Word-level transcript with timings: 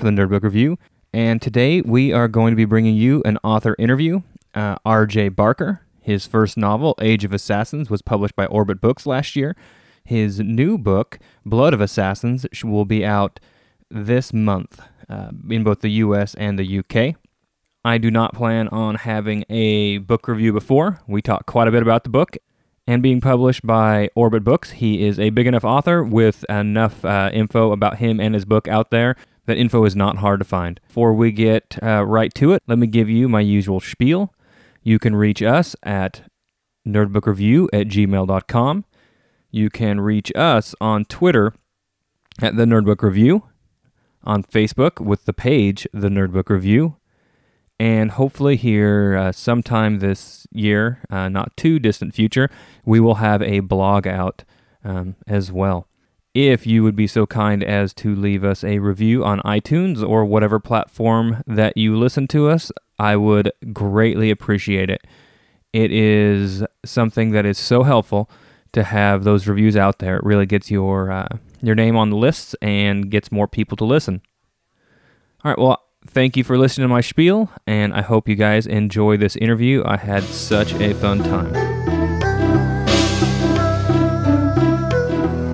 From 0.00 0.14
the 0.14 0.22
Nerd 0.22 0.30
Book 0.30 0.44
Review, 0.44 0.78
and 1.12 1.42
today 1.42 1.82
we 1.82 2.10
are 2.10 2.26
going 2.26 2.52
to 2.52 2.56
be 2.56 2.64
bringing 2.64 2.94
you 2.94 3.20
an 3.26 3.36
author 3.44 3.76
interview. 3.78 4.22
Uh, 4.54 4.76
R.J. 4.82 5.28
Barker, 5.28 5.82
his 6.00 6.26
first 6.26 6.56
novel, 6.56 6.94
Age 7.02 7.22
of 7.22 7.34
Assassins, 7.34 7.90
was 7.90 8.00
published 8.00 8.34
by 8.34 8.46
Orbit 8.46 8.80
Books 8.80 9.04
last 9.04 9.36
year. 9.36 9.54
His 10.02 10.40
new 10.40 10.78
book, 10.78 11.18
Blood 11.44 11.74
of 11.74 11.82
Assassins, 11.82 12.46
will 12.64 12.86
be 12.86 13.04
out 13.04 13.40
this 13.90 14.32
month 14.32 14.80
uh, 15.10 15.32
in 15.50 15.64
both 15.64 15.80
the 15.80 15.90
US 15.90 16.34
and 16.36 16.58
the 16.58 16.78
UK. 16.78 17.16
I 17.84 17.98
do 17.98 18.10
not 18.10 18.32
plan 18.32 18.68
on 18.68 18.94
having 18.94 19.44
a 19.50 19.98
book 19.98 20.28
review 20.28 20.54
before. 20.54 21.02
We 21.06 21.20
talked 21.20 21.44
quite 21.44 21.68
a 21.68 21.72
bit 21.72 21.82
about 21.82 22.04
the 22.04 22.10
book. 22.10 22.38
And 22.86 23.02
being 23.02 23.20
published 23.20 23.66
by 23.66 24.08
Orbit 24.14 24.44
Books, 24.44 24.70
he 24.70 25.06
is 25.06 25.20
a 25.20 25.28
big 25.28 25.46
enough 25.46 25.64
author 25.64 26.02
with 26.02 26.42
enough 26.48 27.04
uh, 27.04 27.30
info 27.34 27.72
about 27.72 27.98
him 27.98 28.18
and 28.18 28.34
his 28.34 28.46
book 28.46 28.66
out 28.66 28.90
there 28.90 29.14
that 29.46 29.56
info 29.56 29.84
is 29.84 29.96
not 29.96 30.18
hard 30.18 30.40
to 30.40 30.44
find. 30.44 30.80
Before 30.86 31.12
we 31.12 31.32
get 31.32 31.78
uh, 31.82 32.04
right 32.04 32.32
to 32.34 32.52
it, 32.52 32.62
let 32.66 32.78
me 32.78 32.86
give 32.86 33.08
you 33.08 33.28
my 33.28 33.40
usual 33.40 33.80
spiel. 33.80 34.32
You 34.82 34.98
can 34.98 35.14
reach 35.14 35.42
us 35.42 35.76
at 35.82 36.22
nerdbookreview 36.86 37.68
at 37.72 37.88
gmail.com. 37.88 38.84
You 39.50 39.70
can 39.70 40.00
reach 40.00 40.32
us 40.34 40.74
on 40.80 41.04
Twitter 41.04 41.54
at 42.40 42.56
the 42.56 42.64
Nerdbook 42.64 43.02
Review, 43.02 43.44
on 44.24 44.42
Facebook 44.44 45.04
with 45.04 45.24
the 45.24 45.32
page 45.32 45.86
The 45.92 46.08
Nerdbook 46.08 46.48
Review, 46.48 46.96
and 47.78 48.12
hopefully 48.12 48.56
here 48.56 49.16
uh, 49.16 49.32
sometime 49.32 49.98
this 49.98 50.46
year, 50.52 51.02
uh, 51.10 51.28
not 51.28 51.56
too 51.56 51.78
distant 51.78 52.14
future, 52.14 52.48
we 52.84 53.00
will 53.00 53.16
have 53.16 53.42
a 53.42 53.60
blog 53.60 54.06
out 54.06 54.44
um, 54.84 55.16
as 55.26 55.50
well. 55.50 55.88
If 56.32 56.66
you 56.66 56.84
would 56.84 56.94
be 56.94 57.08
so 57.08 57.26
kind 57.26 57.62
as 57.64 57.92
to 57.94 58.14
leave 58.14 58.44
us 58.44 58.62
a 58.62 58.78
review 58.78 59.24
on 59.24 59.40
iTunes 59.40 60.06
or 60.06 60.24
whatever 60.24 60.60
platform 60.60 61.42
that 61.46 61.76
you 61.76 61.96
listen 61.96 62.28
to 62.28 62.48
us, 62.48 62.70
I 62.98 63.16
would 63.16 63.50
greatly 63.72 64.30
appreciate 64.30 64.90
it. 64.90 65.04
It 65.72 65.90
is 65.90 66.64
something 66.84 67.30
that 67.32 67.46
is 67.46 67.58
so 67.58 67.82
helpful 67.82 68.30
to 68.72 68.84
have 68.84 69.24
those 69.24 69.48
reviews 69.48 69.76
out 69.76 69.98
there. 69.98 70.16
It 70.16 70.24
really 70.24 70.46
gets 70.46 70.70
your 70.70 71.10
uh, 71.10 71.28
your 71.62 71.74
name 71.74 71.96
on 71.96 72.10
the 72.10 72.16
lists 72.16 72.54
and 72.62 73.10
gets 73.10 73.32
more 73.32 73.48
people 73.48 73.76
to 73.78 73.84
listen. 73.84 74.22
All 75.44 75.50
right, 75.50 75.58
well, 75.58 75.82
thank 76.06 76.36
you 76.36 76.44
for 76.44 76.58
listening 76.58 76.84
to 76.84 76.92
my 76.92 77.00
spiel, 77.00 77.50
and 77.66 77.94
I 77.94 78.02
hope 78.02 78.28
you 78.28 78.36
guys 78.36 78.66
enjoy 78.66 79.16
this 79.16 79.36
interview. 79.36 79.82
I 79.84 79.96
had 79.96 80.22
such 80.22 80.74
a 80.74 80.94
fun 80.94 81.18
time. 81.18 81.69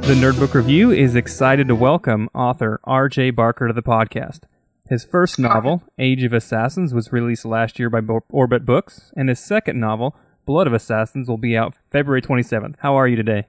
The 0.06 0.14
Nerdbook 0.14 0.54
Review 0.54 0.92
is 0.92 1.16
excited 1.16 1.66
to 1.66 1.74
welcome 1.74 2.28
author 2.32 2.78
R.J. 2.84 3.30
Barker 3.30 3.66
to 3.66 3.72
the 3.72 3.82
podcast. 3.82 4.44
His 4.88 5.04
first 5.04 5.36
novel, 5.36 5.82
Age 5.98 6.22
of 6.22 6.32
Assassins, 6.32 6.94
was 6.94 7.12
released 7.12 7.44
last 7.44 7.80
year 7.80 7.90
by 7.90 7.98
Orbit 8.30 8.64
Books, 8.64 9.10
and 9.16 9.28
his 9.28 9.40
second 9.40 9.80
novel, 9.80 10.14
Blood 10.44 10.68
of 10.68 10.72
Assassins, 10.72 11.28
will 11.28 11.38
be 11.38 11.56
out 11.56 11.74
February 11.90 12.22
27th. 12.22 12.76
How 12.78 12.94
are 12.94 13.08
you 13.08 13.16
today? 13.16 13.48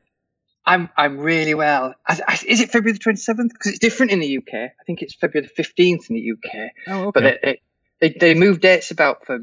I'm 0.65 0.89
I'm 0.97 1.19
really 1.19 1.53
well. 1.53 1.93
I, 2.07 2.19
I, 2.27 2.39
is 2.47 2.59
it 2.59 2.71
February 2.71 2.93
the 2.93 3.03
twenty 3.03 3.17
seventh? 3.17 3.53
Because 3.53 3.73
it's 3.73 3.79
different 3.79 4.11
in 4.11 4.19
the 4.19 4.37
UK. 4.39 4.53
I 4.55 4.83
think 4.87 5.03
it's 5.03 5.13
February 5.13 5.45
the 5.45 5.53
fifteenth 5.53 6.09
in 6.09 6.15
the 6.15 6.31
UK. 6.31 6.71
Oh, 6.87 7.01
okay. 7.09 7.11
But 7.13 7.23
it, 7.23 7.39
it, 7.43 7.59
they 8.01 8.09
they 8.19 8.33
move 8.33 8.61
dates 8.61 8.89
about 8.89 9.27
for 9.27 9.41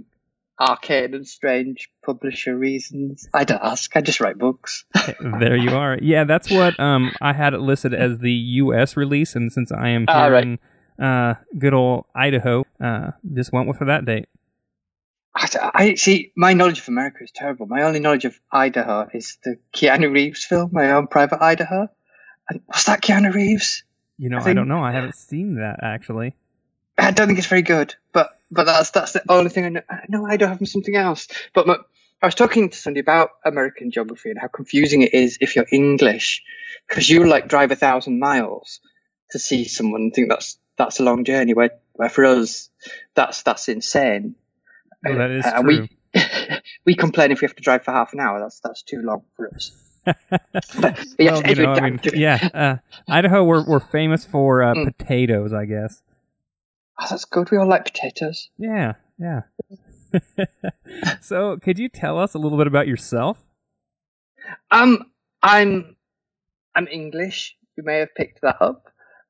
arcane 0.59 1.15
and 1.15 1.27
strange 1.27 1.91
publisher 2.05 2.57
reasons. 2.57 3.29
I 3.35 3.45
don't 3.45 3.63
ask. 3.63 3.97
I 3.97 4.01
just 4.01 4.21
write 4.21 4.39
books. 4.39 4.85
there 5.21 5.57
you 5.57 5.71
are. 5.71 5.99
Yeah, 6.01 6.25
that's 6.25 6.51
what 6.51 6.79
um 6.79 7.13
I 7.21 7.33
had 7.33 7.55
it 7.55 7.61
listed 7.61 7.95
as 7.95 8.19
the 8.19 8.33
U.S. 8.33 8.97
release, 8.97 9.35
and 9.35 9.53
since 9.53 9.73
I 9.73 9.89
am 9.91 10.03
here 10.03 10.17
Ah, 10.17 10.27
right. 10.27 10.45
in 10.45 10.59
uh, 11.05 11.35
good 11.59 11.75
old 11.75 12.05
Idaho, 12.15 12.65
uh, 12.81 13.11
just 13.33 13.53
went 13.53 13.67
with 13.69 13.79
for 13.79 13.87
that 13.87 14.05
date. 14.05 14.27
I, 15.37 15.71
I 15.75 15.95
see. 15.95 16.31
My 16.37 16.53
knowledge 16.53 16.79
of 16.79 16.89
America 16.89 17.19
is 17.25 17.33
terrible. 17.33 17.67
My 17.67 17.83
only 17.83 17.99
knowledge 17.99 18.25
of 18.25 18.39
Idaho 18.53 19.09
is 19.13 19.39
the 19.43 19.57
Keanu 19.75 20.13
Reeves 20.13 20.45
film, 20.45 20.71
My 20.73 20.93
Own 20.93 21.09
Private 21.09 21.43
Idaho. 21.43 21.89
And 22.49 22.61
was 22.69 22.85
that 22.85 23.01
Keanu 23.03 23.35
Reeves? 23.35 23.83
You 24.17 24.29
know, 24.29 24.39
I 24.39 24.51
I, 24.51 24.53
don't 24.53 24.69
know. 24.69 24.81
I 24.85 24.93
haven't 24.93 25.17
seen 25.17 25.57
that 25.57 25.81
actually. 25.83 26.37
I 26.97 27.11
don't 27.11 27.27
think 27.27 27.41
it's 27.41 27.49
very 27.49 27.63
good, 27.63 27.97
but 28.13 28.39
but 28.55 28.65
that's 28.65 28.91
that's 28.91 29.13
the 29.13 29.23
only 29.29 29.51
thing 29.51 29.65
I 29.65 29.69
know. 30.09 30.27
I 30.27 30.33
I 30.35 30.37
don't 30.37 30.49
have 30.59 30.69
something 30.69 30.97
else. 30.97 31.29
But 31.55 31.67
my, 31.67 31.77
I 32.23 32.27
was 32.27 32.35
talking 32.35 32.71
to 32.71 32.77
somebody 32.77 33.01
about 33.01 33.31
American 33.45 33.91
geography 33.91 34.31
and 34.31 34.39
how 34.41 34.49
confusing 34.49 35.03
it 35.03 35.13
is 35.15 35.39
if 35.41 35.57
you're 35.57 35.67
English, 35.71 36.43
because 36.89 37.09
you 37.11 37.27
like 37.27 37.49
drive 37.49 37.71
a 37.71 37.77
thousand 37.77 38.19
miles 38.19 38.81
to 39.31 39.39
see 39.39 39.65
someone 39.65 40.03
and 40.03 40.15
think 40.15 40.29
that's 40.31 40.59
that's 40.79 41.01
a 41.01 41.03
long 41.03 41.25
journey. 41.25 41.55
Where 41.55 41.71
where 41.93 42.09
for 42.09 42.25
us, 42.25 42.71
that's 43.15 43.43
that's 43.43 43.69
insane. 43.69 44.37
Oh, 45.07 45.15
that 45.17 45.31
is 45.31 45.45
Uh, 45.45 45.63
true. 45.63 45.89
we 46.15 46.21
we 46.87 46.95
complain 46.95 47.33
if 47.33 47.41
we 47.41 47.47
have 47.47 47.57
to 47.57 47.63
drive 47.63 47.85
for 47.85 47.93
half 47.93 48.13
an 48.13 48.21
hour. 48.21 48.41
That's 48.41 48.61
that's 48.61 48.83
too 48.83 49.03
long 49.03 49.25
for 49.37 49.51
us. 49.55 49.73
Well, 51.19 51.43
you 51.47 51.55
know, 51.55 51.73
I 51.73 51.81
mean, 51.81 52.01
yeah, 52.13 52.49
uh, 52.53 52.77
Idaho, 53.09 53.43
we're 53.45 53.65
we're 53.65 53.81
famous 53.81 54.25
for 54.25 54.63
uh, 54.63 54.75
Mm. 54.75 54.85
potatoes, 54.99 55.53
I 55.53 55.65
guess. 55.65 56.03
Oh, 57.01 57.07
that's 57.11 57.25
good. 57.25 57.51
We 57.51 57.59
all 57.59 57.69
like 57.69 57.85
potatoes. 57.85 58.51
Yeah, 58.57 58.95
yeah. 59.19 59.43
so, 61.21 61.57
could 61.57 61.79
you 61.79 61.89
tell 61.89 62.19
us 62.19 62.35
a 62.35 62.39
little 62.39 62.59
bit 62.59 62.67
about 62.67 62.87
yourself? 62.87 63.45
Um, 64.71 65.11
I'm 65.43 65.97
I'm 66.75 66.89
English. 66.89 67.57
You 67.77 67.83
may 67.85 67.99
have 67.99 68.15
picked 68.15 68.43
that 68.43 68.61
up. 68.61 68.89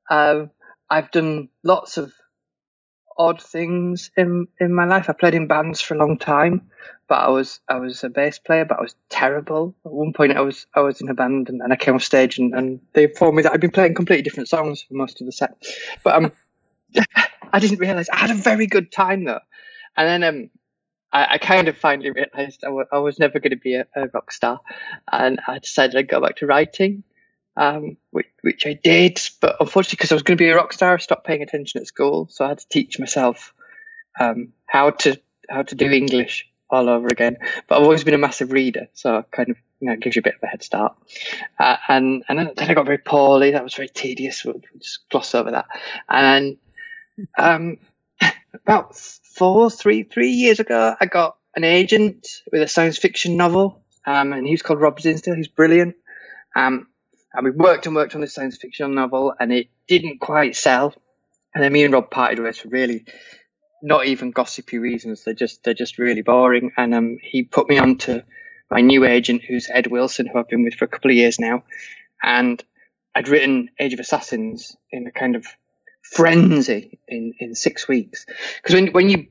Um, 0.09 0.51
I've 0.89 1.11
done 1.11 1.49
lots 1.63 1.97
of 1.97 2.13
odd 3.17 3.41
things 3.41 4.11
in 4.15 4.47
in 4.59 4.73
my 4.73 4.85
life. 4.85 5.09
I 5.09 5.13
played 5.13 5.35
in 5.35 5.47
bands 5.47 5.81
for 5.81 5.95
a 5.95 5.97
long 5.97 6.17
time, 6.17 6.69
but 7.07 7.15
I 7.15 7.29
was 7.29 7.59
I 7.67 7.77
was 7.77 8.03
a 8.03 8.09
bass 8.09 8.39
player, 8.39 8.65
but 8.65 8.79
I 8.79 8.81
was 8.81 8.95
terrible. 9.09 9.75
At 9.85 9.91
one 9.91 10.13
point, 10.13 10.37
I 10.37 10.41
was 10.41 10.67
I 10.75 10.81
was 10.81 11.01
in 11.01 11.09
a 11.09 11.13
band, 11.13 11.49
and, 11.49 11.61
and 11.61 11.73
I 11.73 11.75
came 11.75 11.95
off 11.95 12.03
stage, 12.03 12.37
and, 12.37 12.53
and 12.53 12.79
they 12.93 13.05
informed 13.05 13.37
me 13.37 13.43
that 13.43 13.53
I'd 13.53 13.61
been 13.61 13.71
playing 13.71 13.95
completely 13.95 14.23
different 14.23 14.49
songs 14.49 14.83
for 14.83 14.93
most 14.93 15.21
of 15.21 15.25
the 15.25 15.31
set. 15.31 15.55
But 16.03 16.15
um, 16.15 16.31
I 17.53 17.59
didn't 17.59 17.79
realize 17.79 18.09
I 18.09 18.17
had 18.17 18.31
a 18.31 18.35
very 18.35 18.67
good 18.67 18.91
time 18.91 19.23
though. 19.23 19.39
And 19.97 20.23
then 20.23 20.23
um, 20.23 20.49
I, 21.11 21.35
I 21.35 21.37
kind 21.37 21.67
of 21.67 21.77
finally 21.77 22.11
realized 22.11 22.63
I 22.65 22.99
was 22.99 23.19
never 23.19 23.39
going 23.39 23.51
to 23.51 23.57
be 23.57 23.75
a, 23.75 23.87
a 23.95 24.07
rock 24.13 24.31
star, 24.31 24.59
and 25.11 25.39
I 25.47 25.59
decided 25.59 25.95
I'd 25.95 26.09
go 26.09 26.19
back 26.19 26.37
to 26.37 26.45
writing, 26.45 27.03
um, 27.55 27.95
which, 28.11 28.27
which 28.41 28.67
I 28.67 28.73
did. 28.73 29.19
But 29.39 29.55
unfortunately, 29.61 29.95
because 29.95 30.11
I 30.11 30.15
was 30.15 30.23
going 30.23 30.37
to 30.37 30.43
be 30.43 30.49
a 30.49 30.55
rock 30.55 30.73
star, 30.73 30.95
I 30.95 30.97
stopped 30.97 31.25
paying 31.25 31.41
attention 31.41 31.79
at 31.79 31.87
school, 31.87 32.27
so 32.29 32.43
I 32.43 32.49
had 32.49 32.59
to 32.59 32.67
teach 32.67 32.99
myself 32.99 33.53
um, 34.19 34.49
how 34.67 34.91
to 34.91 35.19
how 35.49 35.61
to 35.61 35.75
do 35.75 35.89
English 35.89 36.49
all 36.69 36.89
over 36.89 37.07
again. 37.07 37.37
But 37.67 37.77
I've 37.77 37.83
always 37.83 38.03
been 38.03 38.13
a 38.13 38.19
massive 38.19 38.51
reader, 38.51 38.87
so 38.93 39.23
kind 39.31 39.49
of 39.49 39.57
you 39.79 39.89
know 39.89 39.95
gives 39.95 40.17
you 40.17 40.19
a 40.19 40.23
bit 40.23 40.35
of 40.35 40.43
a 40.43 40.47
head 40.47 40.63
start. 40.63 40.97
Uh, 41.57 41.77
and 41.87 42.25
and 42.27 42.39
then, 42.39 42.51
then 42.57 42.69
I 42.69 42.73
got 42.73 42.85
very 42.85 42.97
poorly. 42.97 43.51
That 43.51 43.63
was 43.63 43.75
very 43.75 43.89
tedious. 43.89 44.43
We'll 44.43 44.61
just 44.81 45.07
gloss 45.09 45.33
over 45.33 45.51
that. 45.51 45.67
And 46.09 46.57
um, 47.37 47.77
about 48.53 48.95
four, 48.95 49.69
three, 49.69 50.03
three 50.03 50.31
years 50.31 50.59
ago, 50.59 50.95
I 50.99 51.05
got 51.05 51.37
an 51.55 51.63
agent 51.63 52.27
with 52.51 52.61
a 52.61 52.67
science 52.67 52.97
fiction 52.97 53.37
novel, 53.37 53.83
um, 54.05 54.33
and 54.33 54.45
he 54.45 54.51
was 54.51 54.61
called 54.61 54.81
Rob 54.81 54.99
Zinsdale. 54.99 55.37
He's 55.37 55.47
brilliant. 55.47 55.95
Um, 56.55 56.87
and 57.33 57.43
we 57.45 57.51
worked 57.51 57.85
and 57.85 57.95
worked 57.95 58.15
on 58.15 58.21
this 58.21 58.33
science 58.33 58.57
fiction 58.57 58.95
novel, 58.95 59.33
and 59.39 59.51
it 59.51 59.67
didn't 59.87 60.19
quite 60.19 60.55
sell. 60.55 60.93
And 61.53 61.63
then 61.63 61.71
me 61.71 61.83
and 61.83 61.93
Rob 61.93 62.11
parted 62.11 62.39
ways 62.39 62.57
for 62.57 62.69
really 62.69 63.05
not 63.81 64.05
even 64.05 64.31
gossipy 64.31 64.77
reasons. 64.77 65.23
They're 65.23 65.33
just 65.33 65.63
they're 65.63 65.73
just 65.73 65.97
really 65.97 66.21
boring. 66.21 66.71
And 66.77 66.93
um, 66.93 67.17
he 67.21 67.43
put 67.43 67.69
me 67.69 67.77
on 67.77 67.97
to 67.99 68.23
my 68.69 68.81
new 68.81 69.05
agent, 69.05 69.43
who's 69.43 69.69
Ed 69.71 69.87
Wilson, 69.87 70.27
who 70.27 70.39
I've 70.39 70.49
been 70.49 70.63
with 70.63 70.75
for 70.75 70.85
a 70.85 70.89
couple 70.89 71.11
of 71.11 71.17
years 71.17 71.39
now. 71.39 71.63
And 72.23 72.63
I'd 73.13 73.29
written 73.29 73.69
Age 73.79 73.93
of 73.93 73.99
Assassins 73.99 74.75
in 74.91 75.07
a 75.07 75.11
kind 75.11 75.35
of 75.35 75.45
frenzy 76.11 76.99
in, 77.07 77.33
in 77.39 77.55
six 77.55 77.87
weeks. 77.87 78.25
Because 78.57 78.75
when 78.75 78.87
when 78.87 79.09
you 79.09 79.27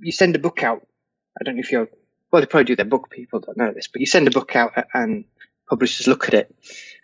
you 0.00 0.12
send 0.12 0.36
a 0.36 0.38
book 0.38 0.62
out, 0.62 0.86
I 1.40 1.44
don't 1.44 1.56
know 1.56 1.60
if 1.60 1.72
you're 1.72 1.88
well, 2.30 2.42
they 2.42 2.46
probably 2.46 2.64
do 2.64 2.76
their 2.76 2.84
book 2.84 3.10
people 3.10 3.40
don't 3.40 3.56
know 3.56 3.72
this, 3.72 3.86
but 3.86 4.00
you 4.00 4.06
send 4.06 4.26
a 4.26 4.30
book 4.32 4.56
out 4.56 4.72
and 4.92 5.24
publishers 5.68 6.06
look 6.06 6.28
at 6.28 6.34
it, 6.34 6.54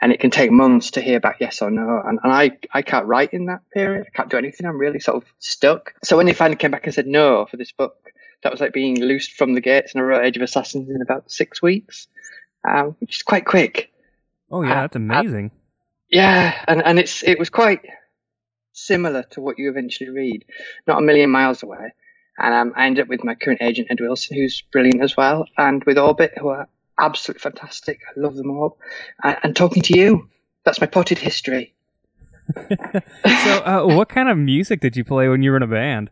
and 0.02 0.12
it 0.12 0.20
can 0.20 0.30
take 0.30 0.50
months 0.50 0.92
to 0.92 1.00
hear 1.00 1.20
back 1.20 1.36
yes 1.40 1.62
or 1.62 1.70
no. 1.70 2.02
And, 2.04 2.18
and 2.22 2.32
I 2.32 2.58
I 2.72 2.82
can't 2.82 3.06
write 3.06 3.32
in 3.32 3.46
that 3.46 3.62
period. 3.70 4.06
I 4.06 4.16
can't 4.16 4.30
do 4.30 4.38
anything. 4.38 4.66
I'm 4.66 4.78
really 4.78 5.00
sort 5.00 5.22
of 5.22 5.28
stuck. 5.38 5.94
So 6.02 6.16
when 6.16 6.26
they 6.26 6.32
finally 6.32 6.56
came 6.56 6.70
back 6.70 6.86
and 6.86 6.94
said 6.94 7.06
no 7.06 7.46
for 7.46 7.56
this 7.56 7.72
book, 7.72 8.12
that 8.42 8.52
was 8.52 8.60
like 8.60 8.72
being 8.72 9.00
loosed 9.00 9.32
from 9.32 9.54
the 9.54 9.60
gates, 9.60 9.92
and 9.94 10.02
I 10.02 10.04
wrote 10.04 10.24
Age 10.24 10.36
of 10.36 10.42
Assassins 10.42 10.88
in 10.90 11.02
about 11.02 11.30
six 11.30 11.62
weeks, 11.62 12.08
um, 12.68 12.96
which 12.98 13.16
is 13.16 13.22
quite 13.22 13.44
quick. 13.46 13.92
Oh 14.50 14.62
yeah, 14.62 14.78
Uh, 14.78 14.80
that's 14.82 14.96
amazing. 14.96 15.52
Yeah, 16.10 16.64
and, 16.66 16.82
and 16.84 16.98
it's 16.98 17.22
it 17.22 17.38
was 17.38 17.50
quite 17.50 17.82
similar 18.86 19.22
to 19.30 19.40
what 19.40 19.58
you 19.58 19.70
eventually 19.70 20.10
read, 20.10 20.44
not 20.86 20.98
a 20.98 21.02
million 21.02 21.30
miles 21.30 21.62
away. 21.62 21.92
And 22.38 22.54
um, 22.54 22.72
I 22.76 22.86
ended 22.86 23.02
up 23.02 23.08
with 23.08 23.24
my 23.24 23.34
current 23.34 23.60
agent 23.62 23.88
Ed 23.90 24.00
Wilson, 24.00 24.36
who's 24.36 24.62
brilliant 24.72 25.02
as 25.02 25.16
well, 25.16 25.46
and 25.58 25.84
with 25.84 25.98
Orbit, 25.98 26.32
who 26.38 26.48
are 26.48 26.68
absolutely 26.98 27.40
fantastic. 27.40 28.00
I 28.08 28.18
love 28.18 28.34
them 28.34 28.50
all. 28.50 28.78
And, 29.22 29.36
and 29.42 29.56
talking 29.56 29.82
to 29.84 29.98
you, 29.98 30.28
that's 30.64 30.80
my 30.80 30.86
potted 30.86 31.18
history. 31.18 31.74
so, 32.54 33.50
uh, 33.64 33.82
what 33.84 34.08
kind 34.08 34.28
of 34.28 34.38
music 34.38 34.80
did 34.80 34.96
you 34.96 35.04
play 35.04 35.28
when 35.28 35.42
you 35.42 35.50
were 35.50 35.56
in 35.56 35.62
a 35.62 35.68
band? 35.68 36.10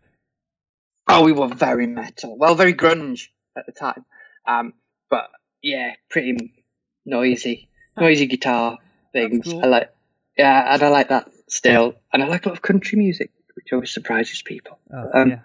Oh, 1.08 1.24
we 1.24 1.32
were 1.32 1.48
very 1.48 1.86
metal. 1.86 2.36
Well, 2.36 2.54
very 2.54 2.74
grunge 2.74 3.28
at 3.56 3.64
the 3.66 3.72
time. 3.72 4.04
Um, 4.46 4.74
but 5.08 5.30
yeah, 5.62 5.94
pretty 6.10 6.54
noisy, 7.06 7.70
noisy 7.96 8.26
guitar 8.26 8.78
things. 9.12 9.46
cool. 9.46 9.64
I 9.64 9.66
like, 9.66 9.90
yeah, 10.36 10.74
and 10.74 10.82
I 10.82 10.88
like 10.88 11.08
that 11.08 11.30
still. 11.48 11.94
And 12.12 12.22
I 12.22 12.28
like 12.28 12.46
a 12.46 12.48
lot 12.50 12.56
of 12.56 12.62
country 12.62 12.98
music, 12.98 13.30
which 13.54 13.72
always 13.72 13.90
surprises 13.92 14.42
people. 14.42 14.78
Oh, 14.92 15.10
Um, 15.14 15.30
yeah. 15.30 15.38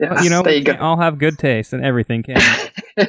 Yeah, 0.00 0.14
Well, 0.14 0.24
you 0.24 0.30
know, 0.30 0.42
there 0.42 0.54
you 0.54 0.64
go. 0.64 0.74
all 0.80 0.96
have 0.98 1.18
good 1.18 1.38
taste, 1.38 1.72
and 1.72 1.84
everything 1.84 2.22
can. 2.24 2.40
oh, 2.98 3.04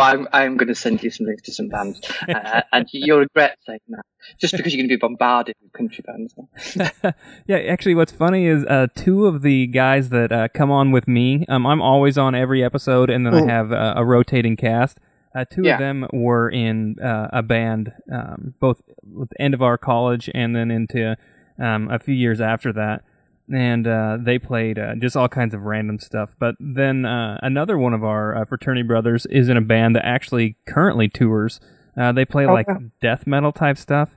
I'm 0.00 0.26
I'm 0.32 0.56
going 0.56 0.66
to 0.68 0.74
send 0.74 1.02
you 1.02 1.10
some 1.10 1.26
links 1.26 1.42
to 1.42 1.52
some 1.52 1.68
bands, 1.68 2.00
uh, 2.28 2.62
and 2.72 2.86
you'll 2.92 3.20
regret 3.20 3.56
saying 3.66 3.78
that 3.90 4.02
just 4.40 4.56
because 4.56 4.72
you're 4.74 4.80
going 4.80 4.88
to 4.88 4.96
be 4.96 4.98
bombarded 4.98 5.54
with 5.62 5.72
country 5.72 6.02
bands. 6.06 6.34
yeah, 7.46 7.58
actually, 7.58 7.94
what's 7.94 8.10
funny 8.10 8.46
is 8.46 8.64
uh, 8.64 8.88
two 8.96 9.26
of 9.26 9.42
the 9.42 9.66
guys 9.68 10.08
that 10.08 10.32
uh, 10.32 10.48
come 10.48 10.70
on 10.72 10.90
with 10.90 11.06
me. 11.06 11.44
Um, 11.48 11.66
I'm 11.66 11.80
always 11.82 12.18
on 12.18 12.34
every 12.34 12.64
episode, 12.64 13.10
and 13.10 13.24
then 13.24 13.34
I 13.34 13.40
Mm. 13.42 13.50
have 13.50 13.72
uh, 13.72 13.94
a 13.96 14.04
rotating 14.04 14.56
cast. 14.56 14.98
Uh, 15.36 15.44
two 15.44 15.62
Yeah. 15.64 15.74
of 15.74 15.78
them 15.78 16.06
were 16.12 16.48
in 16.50 16.96
uh, 17.00 17.28
a 17.32 17.42
band, 17.42 17.92
um, 18.12 18.54
both 18.60 18.80
at 19.22 19.28
the 19.30 19.40
end 19.40 19.54
of 19.54 19.62
our 19.62 19.78
college 19.78 20.28
and 20.34 20.56
then 20.56 20.70
into 20.72 21.16
um, 21.58 21.90
a 21.90 21.98
few 21.98 22.14
years 22.14 22.40
after 22.40 22.72
that. 22.74 23.04
And 23.50 23.86
uh, 23.86 24.18
they 24.20 24.38
played 24.38 24.78
uh, 24.78 24.94
just 25.00 25.16
all 25.16 25.28
kinds 25.28 25.54
of 25.54 25.62
random 25.62 25.98
stuff. 25.98 26.36
But 26.38 26.54
then 26.60 27.06
uh, 27.06 27.38
another 27.42 27.78
one 27.78 27.94
of 27.94 28.04
our 28.04 28.36
uh, 28.36 28.44
fraternity 28.44 28.82
brothers 28.86 29.24
is 29.26 29.48
in 29.48 29.56
a 29.56 29.62
band 29.62 29.96
that 29.96 30.04
actually 30.04 30.56
currently 30.66 31.08
tours. 31.08 31.58
Uh, 31.98 32.12
they 32.12 32.26
play 32.26 32.44
Oh, 32.46 32.52
like 32.52 32.68
wow. 32.68 32.80
death 33.00 33.26
metal 33.26 33.50
type 33.52 33.78
stuff. 33.78 34.16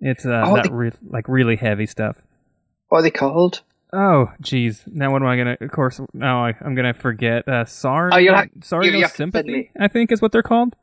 It's 0.00 0.26
uh, 0.26 0.42
Oh, 0.44 0.56
that 0.56 0.64
they- 0.64 0.74
re- 0.74 0.90
like 1.08 1.28
really 1.28 1.54
heavy 1.56 1.86
stuff. 1.86 2.18
What 2.88 2.98
are 2.98 3.02
they 3.02 3.10
called? 3.12 3.62
Oh, 3.92 4.32
jeez. 4.42 4.82
Now 4.92 5.12
what 5.12 5.22
am 5.22 5.28
I 5.28 5.36
gonna? 5.36 5.56
Of 5.60 5.70
course, 5.70 6.00
now 6.12 6.44
I, 6.44 6.54
I'm 6.60 6.74
gonna 6.74 6.94
forget. 6.94 7.46
Uh, 7.48 7.64
sorry. 7.64 8.10
Oh, 8.12 8.18
you'll 8.18 8.34
have- 8.34 8.48
sorry, 8.64 8.86
you- 8.86 8.92
no 8.92 8.98
you 8.98 9.04
have 9.04 9.12
to 9.12 9.16
send 9.18 9.32
sympathy. 9.32 9.70
I 9.78 9.86
think 9.86 10.10
is 10.10 10.20
what 10.20 10.32
they're 10.32 10.42
called. 10.42 10.74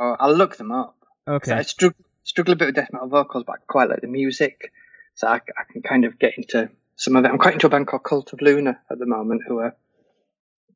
Oh, 0.00 0.16
I'll 0.18 0.34
look 0.34 0.56
them 0.56 0.72
up. 0.72 0.96
'Cause 1.28 1.48
I 1.50 1.52
Okay. 1.56 1.62
struggle, 1.64 1.98
struggle 2.22 2.54
a 2.54 2.56
bit 2.56 2.66
with 2.68 2.74
death 2.74 2.88
metal 2.90 3.08
vocals, 3.08 3.44
but 3.46 3.52
I 3.52 3.58
quite 3.68 3.90
like 3.90 4.00
the 4.00 4.08
music, 4.08 4.72
so 5.14 5.28
I, 5.28 5.36
I 5.36 5.72
can 5.72 5.82
kind 5.82 6.04
of 6.04 6.18
get 6.18 6.34
into 6.36 6.70
some 6.96 7.16
of 7.16 7.24
it. 7.24 7.28
I'm 7.28 7.38
quite 7.38 7.54
into 7.54 7.66
a 7.66 7.70
band 7.70 7.86
called 7.86 8.04
Cult 8.04 8.32
of 8.32 8.40
Luna 8.40 8.80
at 8.90 8.98
the 8.98 9.06
moment, 9.06 9.42
who 9.46 9.58
are 9.58 9.76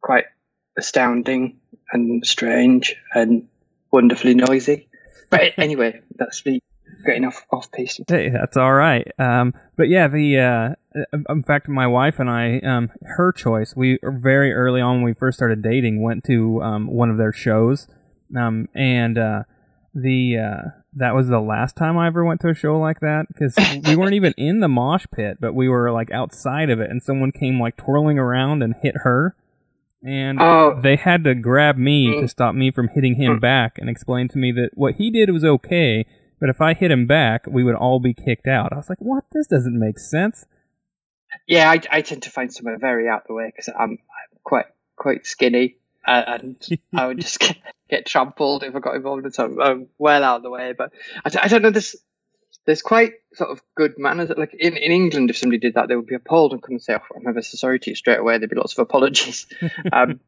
quite 0.01 0.25
astounding 0.77 1.61
and 1.93 2.25
strange 2.27 2.97
and 3.15 3.49
wonderfully 3.91 4.35
noisy. 4.35 4.89
But 5.31 5.53
anyway, 5.59 6.01
that's 6.17 6.45
me 6.45 6.61
getting 7.05 7.25
off 7.25 7.45
off 7.51 7.71
piece. 7.73 8.01
Hey, 8.07 8.31
that's 8.31 8.57
all 8.57 8.73
right. 8.73 9.07
Um, 9.19 9.55
but 9.77 9.89
yeah, 9.89 10.09
the 10.09 10.39
uh, 10.39 10.75
uh, 11.13 11.19
in 11.29 11.43
fact, 11.43 11.69
my 11.69 11.87
wife 11.87 12.19
and 12.19 12.31
I, 12.31 12.59
um, 12.61 12.91
her 13.03 13.33
choice. 13.33 13.75
We 13.77 13.99
very 14.03 14.53
early 14.53 14.81
on 14.81 14.97
when 14.97 15.05
we 15.05 15.15
first 15.15 15.39
started 15.39 15.63
dating, 15.63 16.03
went 16.03 16.25
to 16.25 16.63
um, 16.63 16.87
one 16.89 17.11
of 17.11 17.19
their 17.19 17.33
shows, 17.33 17.87
um, 18.37 18.69
and 18.75 19.19
uh, 19.19 19.43
the 19.95 20.39
uh, 20.39 20.78
that 20.99 21.15
was 21.15 21.29
the 21.29 21.41
last 21.41 21.77
time 21.77 21.97
I 21.99 22.07
ever 22.07 22.25
went 22.25 22.41
to 22.43 22.49
a 22.49 22.55
show 22.55 22.79
like 22.79 23.01
that 23.01 23.27
because 23.29 23.55
we 23.87 23.97
weren't 23.97 24.15
even 24.15 24.35
in 24.37 24.61
the 24.61 24.69
mosh 24.69 25.07
pit, 25.15 25.39
but 25.41 25.55
we 25.55 25.69
were 25.69 25.91
like 25.93 26.11
outside 26.11 26.71
of 26.71 26.81
it, 26.81 26.91
and 26.91 27.03
someone 27.03 27.33
came 27.33 27.61
like 27.61 27.77
twirling 27.77 28.19
around 28.19 28.63
and 28.63 28.75
hit 28.83 28.95
her. 29.05 29.37
And 30.05 30.39
Oh. 30.41 30.79
they 30.81 30.95
had 30.97 31.25
to 31.25 31.35
grab 31.35 31.77
me 31.77 32.07
Mm. 32.09 32.21
to 32.21 32.29
stop 32.29 32.55
me 32.55 32.71
from 32.71 32.89
hitting 32.95 33.17
him 33.17 33.41
back 33.41 33.79
and 33.79 33.91
explain 33.91 34.29
to 34.29 34.39
me 34.39 34.53
that 34.53 34.71
what 34.75 34.95
he 34.95 35.11
did 35.11 35.31
was 35.31 35.45
okay, 35.45 36.07
but 36.41 36.49
if 36.49 36.61
I 36.61 36.75
hit 36.75 36.93
him 36.93 37.07
back, 37.07 37.47
we 37.49 37.65
would 37.65 37.75
all 37.75 37.99
be 37.99 38.15
kicked 38.15 38.47
out. 38.47 38.73
I 38.73 38.77
was 38.77 38.89
like, 38.89 39.01
what? 39.01 39.25
This 39.33 39.49
doesn't 39.49 39.77
make 39.79 39.99
sense. 39.99 40.47
Yeah, 41.49 41.69
I, 41.71 41.81
I 41.91 42.03
tend 42.03 42.23
to 42.23 42.31
find 42.31 42.53
somewhere 42.53 42.79
very 42.79 43.09
out 43.09 43.27
the 43.27 43.35
way 43.35 43.47
because 43.47 43.69
I'm, 43.69 43.91
I'm 43.93 43.99
quite 44.45 44.67
quite 44.97 45.27
skinny, 45.27 45.77
and 46.09 46.69
I 46.95 47.07
would 47.07 47.21
just 47.21 47.39
get, 47.41 47.57
get 47.89 48.07
trampled 48.07 48.63
if 48.63 48.75
I 48.75 48.81
got 48.81 48.97
involved 48.97 49.25
in 49.25 49.33
something. 49.33 49.61
I'm 49.61 49.89
well 49.99 50.25
out 50.25 50.39
of 50.39 50.43
the 50.43 50.51
way, 50.51 50.75
but 50.77 50.93
I 51.25 51.49
don't 51.49 51.63
know. 51.63 51.71
There's 51.71 51.97
there's 52.67 52.83
quite 52.83 53.15
sort 53.35 53.51
of 53.51 53.63
good 53.77 53.95
manners. 53.99 54.31
Like 54.37 54.55
in, 54.59 54.77
in 54.77 54.93
England, 54.93 55.31
if 55.31 55.39
somebody 55.39 55.59
did 55.59 55.75
that, 55.75 55.89
they 55.89 55.97
would 55.97 56.07
be 56.07 56.15
appalled 56.15 56.53
and 56.53 56.63
come 56.63 56.73
and 56.73 56.83
say, 56.83 56.95
"Oh, 56.95 57.17
I'm 57.17 57.27
ever 57.27 57.43
so 57.43 57.57
sorry 57.57 57.79
to 57.81 57.91
you." 57.91 57.97
Straight 57.97 58.19
away, 58.19 58.39
there'd 58.39 58.51
be 58.51 58.57
lots 58.57 58.73
of 58.73 58.81
apologies. 58.81 59.47
um, 59.93 60.21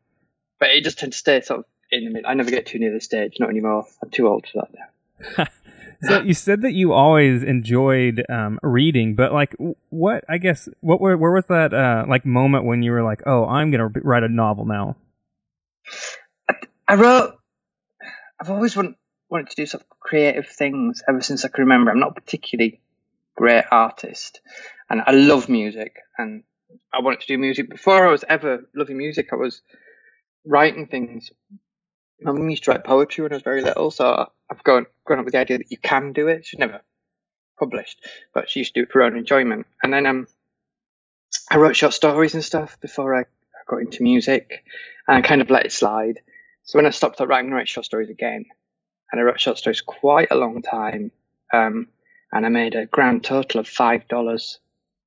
but 0.59 0.71
it 0.71 0.85
just 0.85 0.99
tends 0.99 1.17
to 1.17 1.21
stay 1.21 1.41
sort 1.41 1.61
of 1.61 1.67
in 1.91 2.05
the 2.05 2.11
middle. 2.11 2.31
I 2.31 2.35
never 2.35 2.51
get 2.51 2.67
too 2.67 2.79
near 2.79 2.93
the 2.93 3.01
stage, 3.01 3.37
not 3.41 3.51
anymore. 3.51 3.87
I'm 4.03 4.11
too 4.11 4.29
old 4.29 4.47
for 4.47 4.63
that 4.63 4.75
now. 5.39 5.47
So 6.03 6.23
you 6.23 6.33
said 6.33 6.63
that 6.63 6.73
you 6.73 6.95
always 6.95 7.43
enjoyed 7.43 8.25
um, 8.31 8.59
reading, 8.63 9.17
but 9.17 9.33
like, 9.35 9.55
what? 9.91 10.25
I 10.29 10.39
guess 10.39 10.67
what? 10.81 10.99
Where, 10.99 11.17
where 11.19 11.31
was 11.31 11.45
that 11.47 11.75
uh, 11.75 12.07
like 12.09 12.25
moment 12.25 12.65
when 12.65 12.83
you 12.83 12.93
were 12.93 13.03
like, 13.03 13.21
"Oh, 13.27 13.45
I'm 13.45 13.71
gonna 13.71 13.91
write 14.03 14.23
a 14.23 14.29
novel 14.29 14.65
now"? 14.65 14.97
I 16.89 16.95
wrote. 16.95 17.37
I've 18.41 18.51
always 18.51 18.75
want, 18.75 18.97
wanted 19.29 19.51
to 19.51 19.57
do 19.57 19.67
sort 19.67 19.83
of 19.83 19.89
creative 20.01 20.49
things 20.49 21.03
ever 21.09 21.21
since 21.21 21.45
I 21.45 21.49
can 21.49 21.63
remember. 21.65 21.91
I'm 21.91 22.01
not 22.01 22.17
a 22.17 22.21
particularly 22.21 22.81
great 23.37 23.65
artist, 23.71 24.41
and 24.89 25.01
I 25.07 25.13
love 25.13 25.49
music, 25.49 25.97
and 26.19 26.43
I 26.93 27.01
wanted 27.01 27.21
to 27.21 27.27
do 27.27 27.39
music 27.39 27.71
before 27.71 28.09
I 28.09 28.11
was 28.11 28.25
ever 28.29 28.69
loving 28.75 28.99
music. 28.99 29.29
I 29.33 29.37
was 29.37 29.63
writing 30.45 30.87
things. 30.87 31.31
My 32.21 32.33
mum 32.33 32.51
used 32.51 32.65
to 32.65 32.73
write 32.73 32.85
poetry 32.85 33.23
when 33.23 33.33
I 33.33 33.37
was 33.37 33.43
very 33.43 33.63
little, 33.63 33.91
so 33.91 34.31
I've 34.51 34.65
grown 34.65 34.87
grown 35.05 35.21
up 35.21 35.25
with 35.25 35.33
the 35.33 35.41
idea 35.41 35.59
that 35.59 35.71
you 35.71 35.79
can 35.79 36.13
do 36.13 36.29
it. 36.29 36.45
She's 36.45 36.59
never 36.59 36.81
published, 37.59 38.05
but 38.35 38.51
she 38.51 38.61
used 38.61 38.75
to 38.75 38.81
do 38.81 38.85
it 38.85 38.93
for 38.93 39.01
her 39.01 39.07
own 39.07 39.17
enjoyment. 39.17 39.67
And 39.83 39.93
then 39.93 40.07
um, 40.07 40.27
I 41.51 41.59
wrote 41.59 41.77
short 41.77 41.95
stories 41.95 42.35
and 42.35 42.45
stuff 42.45 42.81
before 42.81 43.15
I 43.15 43.25
got 43.71 43.81
into 43.81 44.03
music, 44.03 44.65
and 45.07 45.17
I 45.17 45.21
kind 45.23 45.41
of 45.41 45.51
let 45.51 45.65
it 45.65 45.73
slide. 45.73 46.21
So 46.65 46.79
when 46.79 46.87
I 46.87 46.91
stopped 46.91 47.21
at 47.21 47.29
writing, 47.29 47.53
I 47.53 47.57
write 47.57 47.69
short 47.69 47.87
stories 47.87 48.11
again, 48.11 48.45
and 49.11 49.21
I 49.21 49.25
wrote 49.25 49.41
short 49.41 49.59
stories 49.59 49.81
quite 49.81 50.29
a 50.31 50.37
long 50.37 50.63
time, 50.63 51.13
um, 51.53 51.87
and 52.33 52.45
I 52.45 52.49
made 52.49 52.75
a 52.75 52.87
grand 52.87 53.25
total 53.25 53.61
of 53.61 53.69
five 53.69 54.09
dollars 54.09 54.59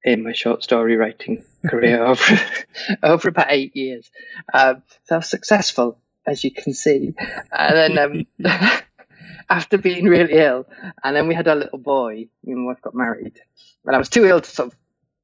in 0.03 0.23
my 0.23 0.33
short 0.33 0.63
story 0.63 0.95
writing 0.95 1.43
career 1.67 2.03
over 2.03 2.39
over 3.03 3.29
about 3.29 3.47
eight 3.49 3.75
years. 3.75 4.09
Um, 4.53 4.83
so 5.03 5.15
I 5.15 5.17
was 5.19 5.29
successful, 5.29 5.99
as 6.25 6.43
you 6.43 6.51
can 6.51 6.73
see. 6.73 7.13
And 7.51 7.97
then 7.97 8.27
um, 8.39 8.51
after 9.49 9.77
being 9.77 10.05
really 10.05 10.33
ill, 10.33 10.65
and 11.03 11.15
then 11.15 11.27
we 11.27 11.35
had 11.35 11.47
our 11.47 11.55
little 11.55 11.79
boy, 11.79 12.27
me 12.43 12.53
and 12.53 12.65
my 12.65 12.73
wife 12.73 12.81
got 12.81 12.95
married, 12.95 13.39
and 13.85 13.95
I 13.95 13.99
was 13.99 14.09
too 14.09 14.25
ill 14.25 14.41
to 14.41 14.49
sort 14.49 14.67
of 14.71 14.77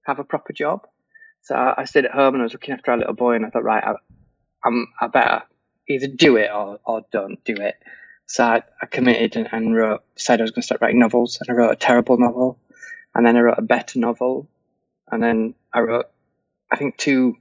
have 0.05 0.19
a 0.19 0.23
proper 0.23 0.53
job. 0.53 0.87
So 1.41 1.55
I 1.55 1.81
I 1.81 1.85
stayed 1.85 2.05
at 2.05 2.11
home 2.11 2.35
and 2.35 2.41
I 2.41 2.45
was 2.45 2.53
looking 2.53 2.73
after 2.73 2.91
our 2.91 2.97
little 2.97 3.13
boy, 3.13 3.35
and 3.35 3.45
I 3.45 3.49
thought, 3.49 3.63
right, 3.63 3.83
I, 3.83 3.93
I'm, 4.63 4.87
I 4.99 5.07
better 5.07 5.43
either 5.87 6.07
do 6.07 6.35
it 6.37 6.49
or, 6.53 6.79
or 6.85 7.01
don't 7.11 7.43
do 7.43 7.55
it. 7.55 7.75
So 8.27 8.43
I, 8.43 8.61
I 8.81 8.85
committed 8.85 9.35
and, 9.35 9.49
and 9.51 9.75
wrote, 9.75 10.03
decided 10.15 10.41
I 10.41 10.43
was 10.43 10.51
going 10.51 10.61
to 10.61 10.65
start 10.65 10.81
writing 10.81 10.99
novels, 10.99 11.39
and 11.39 11.49
I 11.49 11.57
wrote 11.57 11.71
a 11.71 11.75
terrible 11.75 12.17
novel, 12.17 12.59
and 13.15 13.25
then 13.25 13.35
I 13.35 13.39
wrote 13.41 13.57
a 13.57 13.63
better 13.63 13.99
novel, 13.99 14.47
and 15.11 15.23
then 15.23 15.55
I 15.73 15.79
wrote, 15.79 16.05
I 16.71 16.75
think, 16.75 16.97
two 16.97 17.37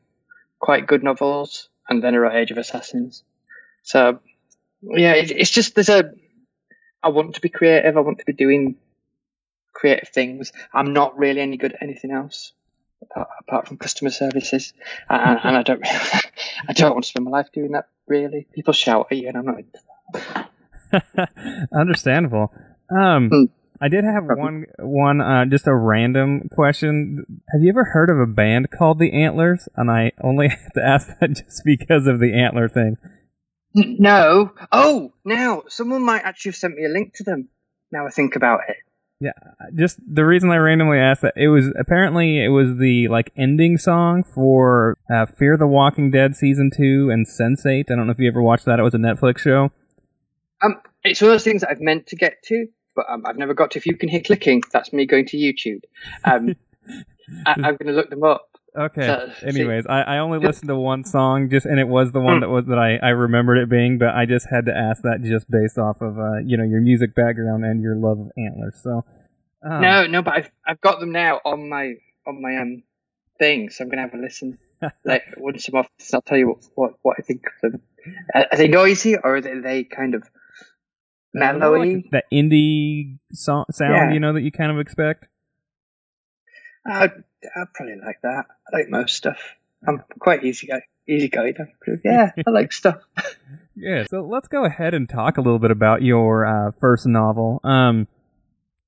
quite 0.59 0.87
good 0.87 1.03
novels, 1.03 1.69
and 1.89 2.03
then 2.03 2.15
I 2.15 2.19
wrote 2.19 2.35
Age 2.35 2.51
of 2.51 2.59
Assassins. 2.59 3.23
So, 3.83 4.21
yeah, 4.83 5.13
it, 5.13 5.31
it's 5.31 5.51
just 5.51 5.75
there's 5.75 5.91
a, 5.91 6.13
I 7.03 7.11
want 7.11 7.35
to 7.35 7.41
be 7.41 7.49
creative, 7.49 7.97
I 7.97 8.01
want 8.01 8.21
to 8.21 8.25
be 8.25 8.33
doing 8.33 8.77
creative 9.75 10.09
things. 10.09 10.53
I'm 10.73 10.93
not 10.93 11.19
really 11.19 11.41
any 11.41 11.57
good 11.57 11.75
at 11.75 11.83
anything 11.83 12.11
else 12.11 12.53
apart, 13.11 13.29
apart 13.41 13.69
from 13.69 13.77
customer 13.79 14.11
services, 14.11 14.73
and, 15.09 15.41
and 15.43 15.57
I 15.57 15.63
don't, 15.63 15.83
I 16.69 16.73
don't 16.73 16.93
want 16.93 17.05
to 17.05 17.09
spend 17.11 17.25
my 17.25 17.31
life 17.31 17.49
doing 17.53 17.73
that. 17.73 17.89
Really, 18.07 18.47
people 18.55 18.73
shout 18.73 19.09
at 19.11 19.17
you, 19.17 19.29
and 19.29 19.37
I'm 19.37 19.45
not. 19.45 19.59
into 19.59 20.49
that. 20.93 21.69
Understandable. 21.73 22.53
Um, 22.91 23.29
Hmm. 23.29 23.45
I 23.81 23.89
did 23.89 24.03
have 24.05 24.25
one 24.27 24.65
one 24.81 25.21
uh, 25.21 25.45
just 25.45 25.69
a 25.69 25.75
random 25.75 26.49
question. 26.53 27.25
Have 27.53 27.63
you 27.63 27.69
ever 27.69 27.85
heard 27.85 28.11
of 28.11 28.19
a 28.19 28.27
band 28.27 28.71
called 28.77 28.99
the 28.99 29.13
Antlers? 29.13 29.69
And 29.77 29.89
I 29.91 30.13
only 30.21 30.49
have 30.49 30.73
to 30.73 30.83
ask 30.85 31.09
that 31.21 31.29
just 31.29 31.63
because 31.65 32.07
of 32.09 32.19
the 32.19 32.35
antler 32.35 32.69
thing. 32.69 32.97
No. 33.75 34.53
Oh, 34.73 35.13
now 35.25 35.63
someone 35.69 36.03
might 36.03 36.23
actually 36.25 36.51
have 36.51 36.57
sent 36.57 36.75
me 36.75 36.87
a 36.87 36.89
link 36.89 37.15
to 37.17 37.23
them. 37.23 37.49
Now 37.93 38.07
I 38.07 38.11
think 38.11 38.35
about 38.35 38.61
it. 38.69 38.77
Just 39.75 39.99
the 40.07 40.25
reason 40.25 40.51
I 40.51 40.57
randomly 40.57 40.99
asked 40.99 41.23
that 41.23 41.35
it 41.37 41.49
was 41.49 41.73
apparently 41.79 42.45
it 42.45 42.49
was 42.49 42.77
the 42.79 43.09
like 43.09 43.33
ending 43.37 43.77
song 43.77 44.23
for 44.23 44.97
uh, 45.13 45.27
Fear 45.27 45.57
the 45.57 45.67
Walking 45.67 46.11
Dead 46.11 46.37
season 46.37 46.71
two 46.75 47.11
and 47.11 47.27
Sense8. 47.27 47.85
I 47.91 47.95
don't 47.95 48.07
know 48.07 48.13
if 48.13 48.19
you 48.19 48.29
ever 48.29 48.43
watched 48.43 48.65
that. 48.67 48.79
It 48.79 48.85
was 48.85 48.95
a 48.95 48.99
Netflix 48.99 49.39
show. 49.39 49.71
Um, 50.63 50.81
it's 51.05 51.21
one 51.21 51.31
of 51.31 51.35
those 51.35 51.45
things 51.45 51.63
that 51.63 51.71
I've 51.71 51.81
meant 51.81 52.07
to 52.09 52.17
get 52.17 52.43
to, 52.45 52.67
but 52.95 53.07
um, 53.09 53.25
I've 53.27 53.37
never 53.37 53.55
got 53.55 53.73
to. 53.73 53.79
If 53.79 53.87
you 53.87 53.97
can 53.97 54.09
hear 54.09 54.21
clicking, 54.21 54.63
that's 54.73 54.93
me 54.93 55.07
going 55.07 55.27
to 55.27 55.37
YouTube. 55.37 55.83
Um, 56.25 56.55
I, 57.47 57.53
I'm 57.53 57.77
going 57.77 57.87
to 57.87 57.93
look 57.93 58.11
them 58.11 58.25
up. 58.25 58.48
Okay. 58.79 59.07
So, 59.07 59.33
see- 59.41 59.47
Anyways, 59.47 59.87
I, 59.87 60.03
I 60.03 60.19
only 60.19 60.39
listened 60.47 60.69
to 60.69 60.77
one 60.77 61.05
song 61.05 61.51
just 61.51 61.67
and 61.67 61.81
it 61.81 61.89
was 61.89 62.13
the 62.13 62.21
one 62.21 62.37
Mm. 62.39 62.41
that 62.43 62.49
was 62.51 62.65
that 62.67 62.79
I, 62.79 62.97
I 62.97 63.09
remembered 63.11 63.59
it 63.59 63.69
being, 63.69 63.99
but 63.99 64.15
I 64.15 64.25
just 64.27 64.47
had 64.51 64.67
to 64.67 64.73
ask 64.77 65.03
that 65.03 65.21
just 65.23 65.51
based 65.51 65.79
off 65.79 66.01
of 66.01 66.19
uh, 66.19 66.39
you 66.45 66.57
know, 66.57 66.65
your 66.65 66.81
music 66.81 67.15
background 67.15 67.65
and 67.65 67.83
your 67.83 67.97
love 67.97 68.19
of 68.21 68.31
antlers. 68.39 68.79
So 68.83 69.05
Um, 69.63 69.81
no, 69.83 70.07
no, 70.07 70.23
but 70.23 70.35
I've 70.35 70.51
I've 70.67 70.81
got 70.81 71.01
them 71.01 71.11
now 71.13 71.41
on 71.45 71.69
my 71.69 71.95
on 72.27 72.41
my 72.41 72.57
um 72.57 72.83
thing, 73.39 73.71
so 73.71 73.83
I'm 73.85 73.91
gonna 73.91 74.03
have 74.03 74.15
a 74.15 74.19
listen. 74.19 74.59
like 75.05 75.23
once 75.39 75.67
I'm 75.69 75.75
off, 75.75 75.89
I'll 76.15 76.23
tell 76.23 76.39
you 76.39 76.49
what 76.49 76.65
what, 76.77 76.93
what 77.03 77.17
I 77.19 77.23
think 77.23 77.43
of 77.47 77.73
them. 77.73 77.83
Are, 78.35 78.47
are 78.53 78.57
they 78.59 78.69
noisy 78.69 79.17
or 79.17 79.37
are 79.37 79.41
they, 79.41 79.51
are 79.51 79.61
they 79.63 79.83
kind 79.85 80.15
of 80.15 80.23
mellowy? 81.37 81.97
like 81.97 82.11
that 82.13 82.25
indie 82.33 83.19
so- 83.33 83.65
sound, 83.73 83.93
Yeah. 83.93 84.13
you 84.13 84.21
know, 84.21 84.33
that 84.35 84.43
you 84.43 84.53
kind 84.53 84.71
of 84.71 84.79
expect. 84.79 85.27
I'd, 86.87 87.13
I'd 87.45 87.73
probably 87.75 87.97
like 88.05 88.21
that. 88.23 88.47
I 88.73 88.77
like 88.77 88.89
most 88.89 89.17
stuff. 89.17 89.39
I'm 89.87 90.03
quite 90.19 90.45
easy 90.45 90.67
guy, 90.67 90.83
easy 91.09 91.29
going. 91.29 91.55
Yeah, 92.05 92.33
I 92.47 92.51
like 92.51 92.73
stuff. 92.83 92.97
Yeah, 93.77 94.05
so 94.11 94.23
let's 94.23 94.49
go 94.49 94.65
ahead 94.65 94.95
and 94.95 95.09
talk 95.09 95.39
a 95.39 95.41
little 95.41 95.61
bit 95.61 95.71
about 95.71 96.03
your 96.03 96.47
uh, 96.47 96.73
first 96.81 97.07
novel. 97.07 97.61
Um, 97.63 98.09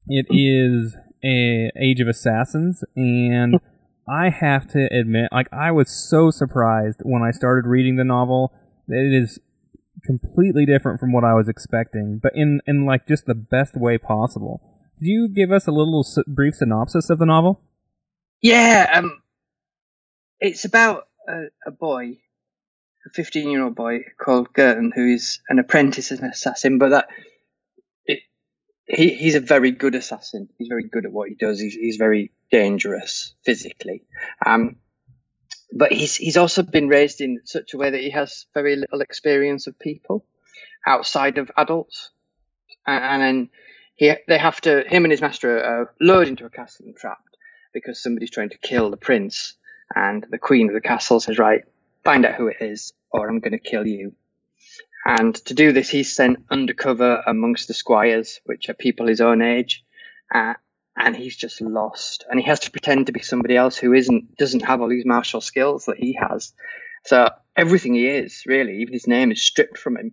it 0.06 0.26
is 0.30 0.96
a 1.24 1.70
Age 1.80 2.00
of 2.00 2.08
Assassins, 2.08 2.82
and 2.96 3.60
I 4.08 4.30
have 4.30 4.66
to 4.72 4.88
admit, 4.92 5.28
like 5.32 5.48
I 5.52 5.70
was 5.70 5.90
so 5.90 6.30
surprised 6.30 7.00
when 7.02 7.22
I 7.22 7.30
started 7.30 7.68
reading 7.68 7.96
the 7.96 8.04
novel 8.04 8.52
that 8.88 8.98
it 8.98 9.14
is 9.14 9.38
completely 10.04 10.66
different 10.66 10.98
from 10.98 11.12
what 11.12 11.24
I 11.24 11.34
was 11.34 11.48
expecting, 11.48 12.18
but 12.20 12.32
in 12.34 12.60
in 12.66 12.84
like 12.84 13.06
just 13.06 13.26
the 13.26 13.34
best 13.34 13.76
way 13.76 13.98
possible. 13.98 14.60
Could 14.98 15.06
you 15.06 15.28
give 15.28 15.52
us 15.52 15.66
a 15.66 15.72
little 15.72 16.04
brief 16.26 16.56
synopsis 16.56 17.08
of 17.08 17.18
the 17.18 17.26
novel? 17.26 17.62
Yeah, 18.42 18.90
um, 18.94 19.22
it's 20.40 20.64
about 20.64 21.08
a, 21.28 21.46
a 21.66 21.70
boy, 21.70 22.18
a 23.06 23.10
15 23.10 23.50
year 23.50 23.62
old 23.62 23.74
boy 23.74 24.00
called 24.18 24.52
Girton, 24.52 24.92
who 24.94 25.14
is 25.14 25.40
an 25.48 25.58
apprentice 25.58 26.10
as 26.10 26.20
an 26.20 26.30
assassin, 26.30 26.78
but 26.78 26.90
that 26.90 27.08
it, 28.06 28.20
he, 28.86 29.10
he's 29.10 29.34
a 29.34 29.40
very 29.40 29.70
good 29.72 29.94
assassin. 29.94 30.48
He's 30.56 30.68
very 30.68 30.88
good 30.88 31.04
at 31.04 31.12
what 31.12 31.28
he 31.28 31.34
does. 31.34 31.60
He's, 31.60 31.74
he's 31.74 31.96
very 31.96 32.32
dangerous 32.50 33.34
physically. 33.44 34.04
Um, 34.44 34.76
but 35.72 35.92
he's, 35.92 36.16
he's 36.16 36.38
also 36.38 36.62
been 36.62 36.88
raised 36.88 37.20
in 37.20 37.40
such 37.44 37.74
a 37.74 37.78
way 37.78 37.90
that 37.90 38.00
he 38.00 38.10
has 38.10 38.46
very 38.54 38.74
little 38.74 39.02
experience 39.02 39.66
of 39.66 39.78
people 39.78 40.24
outside 40.86 41.36
of 41.36 41.50
adults. 41.58 42.10
And, 42.86 43.04
and 43.04 43.22
then 43.22 43.50
he, 43.96 44.14
they 44.26 44.38
have 44.38 44.62
to, 44.62 44.82
him 44.88 45.04
and 45.04 45.12
his 45.12 45.20
master 45.20 45.62
are 45.62 45.94
lured 46.00 46.28
into 46.28 46.46
a 46.46 46.50
castle 46.50 46.86
and 46.86 46.96
trapped 46.96 47.29
because 47.72 48.02
somebody's 48.02 48.30
trying 48.30 48.50
to 48.50 48.58
kill 48.58 48.90
the 48.90 48.96
prince. 48.96 49.54
And 49.94 50.24
the 50.30 50.38
queen 50.38 50.68
of 50.68 50.74
the 50.74 50.80
castle 50.80 51.20
says, 51.20 51.38
right, 51.38 51.62
find 52.04 52.24
out 52.24 52.36
who 52.36 52.48
it 52.48 52.58
is 52.60 52.92
or 53.10 53.28
I'm 53.28 53.40
going 53.40 53.52
to 53.52 53.58
kill 53.58 53.86
you. 53.86 54.12
And 55.04 55.34
to 55.46 55.54
do 55.54 55.72
this, 55.72 55.88
he's 55.88 56.14
sent 56.14 56.44
undercover 56.50 57.22
amongst 57.26 57.68
the 57.68 57.74
squires, 57.74 58.40
which 58.44 58.68
are 58.68 58.74
people 58.74 59.06
his 59.06 59.20
own 59.20 59.42
age. 59.42 59.84
Uh, 60.32 60.54
and 60.96 61.16
he's 61.16 61.36
just 61.36 61.60
lost. 61.60 62.24
And 62.28 62.38
he 62.38 62.46
has 62.46 62.60
to 62.60 62.70
pretend 62.70 63.06
to 63.06 63.12
be 63.12 63.22
somebody 63.22 63.56
else 63.56 63.76
who 63.78 63.94
isn't, 63.94 64.36
doesn't 64.36 64.64
have 64.64 64.80
all 64.80 64.88
these 64.88 65.06
martial 65.06 65.40
skills 65.40 65.86
that 65.86 65.96
he 65.96 66.18
has. 66.20 66.52
So 67.06 67.30
everything 67.56 67.94
he 67.94 68.06
is, 68.06 68.42
really, 68.46 68.82
even 68.82 68.92
his 68.92 69.06
name 69.06 69.32
is 69.32 69.42
stripped 69.42 69.78
from 69.78 69.96
him. 69.96 70.12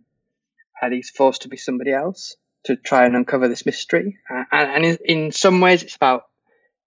And 0.82 0.94
he's 0.94 1.10
forced 1.10 1.42
to 1.42 1.50
be 1.50 1.58
somebody 1.58 1.92
else 1.92 2.36
to 2.66 2.76
try 2.76 3.06
and 3.06 3.16
uncover 3.16 3.48
this 3.48 3.66
mystery. 3.66 4.18
Uh, 4.30 4.44
and, 4.52 4.72
and 4.72 4.86
in, 4.86 4.98
in 5.06 5.32
some 5.32 5.60
ways, 5.60 5.84
it's 5.84 5.96
about 5.96 6.24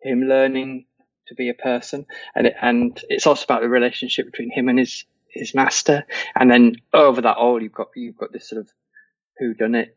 him 0.03 0.23
learning 0.23 0.87
to 1.29 1.35
be 1.35 1.49
a 1.49 1.55
person, 1.55 2.07
and 2.35 2.49
it, 2.49 2.55
and 2.61 3.01
it's 3.09 3.27
also 3.27 3.45
about 3.45 3.63
the 3.63 3.69
relationship 3.69 4.27
between 4.27 4.51
him 4.51 4.69
and 4.69 4.79
his 4.79 5.05
his 5.29 5.55
master. 5.55 6.05
And 6.35 6.51
then 6.51 6.77
over 6.93 7.21
that 7.21 7.37
all, 7.37 7.63
you've 7.63 7.73
got 7.73 7.89
you've 7.95 8.19
got 8.19 8.33
this 8.33 8.49
sort 8.49 8.61
of 8.61 8.69
who 9.39 9.55
done 9.55 9.75
it 9.75 9.97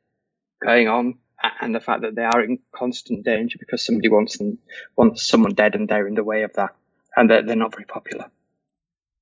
going 0.63 0.88
on, 0.88 1.15
and 1.62 1.74
the 1.74 1.79
fact 1.79 2.01
that 2.01 2.15
they 2.15 2.24
are 2.24 2.41
in 2.41 2.60
constant 2.74 3.25
danger 3.25 3.57
because 3.60 3.86
somebody 3.86 4.10
wants 4.10 4.38
them 4.38 4.60
wants 4.95 5.27
someone 5.27 5.53
dead, 5.53 5.75
and 5.75 5.89
they're 5.89 6.07
in 6.07 6.15
the 6.15 6.24
way 6.24 6.43
of 6.43 6.53
that, 6.53 6.75
and 7.15 7.29
they're, 7.29 7.43
they're 7.43 7.55
not 7.55 7.74
very 7.74 7.86
popular. 7.86 8.29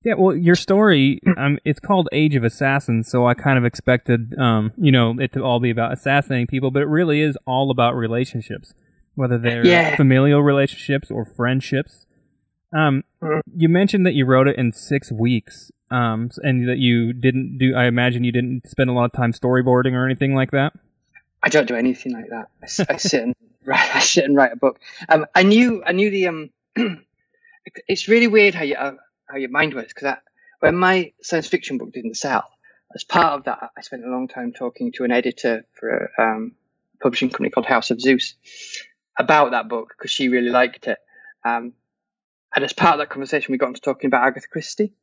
Yeah, 0.03 0.15
well, 0.17 0.35
your 0.35 0.55
story, 0.55 1.19
um, 1.38 1.59
it's 1.63 1.79
called 1.79 2.09
Age 2.11 2.35
of 2.35 2.43
Assassins, 2.43 3.07
so 3.07 3.27
I 3.27 3.35
kind 3.35 3.59
of 3.59 3.65
expected, 3.65 4.33
um, 4.39 4.71
you 4.75 4.91
know, 4.91 5.15
it 5.19 5.31
to 5.33 5.43
all 5.43 5.59
be 5.59 5.69
about 5.69 5.93
assassinating 5.93 6.47
people, 6.47 6.71
but 6.71 6.81
it 6.81 6.88
really 6.88 7.21
is 7.21 7.38
all 7.45 7.69
about 7.69 7.95
relationships, 7.95 8.73
whether 9.15 9.38
they're 9.38 9.65
Yeah. 9.65 9.96
familial 9.96 10.41
relationships 10.41 11.12
or 11.12 11.25
friendships. 11.25 12.06
Um, 12.74 13.03
Mhm. 13.22 13.41
you 13.56 13.68
mentioned 13.70 14.06
that 14.06 14.13
you 14.13 14.25
wrote 14.25 14.48
it 14.48 14.56
in 14.58 14.72
six 14.72 15.12
weeks, 15.12 15.72
um, 15.89 16.30
and 16.41 16.68
that 16.70 16.77
you 16.77 17.12
didn't 17.13 17.58
do. 17.58 17.75
I 17.75 17.86
imagine 17.86 18.24
you 18.24 18.32
didn't 18.32 18.68
spend 18.68 18.89
a 18.89 18.94
lot 18.94 19.06
of 19.06 19.12
time 19.12 19.34
storyboarding 19.34 19.94
or 19.94 20.06
anything 20.06 20.34
like 20.34 20.51
that. 20.51 20.74
I 21.44 21.50
don't 21.50 21.68
do 21.68 21.75
anything 21.75 22.13
like 22.13 22.30
that. 22.30 22.48
I, 22.89 22.94
I 22.94 22.98
sit 22.98 23.24
and 23.24 23.36
write. 23.65 23.96
I 23.96 24.00
sit 24.00 24.24
and 24.25 24.36
write 24.36 24.53
a 24.53 24.56
book. 24.56 24.80
Um, 25.10 25.25
I 25.36 25.44
knew. 25.44 25.84
I 25.86 25.91
knew 25.91 26.10
the. 26.10 26.27
Um, 26.27 26.50
it's 27.88 28.08
really 28.08 28.27
weird 28.27 28.56
how 28.56 28.63
you 28.63 28.75
uh, 28.75 28.94
how 29.30 29.38
your 29.38 29.50
mind 29.50 29.74
works 29.74 29.94
because 29.94 30.15
when 30.60 30.75
my 30.75 31.12
science 31.22 31.48
fiction 31.48 31.77
book 31.77 31.91
didn't 31.91 32.15
sell, 32.15 32.48
as 32.96 33.03
part 33.03 33.34
of 33.34 33.44
that, 33.46 33.72
I 33.77 33.82
spent 33.82 34.06
a 34.06 34.10
long 34.10 34.27
time 34.27 34.53
talking 34.53 34.91
to 34.94 35.03
an 35.03 35.12
editor 35.12 35.65
for 35.74 35.89
a 36.18 36.22
um, 36.22 36.53
publishing 37.01 37.30
company 37.30 37.50
called 37.50 37.65
Head 37.65 37.89
of 37.91 38.00
Zeus 38.00 38.36
about 39.18 39.51
that 39.51 39.70
book 39.70 39.94
because 39.98 40.12
she 40.12 40.30
really 40.30 40.50
liked 40.50 40.88
it. 40.88 40.98
Um, 41.46 41.74
and 42.56 42.65
as 42.65 42.74
part 42.74 42.94
of 42.94 43.00
that 43.00 43.10
conversation, 43.10 43.51
we 43.51 43.58
got 43.58 43.70
into 43.70 43.82
talking 43.82 44.08
about 44.08 44.27
Agatha 44.27 44.48
Christie, 44.48 44.94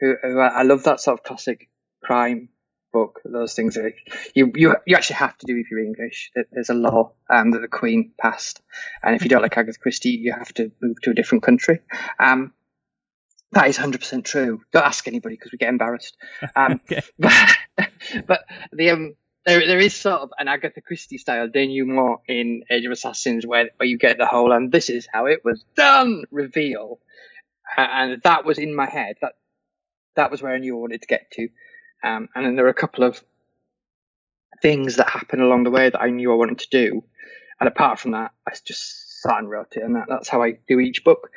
who, 0.00 0.14
who 0.22 0.38
I 0.38 0.48
I 0.48 0.62
love 0.62 0.84
that 0.84 1.00
sort 1.00 1.18
of 1.18 1.24
classic 1.24 1.68
crime 2.02 2.48
book. 2.92 3.20
Those 3.24 3.54
things 3.54 3.76
are 3.76 3.92
you 4.34 4.52
you 4.54 4.76
you 4.86 4.96
actually 4.96 5.16
have 5.16 5.36
to 5.38 5.46
do 5.46 5.56
if 5.56 5.70
you're 5.70 5.84
English. 5.84 6.30
There's 6.52 6.70
a 6.70 6.74
law 6.74 7.12
um, 7.28 7.50
that 7.52 7.60
the 7.60 7.68
Queen 7.68 8.12
passed, 8.20 8.60
and 9.02 9.16
if 9.16 9.22
you 9.22 9.28
don't 9.28 9.42
like 9.42 9.56
Agatha 9.56 9.78
Christie, 9.78 10.10
you 10.10 10.32
have 10.32 10.52
to 10.54 10.70
move 10.80 11.00
to 11.02 11.10
a 11.10 11.14
different 11.14 11.42
country. 11.42 11.80
Um, 12.20 12.52
that 13.52 13.68
is 13.68 13.76
100% 13.76 14.24
true. 14.24 14.62
Don't 14.72 14.86
ask 14.86 15.06
anybody 15.06 15.36
because 15.36 15.52
we 15.52 15.58
get 15.58 15.68
embarrassed. 15.68 16.16
Um, 16.56 16.80
Okay. 16.90 17.02
but, 17.18 17.56
but 18.26 18.44
the 18.72 18.90
um, 18.90 19.14
there 19.46 19.66
there 19.66 19.78
is 19.78 19.94
sort 19.94 20.20
of 20.20 20.30
an 20.38 20.48
Agatha 20.48 20.80
Christie 20.80 21.18
style 21.18 21.48
denouement 21.48 22.20
in 22.28 22.64
Age 22.70 22.84
of 22.84 22.92
Assassins 22.92 23.46
where 23.46 23.70
where 23.76 23.88
you 23.88 23.98
get 23.98 24.18
the 24.18 24.26
whole 24.26 24.52
and 24.52 24.70
this 24.70 24.88
is 24.88 25.08
how 25.12 25.26
it 25.26 25.40
was 25.44 25.64
done 25.76 26.24
reveal, 26.30 26.98
and 27.76 28.22
that 28.22 28.44
was 28.44 28.58
in 28.58 28.74
my 28.74 28.88
head. 28.88 29.16
That 29.20 29.32
that 30.16 30.30
was 30.30 30.42
where 30.42 30.54
I 30.54 30.58
knew 30.58 30.76
I 30.76 30.80
wanted 30.80 31.02
to 31.02 31.08
get 31.08 31.30
to. 31.32 31.48
Um, 32.04 32.28
and 32.34 32.44
then 32.44 32.56
there 32.56 32.66
are 32.66 32.70
a 32.70 32.74
couple 32.74 33.04
of 33.04 33.22
things 34.60 34.96
that 34.96 35.08
happened 35.08 35.42
along 35.42 35.64
the 35.64 35.70
way 35.70 35.88
that 35.88 36.00
I 36.00 36.10
knew 36.10 36.32
I 36.32 36.36
wanted 36.36 36.58
to 36.60 36.68
do. 36.70 37.04
And 37.60 37.68
apart 37.68 37.98
from 37.98 38.12
that, 38.12 38.32
I 38.46 38.52
just 38.64 39.20
sat 39.22 39.38
and 39.38 39.48
wrote 39.48 39.76
it, 39.76 39.82
and 39.82 39.96
that, 39.96 40.06
that's 40.08 40.28
how 40.28 40.42
I 40.42 40.58
do 40.68 40.80
each 40.80 41.04
book. 41.04 41.30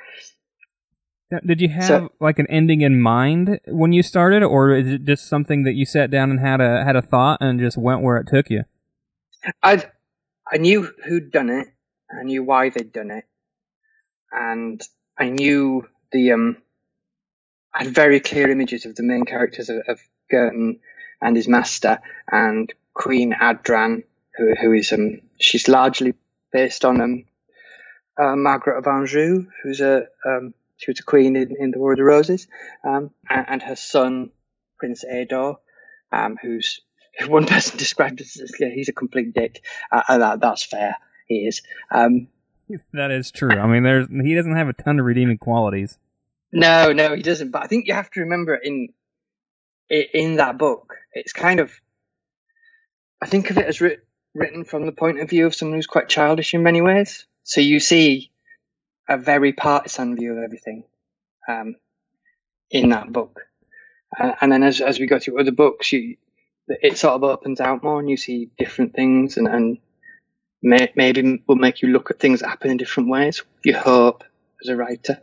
Now, 1.32 1.40
Did 1.46 1.60
you 1.60 1.70
have 1.70 1.86
So- 1.88 2.12
like 2.20 2.38
an 2.40 2.48
ending 2.50 2.82
in 2.82 3.00
mind 3.02 3.60
when 3.68 3.94
you 3.94 4.04
started, 4.04 4.44
or 4.44 4.76
is 4.76 4.88
it 4.88 5.06
just 5.06 5.28
something 5.28 5.64
that 5.64 5.74
you 5.74 5.86
sat 5.86 6.12
down 6.12 6.30
and 6.30 6.40
had 6.40 6.62
a 6.62 6.84
had 6.84 6.96
a 6.96 7.02
thought 7.02 7.40
and 7.42 7.60
just 7.60 7.78
went 7.78 8.02
where 8.02 8.18
it 8.18 8.28
took 8.28 8.50
you? 8.50 8.64
I 9.64 9.84
I 10.52 10.58
knew 10.58 10.84
who'd 11.06 11.32
done 11.32 11.50
it, 11.50 11.68
I 12.12 12.24
knew 12.24 12.44
why 12.44 12.70
they'd 12.70 12.92
done 12.94 13.10
it, 13.12 13.26
and 14.32 14.82
I 15.18 15.30
knew 15.30 15.88
the 16.12 16.32
um. 16.32 16.58
I 17.74 17.84
had 17.84 17.94
very 17.94 18.22
clear 18.22 18.50
images 18.50 18.86
of 18.86 18.96
the 18.96 19.04
main 19.04 19.26
characters 19.26 19.68
of, 19.70 19.78
of 19.88 20.00
Girton 20.32 20.80
and 21.22 21.36
his 21.36 21.48
master, 21.48 22.00
and 22.32 22.72
Queen 22.94 23.34
Adran, 23.34 24.04
who 24.38 24.54
who 24.56 24.74
is 24.74 24.94
um 24.94 25.22
she's 25.40 25.68
largely 25.68 26.14
based 26.54 26.86
on 26.86 27.02
um 27.02 27.26
uh, 28.22 28.36
Margaret 28.36 28.78
of 28.78 28.88
Anjou, 28.88 29.48
who's 29.64 29.82
a 29.82 30.08
um 30.26 30.54
she 30.78 30.92
was 30.92 31.00
a 31.00 31.04
queen 31.04 31.36
in, 31.36 31.56
in 31.58 31.72
the 31.72 31.80
War 31.80 31.94
of 31.94 31.98
the 31.98 32.04
Roses, 32.04 32.48
um 32.84 33.12
and, 33.30 33.46
and 33.48 33.64
her 33.64 33.76
son 33.76 34.32
Prince 34.78 35.04
Aydor, 35.06 35.58
um 36.12 36.38
who's 36.42 36.82
one 37.28 37.46
person 37.46 37.78
described 37.78 38.22
as 38.22 38.42
yeah, 38.60 38.70
he's 38.70 38.90
a 38.90 38.94
complete 38.94 39.34
dick, 39.34 39.64
uh, 39.92 40.02
and 40.10 40.22
that, 40.22 40.40
that's 40.42 40.64
fair. 40.64 40.96
He 41.28 41.48
is. 41.48 41.62
Um, 41.92 42.28
That 42.94 43.12
is 43.12 43.32
true. 43.32 43.52
I 43.58 43.68
mean, 43.68 43.84
there's 43.84 44.08
he 44.10 44.36
doesn't 44.36 44.56
have 44.56 44.68
a 44.68 44.74
ton 44.74 45.00
of 45.00 45.06
redeeming 45.06 45.38
qualities. 45.38 45.98
No, 46.52 46.94
no, 46.94 47.16
he 47.16 47.22
doesn't. 47.22 47.52
But 47.52 47.64
I 47.64 47.68
think 47.68 47.88
you 47.88 47.94
have 47.94 48.10
to 48.12 48.22
remember 48.22 48.56
in 48.56 48.90
in 49.90 50.36
that 50.38 50.58
book, 50.58 50.96
it's 51.14 51.34
kind 51.34 51.60
of. 51.60 51.72
I 53.22 53.28
think 53.28 53.50
of 53.50 53.58
it 53.58 53.66
as 53.66 53.82
writ- 53.82 54.06
written 54.34 54.66
from 54.66 54.86
the 54.86 54.92
point 54.92 55.20
of 55.20 55.30
view 55.30 55.46
of 55.46 55.56
someone 55.56 55.78
who's 55.78 55.88
quite 55.88 56.10
childish 56.10 56.54
in 56.54 56.64
many 56.64 56.82
ways. 56.82 57.26
So 57.44 57.62
you 57.62 57.80
see 57.80 58.32
a 59.08 59.18
very 59.18 59.54
partisan 59.54 60.16
view 60.16 60.34
of 60.34 60.44
everything 60.44 60.84
um, 61.48 61.76
in 62.72 62.90
that 62.90 63.12
book, 63.12 63.42
uh, 64.18 64.34
and 64.42 64.52
then 64.52 64.64
as 64.64 64.82
as 64.82 65.00
we 65.00 65.08
go 65.08 65.20
through 65.20 65.40
other 65.40 65.52
books, 65.52 65.92
you 65.92 66.18
it 66.68 66.98
sort 66.98 67.16
of 67.16 67.24
opens 67.24 67.60
out 67.60 67.84
more, 67.84 68.00
and 68.00 68.10
you 68.10 68.18
see 68.18 68.50
different 68.58 68.94
things, 68.94 69.38
and 69.38 69.48
and 69.48 69.78
may, 70.62 70.92
maybe 70.96 71.44
will 71.48 71.56
make 71.56 71.82
you 71.82 71.90
look 71.90 72.12
at 72.12 72.20
things 72.20 72.40
that 72.40 72.50
happen 72.50 72.72
in 72.72 72.78
different 72.78 73.10
ways. 73.10 73.44
You 73.64 73.78
hope 73.78 74.24
as 74.62 74.70
a 74.70 74.76
writer, 74.76 75.22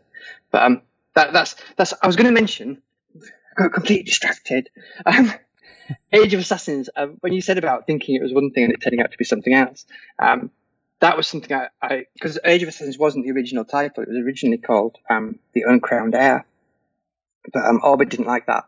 but 0.50 0.62
um, 0.62 0.82
that 1.14 1.32
that's 1.32 1.56
that's. 1.76 1.94
I 2.00 2.06
was 2.06 2.16
going 2.16 2.32
to 2.32 2.40
mention. 2.40 2.82
I 3.16 3.62
got 3.62 3.72
completely 3.72 4.04
distracted. 4.04 4.70
Um, 5.04 5.32
Age 6.12 6.32
of 6.32 6.40
Assassins. 6.40 6.88
Uh, 6.94 7.08
when 7.20 7.32
you 7.32 7.40
said 7.40 7.58
about 7.58 7.86
thinking 7.86 8.14
it 8.14 8.22
was 8.22 8.32
one 8.32 8.50
thing 8.50 8.64
and 8.64 8.72
it 8.72 8.80
turning 8.80 9.00
out 9.00 9.12
to 9.12 9.18
be 9.18 9.24
something 9.24 9.52
else, 9.52 9.84
um, 10.18 10.50
that 11.02 11.16
was 11.16 11.26
something 11.26 11.52
I 11.82 12.06
because 12.14 12.38
Age 12.44 12.62
of 12.62 12.68
Assassins 12.68 12.96
wasn't 12.96 13.24
the 13.24 13.32
original 13.32 13.64
title. 13.64 14.04
It 14.04 14.08
was 14.08 14.24
originally 14.24 14.58
called 14.58 14.96
um, 15.10 15.40
the 15.52 15.64
Uncrowned 15.66 16.14
Heir, 16.14 16.46
but 17.52 17.64
um, 17.64 17.80
Orbit 17.82 18.08
didn't 18.08 18.28
like 18.28 18.46
that. 18.46 18.64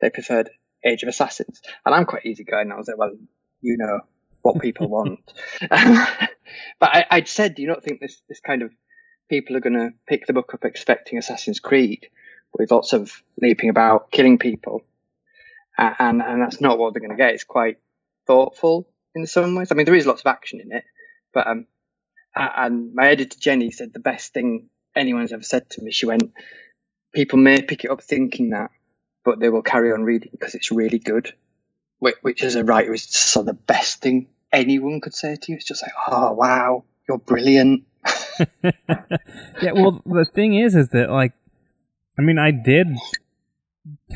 They 0.00 0.08
preferred 0.08 0.48
Age 0.82 1.02
of 1.02 1.10
Assassins, 1.10 1.60
and 1.84 1.94
I'm 1.94 2.06
quite 2.06 2.24
easygoing. 2.24 2.72
I 2.72 2.76
was 2.76 2.88
like, 2.88 2.96
well, 2.96 3.12
you 3.60 3.76
know 3.76 4.00
what 4.40 4.62
people 4.62 4.88
want. 4.96 5.30
but 5.60 6.30
I, 6.82 7.04
would 7.12 7.28
said, 7.28 7.54
do 7.54 7.60
you 7.60 7.68
not 7.68 7.84
think 7.84 8.00
this 8.00 8.22
this 8.30 8.40
kind 8.40 8.62
of 8.62 8.72
people 9.28 9.54
are 9.54 9.60
going 9.60 9.78
to 9.78 9.90
pick 10.08 10.26
the 10.26 10.32
book 10.32 10.54
up 10.54 10.64
expecting 10.64 11.18
Assassin's 11.18 11.60
Creed 11.60 12.08
with 12.58 12.70
lots 12.70 12.94
of 12.94 13.12
leaping 13.42 13.68
about, 13.68 14.10
killing 14.10 14.38
people, 14.38 14.82
and 15.76 16.22
and 16.22 16.40
that's 16.40 16.62
not 16.62 16.78
what 16.78 16.94
they're 16.94 17.06
going 17.06 17.10
to 17.10 17.22
get. 17.22 17.34
It's 17.34 17.44
quite 17.44 17.76
thoughtful 18.26 18.88
in 19.14 19.26
some 19.26 19.54
ways. 19.54 19.70
I 19.70 19.74
mean, 19.74 19.84
there 19.84 19.94
is 19.94 20.06
lots 20.06 20.22
of 20.22 20.28
action 20.28 20.60
in 20.60 20.72
it, 20.72 20.84
but 21.34 21.46
um, 21.46 21.66
and 22.36 22.94
my 22.94 23.08
editor 23.08 23.38
Jenny 23.38 23.70
said 23.70 23.92
the 23.92 24.00
best 24.00 24.32
thing 24.32 24.68
anyone's 24.94 25.32
ever 25.32 25.42
said 25.42 25.68
to 25.70 25.82
me. 25.82 25.92
She 25.92 26.06
went, 26.06 26.32
"People 27.14 27.38
may 27.38 27.62
pick 27.62 27.84
it 27.84 27.90
up 27.90 28.02
thinking 28.02 28.50
that, 28.50 28.70
but 29.24 29.40
they 29.40 29.48
will 29.48 29.62
carry 29.62 29.92
on 29.92 30.04
reading 30.04 30.30
because 30.32 30.54
it's 30.54 30.70
really 30.70 30.98
good." 30.98 31.32
Which, 32.00 32.16
which 32.22 32.42
as 32.42 32.54
a 32.56 32.64
writer 32.64 32.92
is 32.92 33.06
just 33.06 33.34
the 33.46 33.54
best 33.54 34.02
thing 34.02 34.26
anyone 34.52 35.00
could 35.00 35.14
say 35.14 35.36
to 35.36 35.52
you. 35.52 35.56
It's 35.56 35.66
just 35.66 35.82
like, 35.82 35.92
"Oh 36.08 36.32
wow, 36.32 36.84
you're 37.08 37.18
brilliant." 37.18 37.84
yeah, 38.62 39.72
well, 39.72 40.02
the 40.04 40.26
thing 40.34 40.54
is, 40.54 40.74
is 40.74 40.88
that 40.90 41.10
like, 41.10 41.32
I 42.18 42.22
mean, 42.22 42.38
I 42.38 42.50
did 42.50 42.88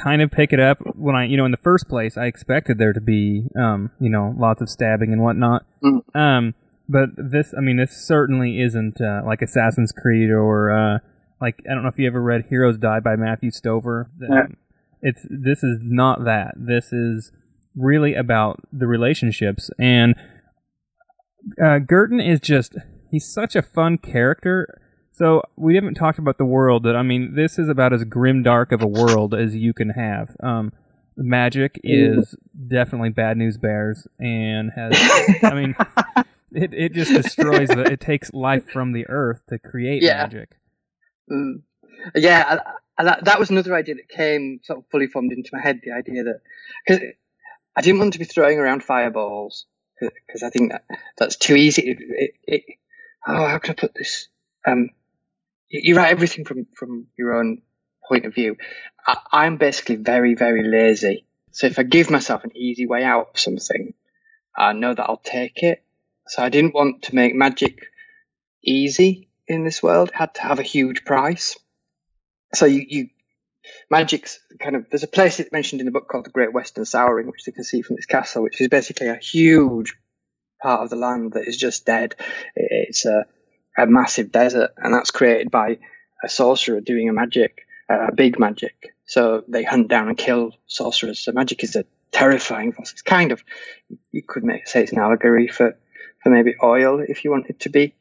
kind 0.03 0.23
of 0.23 0.31
pick 0.31 0.53
it 0.53 0.61
up 0.61 0.79
when 0.97 1.15
I, 1.15 1.25
you 1.25 1.37
know, 1.37 1.45
in 1.45 1.51
the 1.51 1.59
first 1.59 1.89
place, 1.89 2.17
I 2.17 2.27
expected 2.27 2.79
there 2.79 2.93
to 2.93 3.01
be, 3.01 3.49
um, 3.57 3.91
you 4.01 4.11
know, 4.11 4.35
lots 4.39 4.63
of 4.63 4.69
stabbing 4.69 5.13
and 5.13 5.23
whatnot. 5.23 5.65
Mm. 5.83 6.03
Um, 6.15 6.55
but 6.89 7.11
this, 7.17 7.55
I 7.57 7.61
mean, 7.61 7.77
this 7.77 7.93
certainly 7.93 8.61
isn't 8.61 9.01
uh, 9.01 9.23
like 9.25 9.43
Assassin's 9.43 9.93
Creed 9.93 10.31
or 10.31 10.71
uh, 10.71 10.99
like 11.41 11.63
I 11.69 11.75
don't 11.75 11.83
know 11.83 11.89
if 11.89 11.99
you 11.99 12.07
ever 12.07 12.23
read 12.23 12.47
Heroes 12.49 12.79
Die 12.79 13.01
by 13.01 13.17
Matthew 13.17 13.51
Stover. 13.51 14.11
Yeah. 14.21 14.47
It's 15.01 15.27
this 15.31 15.63
is 15.63 15.79
not 15.81 16.25
that. 16.25 16.55
This 16.57 16.93
is 16.93 17.33
really 17.77 18.15
about 18.15 18.61
the 18.73 18.89
relationships 18.89 19.71
and 19.79 20.17
uh, 21.63 21.79
Girton 21.79 22.21
is 22.21 22.41
just 22.41 22.75
he's 23.09 23.33
such 23.33 23.55
a 23.55 23.63
fun 23.63 23.99
character 23.99 24.81
so 25.19 25.43
we 25.57 25.75
haven't 25.75 25.95
talked 25.95 26.21
about 26.21 26.39
the 26.39 26.45
world. 26.45 26.85
That 26.85 26.95
I 26.95 27.03
mean, 27.03 27.35
this 27.35 27.59
is 27.59 27.69
about 27.69 27.93
as 27.93 28.05
grim 28.05 28.45
dark 28.45 28.71
of 28.71 28.83
a 28.83 28.87
world 28.87 29.35
as 29.35 29.57
you 29.57 29.75
can 29.75 29.91
have. 29.91 30.37
Um, 30.41 30.73
magic 31.17 31.81
is 31.83 32.37
definitely 32.69 33.11
bad 33.11 33.37
news 33.37 33.59
bears, 33.59 34.07
and 34.21 34.71
has. 34.77 34.93
I 35.43 35.55
mean, 35.55 35.75
it 36.53 36.75
it 36.75 36.93
just 36.93 37.13
destroys 37.13 37.69
the. 37.69 37.83
It 37.93 38.01
takes 38.01 38.33
life 38.33 38.69
from 38.71 38.93
the 38.93 39.07
earth 39.09 39.43
to 39.49 39.59
create 39.59 40.03
yeah. 40.03 40.23
magic. 40.23 40.57
Mm. 41.31 41.63
Yeah, 42.15 42.61
that, 42.99 43.25
that 43.25 43.39
was 43.39 43.51
another 43.51 43.75
idea 43.75 43.97
that 43.97 44.09
came 44.09 44.61
sort 44.63 44.81
of 44.81 44.85
fully 44.91 45.07
formed 45.07 45.33
into 45.33 45.51
my 45.53 45.61
head. 45.61 45.81
The 45.83 45.93
idea 45.93 46.25
that 46.25 46.41
because 46.87 47.03
I 47.77 47.81
didn't 47.81 48.01
want 48.01 48.15
to 48.15 48.19
be 48.19 48.25
throwing 48.25 48.59
around 48.59 48.83
fireballs 48.83 49.67
because 50.01 50.43
I 50.43 50.51
think 50.51 50.73
that 50.73 50.85
that's 51.17 51.37
too 51.37 51.55
easy. 51.55 51.91
It, 51.91 51.99
it, 52.01 52.35
it, 52.45 52.63
oh, 53.27 53.47
how 53.47 53.59
can 53.59 53.73
I 53.73 53.75
put 53.75 53.95
this? 53.95 54.29
Um, 54.67 54.91
you 55.69 55.97
write 55.97 56.11
everything 56.11 56.45
from 56.45 56.67
from 56.75 57.07
your 57.17 57.35
own 57.35 57.63
point 58.09 58.25
of 58.25 58.35
view. 58.35 58.57
I, 59.07 59.47
am 59.47 59.57
basically 59.57 59.97
very 59.97 60.35
very 60.35 60.63
lazy. 60.63 61.25
So 61.53 61.67
if 61.67 61.79
I 61.79 61.83
give 61.83 62.11
myself 62.11 62.45
an 62.45 62.57
easy 62.57 62.87
way 62.87 63.05
out 63.05 63.31
of 63.35 63.41
something, 63.41 63.95
I 64.57 64.73
know 64.73 64.95
that 64.95 65.05
I'll 65.09 65.23
take 65.23 65.63
it. 65.63 65.83
So 66.29 66.43
I 66.43 66.49
didn't 66.49 66.75
want 66.75 67.03
to 67.03 67.15
make 67.15 67.35
magic 67.35 67.87
easy 68.63 69.29
in 69.47 69.65
this 69.65 69.83
world. 69.83 70.11
It 70.11 70.15
had 70.15 70.35
to 70.35 70.43
have 70.43 70.59
a 70.59 70.63
huge 70.65 71.05
price. 71.05 71.59
So 72.55 72.67
you, 72.67 72.85
you 72.87 73.09
magic's 73.91 74.39
kind 74.61 74.77
of 74.77 74.89
there's 74.91 75.03
a 75.03 75.09
place 75.09 75.41
it 75.41 75.53
mentioned 75.53 75.81
in 75.81 75.87
the 75.87 75.93
book 75.93 76.09
called 76.09 76.27
the 76.27 76.31
Great 76.31 76.53
Western 76.53 76.85
Souring, 76.85 77.27
which 77.27 77.47
you 77.47 77.53
can 77.53 77.65
see 77.65 77.83
from 77.83 77.97
this 77.97 78.07
castle, 78.07 78.43
which 78.43 78.61
is 78.61 78.69
basically 78.69 79.09
a 79.09 79.17
huge 79.17 79.95
part 80.63 80.81
of 80.83 80.91
the 80.91 80.97
land 80.97 81.33
that 81.33 81.47
is 81.47 81.57
just 81.57 81.87
dead. 81.87 82.15
It's 82.55 83.05
a 83.05 83.27
a 83.77 83.87
massive 83.87 84.33
desert, 84.33 84.73
and 84.77 84.93
that's 84.93 85.13
created 85.13 85.51
by 85.51 85.79
a 86.23 86.29
sorcerer 86.29 86.81
doing 86.81 87.09
a 87.09 87.13
magic, 87.13 87.67
uh, 87.89 88.09
a 88.09 88.15
big 88.15 88.39
magic. 88.39 88.95
So 89.07 89.45
they 89.47 89.63
hunt 89.63 89.89
down 89.89 90.09
and 90.09 90.19
kill 90.19 90.53
sorcerers. 90.67 91.21
So 91.21 91.33
magic 91.33 91.63
is 91.63 91.77
a 91.77 91.85
terrifying 92.11 92.73
force. 92.73 92.91
It's 92.93 93.03
kind 93.03 93.31
of 93.31 93.43
you 94.11 94.23
could 94.23 94.43
make, 94.43 94.67
say 94.67 94.83
it's 94.83 94.93
an 94.93 94.99
allegory 94.99 95.47
for 95.47 95.77
for 96.23 96.31
maybe 96.31 96.55
oil 96.63 97.01
if 97.07 97.25
you 97.25 97.31
wanted 97.31 97.61
to 97.61 97.69
be 97.69 97.95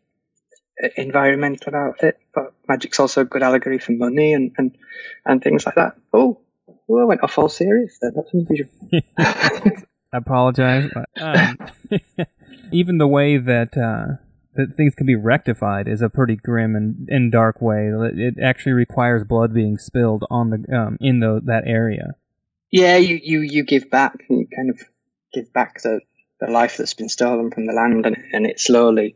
environmental 0.96 1.70
about 1.70 2.04
it. 2.04 2.20
But 2.34 2.54
magic's 2.68 3.00
also 3.00 3.22
a 3.22 3.26
good 3.26 3.44
allegory 3.44 3.80
for 3.80 3.94
money 3.94 4.34
and 4.34 4.52
and, 4.58 4.78
and 5.26 5.44
things 5.44 5.66
like 5.66 5.76
that. 5.76 5.96
Oh, 6.14 6.42
oh 6.90 7.02
I 7.02 7.06
went 7.06 7.24
off 7.24 7.38
all 7.38 7.50
serious 7.50 7.98
there. 8.02 8.12
That's 8.16 8.34
unusual. 8.34 8.70
I 10.14 10.18
apologize. 10.18 10.90
Um, 11.20 11.58
even 12.72 12.98
the 12.98 13.08
way 13.08 13.38
that. 13.38 13.78
Uh 13.78 14.24
that 14.58 14.76
things 14.76 14.96
can 14.96 15.06
be 15.06 15.16
rectified 15.16 15.88
is 15.88 16.02
a 16.02 16.10
pretty 16.10 16.36
grim 16.36 16.76
and, 16.76 17.08
and 17.10 17.32
dark 17.32 17.62
way. 17.62 17.92
It 17.94 18.40
actually 18.44 18.72
requires 18.74 19.24
blood 19.24 19.54
being 19.54 19.78
spilled 19.78 20.26
on 20.32 20.50
the 20.50 20.76
um, 20.76 20.98
in 21.00 21.20
the 21.20 21.40
that 21.46 21.64
area. 21.68 22.16
Yeah, 22.72 22.98
you, 22.98 23.20
you, 23.22 23.42
you 23.42 23.64
give 23.64 23.90
back. 23.90 24.26
You 24.30 24.48
kind 24.54 24.70
of 24.70 24.82
give 25.34 25.54
back 25.54 25.82
the, 25.82 26.02
the 26.40 26.52
life 26.52 26.78
that's 26.78 26.94
been 26.94 27.10
stolen 27.10 27.52
from 27.52 27.66
the 27.66 27.74
land, 27.74 28.06
and, 28.06 28.18
and 28.34 28.46
it 28.46 28.60
slowly 28.60 29.16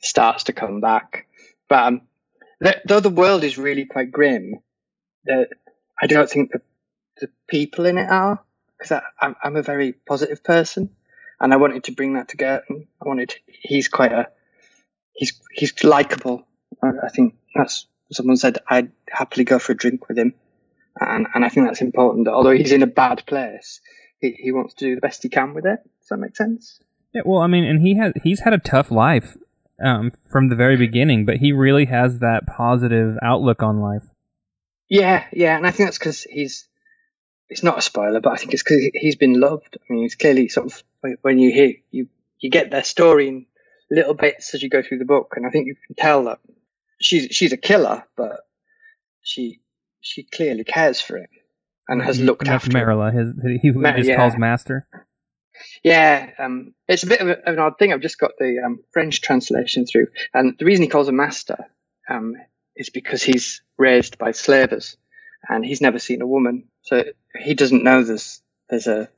starts 0.00 0.44
to 0.44 0.52
come 0.52 0.80
back. 0.80 1.26
But 1.68 1.84
um, 1.84 2.00
the, 2.60 2.80
though 2.86 3.00
the 3.00 3.10
world 3.10 3.44
is 3.44 3.58
really 3.58 3.84
quite 3.84 4.10
grim, 4.10 4.54
I 5.28 6.06
don't 6.06 6.30
think 6.30 6.52
the, 6.52 6.62
the 7.20 7.28
people 7.46 7.86
in 7.86 7.98
it 7.98 8.08
are, 8.10 8.40
because 8.78 9.02
I'm, 9.20 9.36
I'm 9.42 9.56
a 9.56 9.62
very 9.62 9.92
positive 9.92 10.42
person, 10.42 10.90
and 11.40 11.52
I 11.52 11.56
wanted 11.56 11.84
to 11.84 11.92
bring 11.92 12.14
that 12.14 12.28
to 12.30 12.36
Girton. 12.36 12.88
I 13.02 13.08
wanted, 13.08 13.34
he's 13.46 13.88
quite 13.88 14.12
a 14.12 14.28
he's 15.18 15.38
he's 15.52 15.84
likable. 15.84 16.46
I 16.82 17.08
think 17.08 17.34
that's 17.54 17.86
someone 18.12 18.36
said 18.36 18.58
I'd 18.68 18.92
happily 19.10 19.44
go 19.44 19.58
for 19.58 19.72
a 19.72 19.76
drink 19.76 20.08
with 20.08 20.16
him, 20.16 20.34
and 20.98 21.26
and 21.34 21.44
I 21.44 21.48
think 21.48 21.66
that's 21.66 21.82
important. 21.82 22.28
Although 22.28 22.52
he's 22.52 22.72
in 22.72 22.82
a 22.82 22.86
bad 22.86 23.26
place, 23.26 23.80
he 24.20 24.30
he 24.32 24.52
wants 24.52 24.74
to 24.74 24.86
do 24.86 24.94
the 24.94 25.00
best 25.00 25.22
he 25.22 25.28
can 25.28 25.54
with 25.54 25.66
it. 25.66 25.80
Does 26.08 26.16
that 26.16 26.22
make 26.22 26.36
sense? 26.36 26.80
Yeah. 27.12 27.20
Well, 27.26 27.42
I 27.42 27.48
mean, 27.48 27.64
and 27.64 27.82
he 27.82 27.98
has 27.98 28.14
he's 28.22 28.40
had 28.40 28.54
a 28.54 28.58
tough 28.58 28.90
life 28.90 29.36
um, 29.84 30.12
from 30.30 30.48
the 30.48 30.56
very 30.56 30.76
beginning, 30.76 31.26
but 31.26 31.36
he 31.36 31.52
really 31.52 31.84
has 31.84 32.20
that 32.20 32.46
positive 32.46 33.18
outlook 33.22 33.62
on 33.62 33.80
life. 33.80 34.04
Yeah, 34.88 35.26
yeah, 35.32 35.54
and 35.58 35.66
I 35.66 35.70
think 35.70 35.88
that's 35.88 35.98
because 35.98 36.22
he's. 36.22 36.66
It's 37.50 37.62
not 37.62 37.78
a 37.78 37.82
spoiler, 37.82 38.20
but 38.20 38.32
I 38.32 38.36
think 38.36 38.54
it's 38.54 38.62
because 38.62 38.90
he's 38.94 39.16
been 39.16 39.38
loved. 39.38 39.76
I 39.76 39.92
mean, 39.92 40.04
it's 40.04 40.14
clearly 40.14 40.48
sort 40.48 40.66
of 40.72 40.82
when 41.22 41.38
you 41.38 41.50
hear 41.50 41.72
you 41.90 42.08
you 42.38 42.50
get 42.50 42.70
their 42.70 42.84
story 42.84 43.28
in 43.28 43.46
little 43.90 44.14
bits 44.14 44.54
as 44.54 44.62
you 44.62 44.70
go 44.70 44.82
through 44.82 44.98
the 44.98 45.04
book, 45.04 45.34
and 45.36 45.46
I 45.46 45.50
think 45.50 45.66
you 45.66 45.74
can 45.86 45.94
tell 45.94 46.24
that 46.24 46.38
she's 47.00 47.28
she's 47.34 47.52
a 47.52 47.58
killer, 47.58 48.04
but 48.16 48.40
she 49.22 49.60
she 50.00 50.22
clearly 50.22 50.64
cares 50.64 51.00
for 51.00 51.18
him 51.18 51.28
and 51.86 52.02
has 52.02 52.20
looked 52.20 52.46
That's 52.46 52.66
after 52.66 52.70
Merela, 52.70 53.12
his 53.12 53.60
he, 53.62 53.70
Mar- 53.72 53.96
just 53.96 54.08
yeah. 54.08 54.16
calls 54.16 54.36
master. 54.36 54.86
Yeah, 55.82 56.30
um, 56.38 56.74
it's 56.88 57.02
a 57.02 57.06
bit 57.06 57.20
of, 57.20 57.28
a, 57.28 57.38
of, 57.38 57.54
an 57.54 57.58
odd 57.58 57.78
thing. 57.78 57.92
I've 57.92 58.00
just 58.00 58.18
got 58.18 58.32
the 58.38 58.62
um, 58.64 58.80
French 58.92 59.20
translation 59.20 59.86
through, 59.86 60.08
and 60.34 60.56
the 60.58 60.64
reason 60.64 60.82
he 60.82 60.88
calls 60.88 61.08
him 61.08 61.16
master 61.16 61.66
um, 62.08 62.36
is 62.76 62.90
because 62.90 63.22
he's 63.22 63.62
raised 63.76 64.18
by 64.18 64.32
slavers, 64.32 64.96
and 65.48 65.64
he's 65.64 65.80
never 65.80 65.98
seen 65.98 66.22
a 66.22 66.26
woman, 66.26 66.68
so 66.82 67.04
he 67.38 67.54
doesn't 67.54 67.84
know 67.84 68.02
there's 68.02 68.42
there's 68.68 68.86
a, 68.86 69.08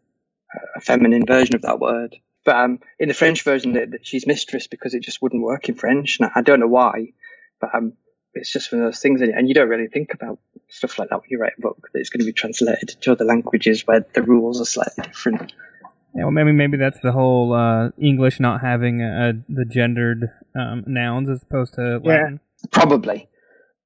a 0.76 0.80
feminine 0.80 1.26
version 1.26 1.54
of 1.54 1.62
that 1.62 1.80
word. 1.80 2.16
But 2.44 2.56
um, 2.56 2.80
in 2.98 3.08
the 3.08 3.14
French 3.14 3.42
version, 3.42 3.74
that 3.74 4.00
she's 4.02 4.26
mistress 4.26 4.66
because 4.66 4.94
it 4.94 5.02
just 5.02 5.20
wouldn't 5.20 5.42
work 5.42 5.68
in 5.68 5.74
French. 5.74 6.18
And 6.18 6.30
I 6.34 6.40
don't 6.40 6.60
know 6.60 6.66
why, 6.66 7.12
but 7.60 7.74
um, 7.74 7.92
it's 8.34 8.52
just 8.52 8.72
one 8.72 8.80
of 8.82 8.86
those 8.86 9.00
things, 9.00 9.20
and 9.20 9.48
you 9.48 9.54
don't 9.54 9.68
really 9.68 9.88
think 9.88 10.14
about 10.14 10.38
stuff 10.68 10.98
like 10.98 11.10
that 11.10 11.20
when 11.20 11.30
you 11.30 11.38
write 11.38 11.54
a 11.58 11.60
book 11.60 11.90
that 11.92 11.98
it's 11.98 12.10
going 12.10 12.20
to 12.20 12.26
be 12.26 12.32
translated 12.32 12.88
to 12.88 13.12
other 13.12 13.24
languages 13.24 13.86
where 13.86 14.06
the 14.14 14.22
rules 14.22 14.60
are 14.60 14.64
slightly 14.64 15.04
different. 15.04 15.52
Yeah, 16.14 16.24
well, 16.24 16.32
maybe 16.32 16.52
maybe 16.52 16.76
that's 16.76 17.00
the 17.00 17.12
whole 17.12 17.52
uh, 17.52 17.90
English 17.98 18.40
not 18.40 18.60
having 18.60 19.00
a, 19.00 19.30
a, 19.30 19.32
the 19.48 19.64
gendered 19.64 20.30
um, 20.58 20.84
nouns 20.86 21.30
as 21.30 21.42
opposed 21.42 21.74
to 21.74 22.00
Latin. 22.02 22.40
Yeah, 22.62 22.68
probably. 22.72 23.28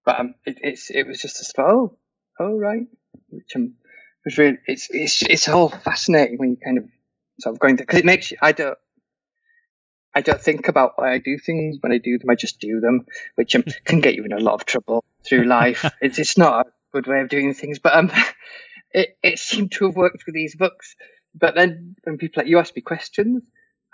But 0.04 0.20
um, 0.20 0.34
it, 0.44 0.58
it's 0.62 0.90
it 0.90 1.06
was 1.06 1.20
just 1.20 1.40
a 1.40 1.44
spell. 1.44 1.98
oh 2.40 2.56
right, 2.56 2.86
which 3.28 3.56
um, 3.56 3.74
was 4.24 4.38
really 4.38 4.58
it's 4.66 4.88
it's 4.90 5.22
it's 5.22 5.48
all 5.48 5.68
fascinating 5.68 6.38
when 6.38 6.50
you 6.50 6.56
kind 6.56 6.78
of 6.78 6.84
sort 7.40 7.54
of 7.54 7.60
going 7.60 7.76
to 7.76 7.82
because 7.82 7.98
it 7.98 8.04
makes 8.04 8.30
you. 8.30 8.38
I 8.40 8.52
don't. 8.52 8.78
I 10.16 10.20
don't 10.20 10.40
think 10.40 10.68
about 10.68 10.92
why 10.94 11.12
I 11.12 11.18
do 11.18 11.38
things. 11.38 11.78
When 11.80 11.90
I 11.92 11.98
do 11.98 12.18
them, 12.18 12.30
I 12.30 12.36
just 12.36 12.60
do 12.60 12.80
them, 12.80 13.06
which 13.34 13.54
um, 13.56 13.64
can 13.84 14.00
get 14.00 14.14
you 14.14 14.24
in 14.24 14.32
a 14.32 14.40
lot 14.40 14.54
of 14.54 14.64
trouble 14.64 15.04
through 15.26 15.44
life. 15.44 15.84
it's 16.00 16.18
it's 16.18 16.38
not 16.38 16.66
a 16.66 16.70
good 16.92 17.06
way 17.06 17.20
of 17.20 17.28
doing 17.28 17.52
things, 17.54 17.78
but 17.78 17.94
um, 17.94 18.10
it 18.92 19.16
it 19.22 19.38
seemed 19.38 19.72
to 19.72 19.86
have 19.86 19.96
worked 19.96 20.22
for 20.22 20.32
these 20.32 20.56
books. 20.56 20.96
But 21.34 21.54
then 21.54 21.96
when 22.04 22.18
people 22.18 22.40
like 22.42 22.48
you 22.48 22.58
ask 22.58 22.74
me 22.74 22.82
questions, 22.82 23.42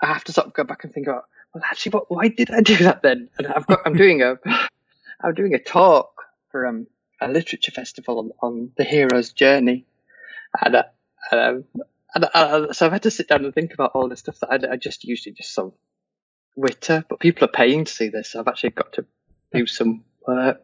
I 0.01 0.07
have 0.07 0.23
to 0.25 0.33
sort 0.33 0.47
of 0.47 0.53
go 0.53 0.63
back 0.63 0.83
and 0.83 0.93
think 0.93 1.07
about 1.07 1.25
well, 1.53 1.63
actually, 1.69 1.91
what, 1.91 2.09
why 2.09 2.29
did 2.29 2.49
I 2.49 2.61
do 2.61 2.77
that 2.77 3.01
then? 3.01 3.29
And 3.37 3.47
I've 3.47 3.67
got, 3.67 3.81
I'm 3.85 3.95
doing 3.95 4.21
a, 4.21 4.39
I'm 5.21 5.33
doing 5.33 5.53
a 5.53 5.59
talk 5.59 6.23
for 6.49 6.65
um, 6.65 6.87
a 7.19 7.27
literature 7.27 7.71
festival 7.71 8.19
on, 8.19 8.31
on 8.41 8.71
the 8.77 8.83
hero's 8.83 9.33
journey, 9.33 9.85
and, 10.63 10.75
uh, 10.75 10.83
um, 11.31 11.65
and 12.15 12.25
uh, 12.33 12.73
so 12.73 12.85
I've 12.85 12.91
had 12.93 13.03
to 13.03 13.11
sit 13.11 13.27
down 13.27 13.45
and 13.45 13.53
think 13.53 13.73
about 13.73 13.91
all 13.95 14.09
the 14.09 14.15
stuff 14.15 14.39
that 14.39 14.51
I, 14.51 14.73
I 14.73 14.77
just 14.77 15.03
usually 15.03 15.33
just 15.33 15.53
sort 15.53 15.67
of 15.67 15.73
witter, 16.55 17.03
but 17.09 17.19
people 17.19 17.45
are 17.45 17.51
paying 17.51 17.85
to 17.85 17.91
see 17.91 18.09
this. 18.09 18.29
So 18.29 18.39
I've 18.39 18.47
actually 18.47 18.71
got 18.71 18.93
to 18.93 19.05
do 19.53 19.67
some 19.67 20.03
work. 20.25 20.61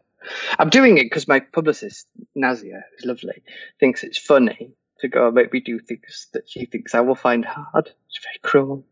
I'm 0.58 0.68
doing 0.68 0.98
it 0.98 1.04
because 1.04 1.28
my 1.28 1.40
publicist 1.40 2.06
Nazia, 2.36 2.82
who's 2.92 3.06
lovely, 3.06 3.42
thinks 3.78 4.04
it's 4.04 4.18
funny 4.18 4.72
to 5.00 5.08
go 5.08 5.30
maybe 5.30 5.60
do 5.60 5.78
things 5.78 6.28
that 6.32 6.48
she 6.48 6.66
thinks 6.66 6.94
I 6.94 7.00
will 7.00 7.14
find 7.14 7.44
hard. 7.44 7.90
It's 8.08 8.20
very 8.22 8.38
cruel. 8.42 8.84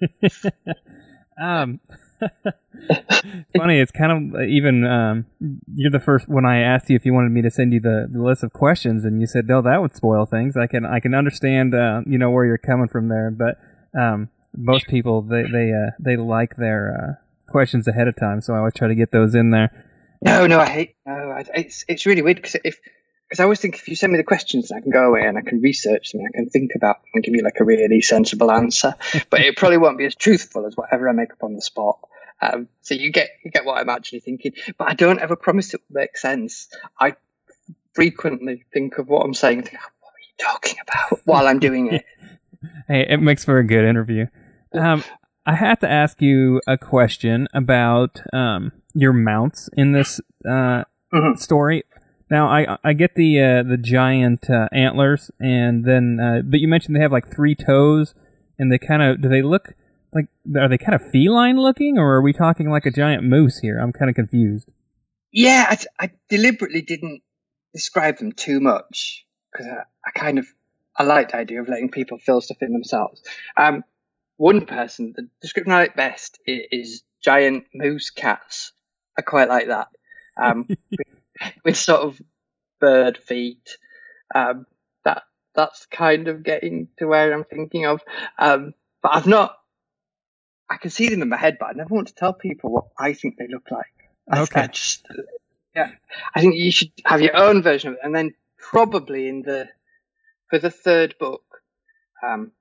um, 1.42 1.80
funny. 3.56 3.78
It's 3.78 3.92
kind 3.92 4.34
of 4.34 4.42
even. 4.42 4.84
Um, 4.84 5.26
you're 5.74 5.90
the 5.90 6.00
first 6.00 6.28
when 6.28 6.44
I 6.44 6.60
asked 6.60 6.90
you 6.90 6.96
if 6.96 7.04
you 7.04 7.12
wanted 7.12 7.32
me 7.32 7.42
to 7.42 7.50
send 7.50 7.72
you 7.72 7.80
the, 7.80 8.08
the 8.10 8.22
list 8.22 8.42
of 8.42 8.52
questions, 8.52 9.04
and 9.04 9.20
you 9.20 9.26
said 9.26 9.46
no, 9.46 9.62
that 9.62 9.80
would 9.80 9.94
spoil 9.94 10.26
things. 10.26 10.56
I 10.56 10.66
can 10.66 10.84
I 10.84 11.00
can 11.00 11.14
understand. 11.14 11.74
Uh, 11.74 12.02
you 12.06 12.18
know 12.18 12.30
where 12.30 12.44
you're 12.44 12.58
coming 12.58 12.88
from 12.88 13.08
there, 13.08 13.30
but 13.30 13.58
um, 13.98 14.28
most 14.56 14.86
people 14.88 15.22
they 15.22 15.42
they 15.42 15.72
uh, 15.72 15.90
they 15.98 16.16
like 16.16 16.56
their 16.56 17.18
uh, 17.18 17.50
questions 17.50 17.88
ahead 17.88 18.08
of 18.08 18.16
time, 18.16 18.40
so 18.40 18.54
I 18.54 18.58
always 18.58 18.74
try 18.74 18.88
to 18.88 18.94
get 18.94 19.12
those 19.12 19.34
in 19.34 19.50
there. 19.50 19.86
No, 20.22 20.46
no, 20.46 20.60
I 20.60 20.68
hate. 20.68 20.96
No, 21.06 21.36
it's 21.54 21.84
it's 21.88 22.06
really 22.06 22.22
weird 22.22 22.36
because 22.36 22.56
if 22.64 22.78
because 23.32 23.40
I 23.40 23.44
always 23.44 23.60
think 23.60 23.76
if 23.76 23.88
you 23.88 23.96
send 23.96 24.12
me 24.12 24.18
the 24.18 24.24
questions, 24.24 24.70
I 24.70 24.80
can 24.80 24.90
go 24.90 25.06
away 25.08 25.22
and 25.24 25.38
I 25.38 25.40
can 25.40 25.62
research 25.62 26.12
them 26.12 26.20
and 26.20 26.28
I 26.28 26.36
can 26.36 26.50
think 26.50 26.72
about 26.76 26.96
them 26.96 27.12
and 27.14 27.24
give 27.24 27.34
you 27.34 27.42
like 27.42 27.60
a 27.60 27.64
really 27.64 28.02
sensible 28.02 28.50
answer. 28.52 28.94
but 29.30 29.40
it 29.40 29.56
probably 29.56 29.78
won't 29.78 29.96
be 29.96 30.04
as 30.04 30.14
truthful 30.14 30.66
as 30.66 30.76
whatever 30.76 31.08
I 31.08 31.12
make 31.12 31.32
up 31.32 31.42
on 31.42 31.54
the 31.54 31.62
spot. 31.62 31.98
Um, 32.42 32.68
so 32.82 32.92
you 32.92 33.10
get 33.10 33.30
you 33.42 33.50
get 33.50 33.64
what 33.64 33.78
I'm 33.78 33.88
actually 33.88 34.20
thinking, 34.20 34.52
but 34.76 34.86
I 34.90 34.92
don't 34.92 35.18
ever 35.18 35.34
promise 35.34 35.72
it 35.72 35.80
will 35.88 36.02
make 36.02 36.18
sense. 36.18 36.68
I 37.00 37.16
frequently 37.94 38.66
think 38.70 38.98
of 38.98 39.08
what 39.08 39.24
I'm 39.24 39.32
saying 39.32 39.62
think, 39.62 39.78
what 39.78 40.10
are 40.10 40.20
you 40.20 40.52
talking 40.52 40.76
about 40.82 41.20
while 41.24 41.48
I'm 41.48 41.58
doing 41.58 41.86
it? 41.90 42.04
hey, 42.86 43.06
it 43.08 43.22
makes 43.22 43.46
for 43.46 43.56
a 43.56 43.64
good 43.64 43.86
interview. 43.86 44.26
Um, 44.74 45.04
I 45.46 45.54
have 45.54 45.78
to 45.78 45.90
ask 45.90 46.20
you 46.20 46.60
a 46.66 46.76
question 46.76 47.48
about 47.54 48.20
um, 48.34 48.72
your 48.92 49.14
mounts 49.14 49.70
in 49.74 49.92
this 49.92 50.20
uh, 50.44 50.84
mm-hmm. 51.14 51.36
story. 51.36 51.84
Now, 52.32 52.48
I 52.48 52.78
I 52.82 52.94
get 52.94 53.14
the 53.14 53.38
uh, 53.38 53.62
the 53.62 53.76
giant 53.76 54.48
uh, 54.48 54.66
antlers, 54.72 55.30
and 55.38 55.84
then 55.84 56.18
uh, 56.18 56.40
but 56.42 56.60
you 56.60 56.66
mentioned 56.66 56.96
they 56.96 57.02
have 57.02 57.12
like 57.12 57.30
three 57.30 57.54
toes, 57.54 58.14
and 58.58 58.72
they 58.72 58.78
kind 58.78 59.02
of 59.02 59.20
do 59.20 59.28
they 59.28 59.42
look 59.42 59.74
like 60.14 60.28
are 60.56 60.66
they 60.66 60.78
kind 60.78 60.94
of 60.94 61.02
feline 61.10 61.58
looking, 61.58 61.98
or 61.98 62.14
are 62.14 62.22
we 62.22 62.32
talking 62.32 62.70
like 62.70 62.86
a 62.86 62.90
giant 62.90 63.22
moose 63.22 63.58
here? 63.58 63.78
I'm 63.78 63.92
kind 63.92 64.08
of 64.08 64.14
confused. 64.14 64.70
Yeah, 65.30 65.66
I, 65.68 66.04
I 66.06 66.10
deliberately 66.30 66.80
didn't 66.80 67.20
describe 67.74 68.16
them 68.16 68.32
too 68.32 68.60
much 68.60 69.26
because 69.52 69.66
I, 69.66 69.82
I, 70.06 70.18
kind 70.18 70.38
of 70.38 70.46
I 70.96 71.02
like 71.02 71.32
the 71.32 71.36
idea 71.36 71.60
of 71.60 71.68
letting 71.68 71.90
people 71.90 72.16
fill 72.16 72.40
stuff 72.40 72.62
in 72.62 72.72
themselves. 72.72 73.20
Um, 73.58 73.84
one 74.38 74.64
person, 74.64 75.12
the 75.14 75.28
description 75.42 75.74
I 75.74 75.80
like 75.80 75.96
best 75.96 76.40
is, 76.46 76.62
is 76.72 77.02
giant 77.22 77.64
moose 77.74 78.08
cats. 78.08 78.72
I 79.18 79.20
quite 79.20 79.50
like 79.50 79.66
that. 79.66 79.88
Um, 80.42 80.66
with 81.64 81.76
sort 81.76 82.00
of 82.00 82.20
bird 82.80 83.18
feet. 83.18 83.76
Um, 84.34 84.66
that 85.04 85.22
that's 85.54 85.86
kind 85.86 86.28
of 86.28 86.42
getting 86.42 86.88
to 86.98 87.06
where 87.06 87.32
I'm 87.32 87.44
thinking 87.44 87.86
of. 87.86 88.02
Um, 88.38 88.74
but 89.02 89.14
I've 89.14 89.26
not. 89.26 89.56
I 90.70 90.76
can 90.76 90.90
see 90.90 91.08
them 91.08 91.22
in 91.22 91.28
my 91.28 91.36
head, 91.36 91.58
but 91.60 91.66
I 91.66 91.72
never 91.72 91.94
want 91.94 92.08
to 92.08 92.14
tell 92.14 92.32
people 92.32 92.70
what 92.70 92.86
I 92.98 93.12
think 93.12 93.36
they 93.36 93.46
look 93.46 93.70
like. 93.70 93.84
Okay. 94.34 94.62
I, 94.62 94.66
just, 94.68 95.06
yeah, 95.76 95.90
I 96.34 96.40
think 96.40 96.54
you 96.54 96.70
should 96.70 96.92
have 97.04 97.20
your 97.20 97.36
own 97.36 97.62
version 97.62 97.90
of 97.90 97.94
it, 97.94 98.00
and 98.02 98.14
then 98.14 98.34
probably 98.58 99.28
in 99.28 99.42
the 99.42 99.68
for 100.48 100.58
the 100.58 100.70
third 100.70 101.14
book, 101.18 101.42
um, 102.26 102.52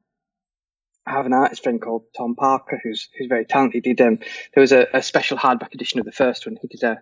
I 1.05 1.11
have 1.11 1.25
an 1.25 1.33
artist 1.33 1.63
friend 1.63 1.81
called 1.81 2.03
Tom 2.17 2.35
Parker 2.35 2.79
who's 2.83 3.07
who's 3.17 3.27
very 3.27 3.45
talented. 3.45 3.85
He 3.85 3.93
did 3.93 4.05
um, 4.05 4.19
there 4.53 4.61
was 4.61 4.71
a, 4.71 4.87
a 4.93 5.01
special 5.01 5.37
hardback 5.37 5.73
edition 5.73 5.99
of 5.99 6.05
the 6.05 6.11
first 6.11 6.45
one. 6.45 6.57
He 6.61 6.67
did 6.67 6.83
a, 6.83 7.01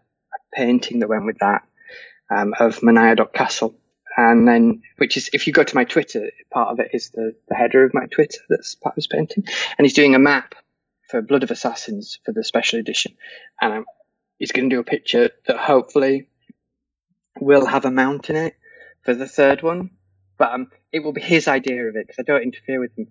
painting 0.54 1.00
that 1.00 1.10
went 1.10 1.26
with 1.26 1.38
that 1.40 1.62
um, 2.30 2.54
of 2.60 2.80
Manaia 2.80 3.16
Castle. 3.34 3.76
And 4.18 4.48
then, 4.48 4.82
which 4.98 5.18
is, 5.18 5.30
if 5.34 5.48
you 5.48 5.54
go 5.54 5.64
to 5.64 5.76
my 5.76 5.86
Twitter, 5.86 6.32
part 6.52 6.70
of 6.70 6.80
it 6.80 6.92
is 6.94 7.12
the, 7.12 7.36
the 7.48 7.56
header 7.56 7.86
of 7.86 7.94
my 7.94 8.06
Twitter 8.08 8.40
that's 8.50 8.76
part 8.76 8.94
of 8.94 8.96
his 8.98 9.08
painting. 9.08 9.46
And 9.78 9.86
he's 9.86 9.94
doing 9.94 10.16
a 10.16 10.20
map 10.20 10.56
for 11.10 11.22
Blood 11.22 11.44
of 11.44 11.52
Assassins 11.52 12.20
for 12.26 12.34
the 12.34 12.44
special 12.44 12.80
edition. 12.80 13.16
And 13.62 13.74
um, 13.74 13.86
he's 14.38 14.52
going 14.52 14.70
to 14.70 14.76
do 14.76 14.80
a 14.80 14.84
picture 14.84 15.30
that 15.48 15.58
hopefully 15.58 16.28
will 17.40 17.66
have 17.66 17.86
a 17.86 17.92
mount 17.92 18.30
in 18.30 18.36
it 18.36 18.56
for 19.04 19.14
the 19.14 19.28
third 19.28 19.62
one. 19.62 19.92
But 20.38 20.54
um, 20.54 20.72
it 20.92 21.00
will 21.00 21.14
be 21.14 21.22
his 21.22 21.48
idea 21.48 21.88
of 21.88 21.96
it 21.96 22.08
because 22.08 22.20
I 22.20 22.24
don't 22.24 22.44
interfere 22.44 22.80
with 22.80 22.98
him. 22.98 23.08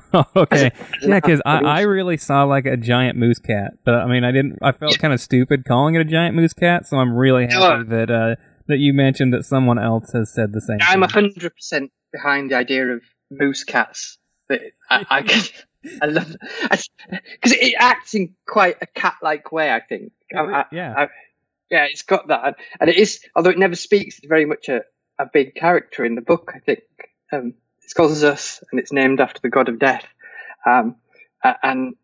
okay. 0.36 0.72
yeah, 1.02 1.20
because 1.20 1.40
I, 1.44 1.58
I 1.58 1.80
really 1.82 2.16
saw 2.16 2.44
like 2.44 2.66
a 2.66 2.76
giant 2.76 3.16
moose 3.16 3.38
cat, 3.38 3.72
but 3.84 3.94
I 3.94 4.06
mean, 4.06 4.24
I 4.24 4.32
didn't. 4.32 4.58
I 4.62 4.72
felt 4.72 4.98
kind 4.98 5.12
of 5.12 5.20
stupid 5.20 5.64
calling 5.64 5.94
it 5.94 6.00
a 6.00 6.04
giant 6.04 6.36
moose 6.36 6.52
cat, 6.52 6.86
so 6.86 6.96
I'm 6.96 7.14
really 7.14 7.46
happy 7.46 7.84
that 7.88 8.10
uh, 8.10 8.36
that 8.68 8.78
you 8.78 8.92
mentioned 8.92 9.32
that 9.34 9.44
someone 9.44 9.78
else 9.78 10.12
has 10.12 10.32
said 10.32 10.52
the 10.52 10.60
same. 10.60 10.78
I'm 10.82 11.02
hundred 11.02 11.54
percent 11.54 11.90
behind 12.12 12.50
the 12.50 12.56
idea 12.56 12.86
of 12.86 13.02
moose 13.30 13.64
cats. 13.64 14.18
That 14.48 14.60
I, 14.88 15.06
I 15.08 15.22
can. 15.22 15.42
I 16.00 16.06
love 16.06 16.36
because 16.70 17.52
it 17.52 17.74
acts 17.76 18.14
in 18.14 18.34
quite 18.46 18.76
a 18.80 18.86
cat-like 18.86 19.50
way. 19.50 19.70
I 19.70 19.80
think. 19.80 20.12
I, 20.34 20.64
yeah. 20.70 20.94
I, 20.96 21.08
yeah, 21.70 21.86
it's 21.90 22.02
got 22.02 22.28
that, 22.28 22.56
and 22.80 22.88
it 22.88 22.96
is. 22.96 23.20
Although 23.34 23.50
it 23.50 23.58
never 23.58 23.74
speaks, 23.74 24.18
it's 24.18 24.26
very 24.26 24.44
much 24.44 24.68
a, 24.68 24.82
a 25.18 25.26
big 25.30 25.54
character 25.54 26.04
in 26.04 26.14
the 26.14 26.20
book. 26.20 26.52
I 26.54 26.60
think. 26.60 26.80
Um, 27.32 27.54
it's 27.92 27.98
called 27.98 28.12
Xus, 28.12 28.62
and 28.70 28.80
it's 28.80 28.90
named 28.90 29.20
after 29.20 29.38
the 29.42 29.50
god 29.50 29.68
of 29.68 29.78
death. 29.78 30.06
Um, 30.64 30.96
and 31.62 31.94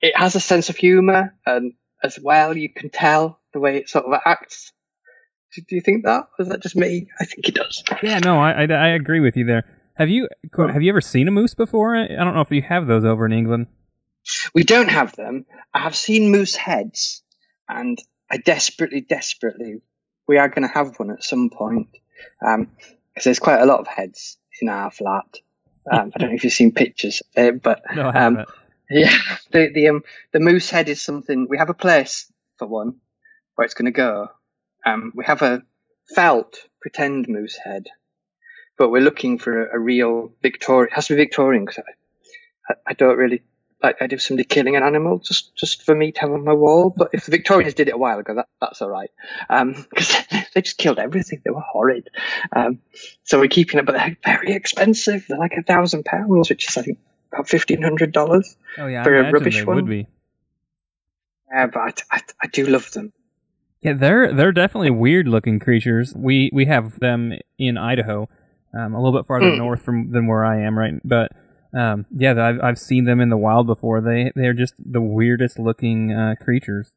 it 0.00 0.16
has 0.16 0.34
a 0.36 0.40
sense 0.40 0.70
of 0.70 0.76
humor, 0.76 1.34
and 1.44 1.74
as 2.02 2.18
well, 2.18 2.56
you 2.56 2.72
can 2.72 2.88
tell 2.88 3.38
the 3.52 3.60
way 3.60 3.76
it 3.76 3.90
sort 3.90 4.06
of 4.06 4.18
acts. 4.24 4.72
Do 5.54 5.76
you 5.76 5.82
think 5.82 6.06
that? 6.06 6.28
Was 6.38 6.48
that 6.48 6.62
just 6.62 6.76
me? 6.76 7.08
I 7.20 7.26
think 7.26 7.46
it 7.46 7.54
does. 7.54 7.84
Yeah, 8.02 8.20
no, 8.20 8.38
I, 8.38 8.64
I, 8.64 8.64
I 8.64 8.88
agree 8.88 9.20
with 9.20 9.36
you 9.36 9.44
there. 9.44 9.64
Have 9.96 10.08
you 10.08 10.28
have 10.56 10.82
you 10.82 10.88
ever 10.90 11.02
seen 11.02 11.28
a 11.28 11.30
moose 11.30 11.54
before? 11.54 11.94
I 11.94 12.06
don't 12.06 12.34
know 12.34 12.40
if 12.40 12.50
you 12.50 12.62
have 12.62 12.86
those 12.86 13.04
over 13.04 13.26
in 13.26 13.32
England. 13.32 13.66
We 14.54 14.64
don't 14.64 14.88
have 14.88 15.14
them. 15.14 15.44
I 15.74 15.80
have 15.80 15.94
seen 15.94 16.30
moose 16.30 16.56
heads, 16.56 17.22
and 17.68 17.98
I 18.30 18.38
desperately, 18.38 19.02
desperately, 19.02 19.82
we 20.26 20.38
are 20.38 20.48
going 20.48 20.66
to 20.66 20.72
have 20.72 20.98
one 20.98 21.10
at 21.10 21.22
some 21.22 21.50
point 21.50 21.88
because 22.38 22.54
um, 22.54 22.70
there's 23.24 23.38
quite 23.38 23.60
a 23.60 23.66
lot 23.66 23.80
of 23.80 23.88
heads 23.88 24.38
in 24.60 24.68
our 24.68 24.90
flat. 24.90 25.38
Um, 25.90 26.12
I 26.14 26.18
don't 26.18 26.30
know 26.30 26.34
if 26.34 26.44
you've 26.44 26.52
seen 26.52 26.72
pictures, 26.72 27.22
uh, 27.36 27.52
but 27.52 27.82
no, 27.94 28.10
um, 28.12 28.44
yeah, 28.90 29.16
the 29.52 29.70
the 29.72 29.88
um, 29.88 30.02
the 30.32 30.40
moose 30.40 30.70
head 30.70 30.88
is 30.88 31.00
something. 31.00 31.46
We 31.48 31.58
have 31.58 31.70
a 31.70 31.74
place 31.74 32.30
for 32.56 32.66
one 32.66 32.96
where 33.54 33.64
it's 33.64 33.74
going 33.74 33.86
to 33.86 33.92
go. 33.92 34.28
Um, 34.84 35.12
we 35.14 35.24
have 35.24 35.42
a 35.42 35.62
felt 36.14 36.58
pretend 36.80 37.28
moose 37.28 37.56
head, 37.56 37.86
but 38.78 38.90
we're 38.90 39.02
looking 39.02 39.38
for 39.38 39.66
a, 39.66 39.76
a 39.76 39.78
real 39.78 40.32
Victorian. 40.42 40.90
It 40.90 40.94
has 40.94 41.06
to 41.06 41.14
be 41.14 41.22
Victorian 41.22 41.64
because 41.64 41.78
I, 41.78 42.72
I, 42.72 42.76
I 42.88 42.92
don't 42.94 43.16
really 43.16 43.42
like 43.86 44.02
I 44.02 44.06
do 44.06 44.18
somebody 44.18 44.44
killing 44.44 44.76
an 44.76 44.82
animal 44.82 45.18
just 45.18 45.54
just 45.56 45.82
for 45.82 45.94
me 45.94 46.12
to 46.12 46.20
have 46.20 46.30
on 46.30 46.44
my 46.44 46.52
wall. 46.52 46.92
But 46.94 47.10
if 47.12 47.24
the 47.24 47.30
Victorians 47.30 47.74
did 47.74 47.88
it 47.88 47.94
a 47.94 47.98
while 47.98 48.18
ago, 48.18 48.34
that, 48.34 48.48
that's 48.60 48.82
all 48.82 48.90
right 48.90 49.10
because 49.48 50.14
um, 50.14 50.24
they 50.54 50.62
just 50.62 50.78
killed 50.78 50.98
everything. 50.98 51.40
They 51.44 51.50
were 51.50 51.60
horrid. 51.60 52.10
Um, 52.54 52.80
so 53.24 53.38
we're 53.38 53.48
keeping 53.48 53.78
it, 53.78 53.86
but 53.86 53.92
they're 53.92 54.16
very 54.24 54.52
expensive. 54.52 55.26
They're 55.28 55.38
like 55.38 55.54
a 55.56 55.62
thousand 55.62 56.04
pounds, 56.04 56.48
which 56.48 56.68
is 56.68 56.76
I 56.76 56.82
think 56.82 56.98
about 57.32 57.48
fifteen 57.48 57.82
hundred 57.82 58.12
dollars. 58.12 58.56
Oh 58.78 58.86
yeah, 58.86 59.04
for 59.04 59.16
I 59.16 59.28
a 59.28 59.32
rubbish 59.32 59.64
one. 59.64 59.76
Would 59.76 59.86
be. 59.86 60.06
Yeah, 61.52 61.66
but 61.66 61.80
I, 61.80 62.16
I, 62.16 62.20
I 62.42 62.46
do 62.48 62.66
love 62.66 62.90
them. 62.90 63.12
Yeah, 63.82 63.92
they're 63.92 64.32
they're 64.32 64.52
definitely 64.52 64.90
weird 64.90 65.28
looking 65.28 65.60
creatures. 65.60 66.12
We 66.16 66.50
we 66.52 66.66
have 66.66 66.98
them 66.98 67.34
in 67.58 67.78
Idaho, 67.78 68.28
um, 68.74 68.94
a 68.94 69.00
little 69.00 69.16
bit 69.16 69.26
farther 69.26 69.46
mm. 69.46 69.58
north 69.58 69.82
from 69.82 70.10
than 70.10 70.26
where 70.26 70.44
I 70.44 70.62
am, 70.62 70.78
right? 70.78 70.94
But 71.04 71.32
um, 71.76 72.06
yeah, 72.10 72.32
I've 72.42 72.60
I've 72.62 72.78
seen 72.78 73.04
them 73.04 73.20
in 73.20 73.28
the 73.28 73.36
wild 73.36 73.66
before. 73.66 74.00
They 74.00 74.32
they're 74.34 74.54
just 74.54 74.74
the 74.78 75.02
weirdest 75.02 75.58
looking 75.58 76.12
uh, 76.12 76.34
creatures. 76.40 76.92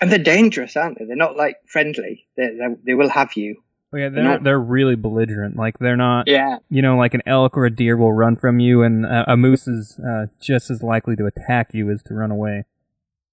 And 0.00 0.10
they're 0.10 0.18
dangerous, 0.18 0.76
aren't 0.76 0.98
they? 0.98 1.04
They're 1.04 1.16
not 1.16 1.36
like 1.36 1.56
friendly. 1.66 2.26
They 2.36 2.50
they 2.84 2.94
will 2.94 3.08
have 3.08 3.32
you. 3.34 3.56
Oh, 3.92 3.96
yeah, 3.96 4.08
they're 4.08 4.24
they're, 4.24 4.38
they're, 4.38 4.60
really 4.60 4.96
belligerent. 4.96 5.56
Like 5.56 5.78
they're 5.78 5.96
not. 5.96 6.26
Yeah. 6.26 6.58
You 6.68 6.82
know, 6.82 6.96
like 6.96 7.14
an 7.14 7.22
elk 7.26 7.56
or 7.56 7.64
a 7.64 7.70
deer 7.70 7.96
will 7.96 8.12
run 8.12 8.36
from 8.36 8.58
you, 8.58 8.82
and 8.82 9.06
uh, 9.06 9.24
a 9.28 9.36
moose 9.36 9.68
is 9.68 9.98
uh, 10.00 10.26
just 10.40 10.70
as 10.70 10.82
likely 10.82 11.16
to 11.16 11.26
attack 11.26 11.70
you 11.72 11.90
as 11.90 12.02
to 12.04 12.14
run 12.14 12.30
away. 12.30 12.64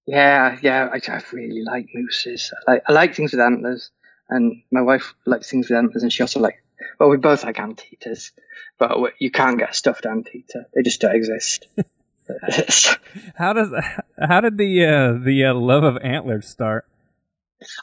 Yeah, 0.06 0.58
yeah, 0.62 0.88
I, 0.92 1.00
I 1.12 1.22
really 1.32 1.62
like 1.62 1.86
mooses. 1.94 2.52
I 2.66 2.72
like, 2.72 2.82
I 2.88 2.92
like 2.92 3.14
things 3.14 3.32
with 3.32 3.40
antlers, 3.40 3.90
and 4.28 4.62
my 4.72 4.82
wife 4.82 5.14
likes 5.26 5.50
things 5.50 5.68
with 5.68 5.78
antlers, 5.78 6.02
and 6.02 6.12
she 6.12 6.22
also 6.22 6.40
like 6.40 6.61
well, 7.02 7.10
we 7.10 7.16
both 7.16 7.42
like 7.42 7.58
anteaters, 7.58 8.30
but 8.78 8.96
you 9.18 9.32
can't 9.32 9.58
get 9.58 9.70
a 9.70 9.74
stuffed 9.74 10.06
anteater. 10.06 10.68
They 10.72 10.82
just 10.82 11.00
don't 11.00 11.16
exist. 11.16 11.66
How 13.34 13.52
does 13.52 13.74
how 14.16 14.40
did 14.40 14.56
the 14.56 14.86
uh, 14.86 15.24
the 15.24 15.46
uh, 15.46 15.54
love 15.54 15.82
of 15.82 15.98
antlers 16.02 16.48
start? 16.48 16.86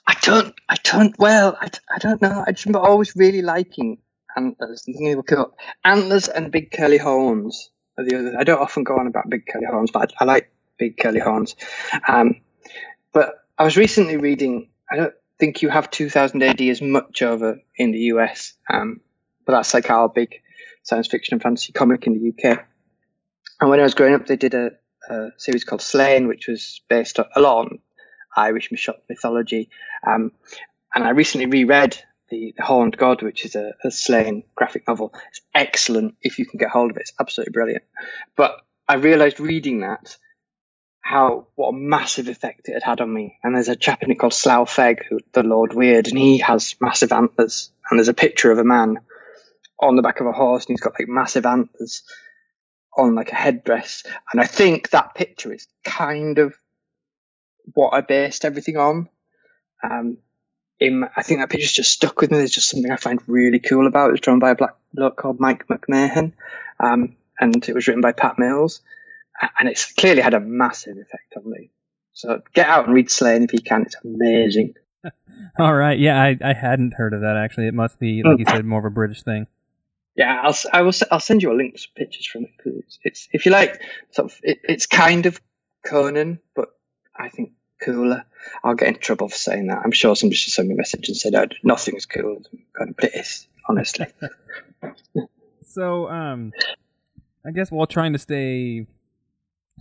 I 0.08 0.16
don't, 0.22 0.56
I 0.70 0.78
don't, 0.82 1.14
well, 1.20 1.58
I, 1.60 1.70
I 1.94 1.98
don't 2.00 2.22
know. 2.22 2.44
I 2.48 2.52
just 2.54 2.66
remember 2.66 2.88
always 2.88 3.16
really 3.18 3.42
liking 3.42 3.98
antlers 4.36 4.86
and 4.88 4.96
thinking 4.96 5.10
they 5.10 5.16
were 5.16 5.24
cool. 5.24 5.54
Antlers 5.84 6.30
and 6.30 6.52
big 6.52 6.72
curly 6.72 6.98
horns 6.98 7.70
are 7.98 8.06
the 8.06 8.18
other. 8.18 8.38
I 8.40 8.46
don't 8.46 8.62
often 8.62 8.86
go 8.86 8.98
on 8.98 9.08
about 9.08 9.30
big 9.30 9.46
curly 9.46 9.66
horns, 9.70 9.92
but 9.92 10.14
I, 10.20 10.24
I 10.24 10.26
like 10.26 10.52
big 10.78 10.98
curly 10.98 11.20
horns. 11.20 11.56
Um, 12.08 12.42
but 13.14 13.46
I 13.58 13.66
was 13.66 13.78
recently 13.78 14.18
reading, 14.18 14.70
I 14.90 14.96
don't 14.96 15.14
think 15.40 15.62
you 15.62 15.70
have 15.70 15.92
2000 15.92 16.42
AD 16.42 16.62
as 16.62 16.82
much 16.82 17.22
over 17.22 17.60
in 17.76 17.92
the 17.92 18.00
US, 18.14 18.54
um, 18.70 19.02
but 19.50 19.56
that's 19.56 19.74
like 19.74 19.90
our 19.90 20.08
big 20.08 20.42
science 20.84 21.08
fiction 21.08 21.34
and 21.34 21.42
fantasy 21.42 21.74
comic 21.74 22.06
in 22.06 22.14
the 22.14 22.30
UK. 22.30 22.60
And 23.60 23.72
when 23.72 23.80
I 23.80 23.84
was 23.84 23.96
growing 23.96 24.14
up, 24.14 24.28
they 24.28 24.36
did 24.36 24.54
a, 24.54 24.74
a 25.10 25.30
series 25.38 25.64
called 25.64 25.82
Sláine, 25.82 26.28
which 26.28 26.48
was 26.48 26.82
based 26.88 27.18
a 27.18 27.42
lot 27.42 27.62
on 27.62 27.80
Irish 28.38 28.72
mythology. 29.10 29.72
Um, 30.06 30.34
and 30.94 31.04
I 31.04 31.10
recently 31.10 31.48
reread 31.48 31.98
the, 32.30 32.54
the 32.56 32.64
Horned 32.64 32.96
God, 32.96 33.24
which 33.24 33.44
is 33.44 33.56
a, 33.56 33.74
a 33.84 33.88
Sláine 33.88 34.44
graphic 34.54 34.88
novel. 34.88 35.16
It's 35.30 35.42
excellent 35.56 36.14
if 36.22 36.38
you 36.38 36.46
can 36.46 36.60
get 36.60 36.70
hold 36.70 36.92
of 36.92 36.98
it. 36.98 37.02
It's 37.02 37.14
absolutely 37.20 37.54
brilliant. 37.54 37.86
But 38.36 38.62
I 38.88 38.98
realised 38.98 39.40
reading 39.40 39.80
that 39.80 40.16
how 41.02 41.48
what 41.56 41.70
a 41.70 41.74
massive 41.74 42.28
effect 42.28 42.70
it 42.70 42.74
had 42.74 42.84
had 42.84 43.02
on 43.02 43.12
me. 43.12 43.40
And 43.42 43.56
there's 43.56 43.68
a 43.68 43.76
chap 43.76 44.04
in 44.04 44.12
it 44.12 44.20
called 44.20 44.36
Slough 44.36 44.70
Feg, 44.70 45.06
who 45.10 45.18
the 45.34 45.42
Lord 45.42 45.74
Weird, 45.74 46.08
and 46.08 46.20
he 46.20 46.38
has 46.38 46.76
massive 46.80 47.12
antlers. 47.12 47.72
And 47.90 47.98
there's 47.98 48.10
a 48.10 48.14
picture 48.14 48.52
of 48.52 48.60
a 48.60 48.64
man 48.64 49.00
on 49.82 49.96
the 49.96 50.02
back 50.02 50.20
of 50.20 50.28
a 50.28 50.32
horse, 50.32 50.66
and 50.66 50.74
he's 50.74 50.82
got 50.82 51.00
like 51.00 51.08
massive 51.08 51.46
antlers 51.46 52.04
on 52.98 53.16
like 53.16 53.32
a 53.32 53.36
headdress. 53.36 54.04
And 54.32 54.42
I 54.42 54.46
think 54.46 54.90
that 54.90 55.16
picture 55.16 55.54
is 55.54 55.68
kind 55.84 56.38
of 56.38 56.56
what 57.74 57.94
I 57.94 58.02
based 58.02 58.46
everything 58.46 58.78
on. 58.78 59.10
Um, 59.84 60.18
in, 60.80 61.06
I 61.16 61.24
think 61.24 61.40
that 61.40 61.50
picture's 61.50 61.74
just 61.74 61.92
stuck 61.92 62.20
with 62.22 62.32
me. 62.32 62.38
There's 62.38 62.52
just 62.52 62.70
something 62.70 62.92
I 62.92 62.98
find 62.98 63.22
really 63.28 63.60
cool 63.60 63.88
about 63.88 64.06
it. 64.06 64.10
It 64.10 64.12
was 64.14 64.22
drawn 64.22 64.40
by 64.40 64.52
a 64.52 64.56
black 64.56 64.76
bloke 64.94 65.18
called 65.18 65.40
Mike 65.40 65.68
McMahon, 65.68 66.34
um, 66.80 67.16
and 67.40 67.68
it 67.68 67.76
was 67.76 67.88
written 67.88 68.02
by 68.02 68.12
Pat 68.12 68.40
Mills, 68.40 68.82
and 69.60 69.70
it's 69.70 69.92
clearly 69.94 70.22
had 70.22 70.34
a 70.34 70.40
massive 70.40 70.98
effect 70.98 71.34
on 71.38 71.50
me. 71.50 71.72
So 72.14 72.42
get 72.54 72.68
out 72.68 72.86
and 72.86 72.94
read 72.94 73.08
Sláine 73.08 73.46
if 73.46 73.54
you 73.54 73.62
can. 73.62 73.84
It's 73.84 73.96
amazing. 74.04 74.74
All 75.60 75.74
right, 75.74 75.98
yeah, 75.98 76.22
I, 76.22 76.38
I 76.44 76.54
hadn't 76.54 76.96
heard 76.96 77.14
of 77.14 77.22
that 77.22 77.38
actually. 77.38 77.68
It 77.68 77.74
must 77.74 78.00
be 78.00 78.24
like 78.24 78.40
you 78.40 78.46
said, 78.46 78.66
more 78.66 78.80
of 78.80 78.86
a 78.86 78.90
British 78.90 79.24
thing. 79.24 79.48
Yeah, 80.20 80.42
I'll 80.44 80.56
I 80.74 80.82
will. 80.82 80.92
I'll 81.12 81.22
send 81.22 81.42
you 81.42 81.50
a 81.52 81.56
link 81.56 81.76
to 81.76 81.80
some 81.80 81.92
pictures 81.96 82.26
from 82.28 82.44
it 82.44 82.52
'cause 82.62 82.74
it's, 82.86 83.00
it's 83.04 83.28
if 83.32 83.46
you 83.46 83.54
like 83.54 83.82
sort 84.12 84.30
of 84.32 84.38
it, 84.44 84.60
it's 84.66 84.86
kind 84.86 85.26
of 85.26 85.40
Conan, 85.86 86.40
but 86.56 86.68
I 87.16 87.30
think 87.30 87.52
cooler. 87.82 88.26
I'll 88.62 88.76
get 88.76 88.90
in 88.90 88.96
trouble 88.96 89.30
for 89.30 89.38
saying 89.38 89.68
that. 89.68 89.80
I'm 89.84 89.92
sure 89.94 90.18
somebody 90.18 90.36
should 90.36 90.52
send 90.52 90.68
me 90.68 90.74
a 90.74 90.78
message 90.78 91.08
and 91.08 91.16
say, 91.16 91.30
"No, 91.30 91.46
nothing's 91.64 92.06
cooler 92.06 92.36
than 92.52 92.66
Conan," 92.78 92.96
but 92.98 93.06
it 93.06 93.16
is 93.16 93.48
honestly. 93.70 94.08
So, 95.64 96.10
um, 96.10 96.52
I 97.46 97.52
guess 97.52 97.72
while 97.72 97.86
trying 97.88 98.12
to 98.14 98.20
stay 98.20 98.88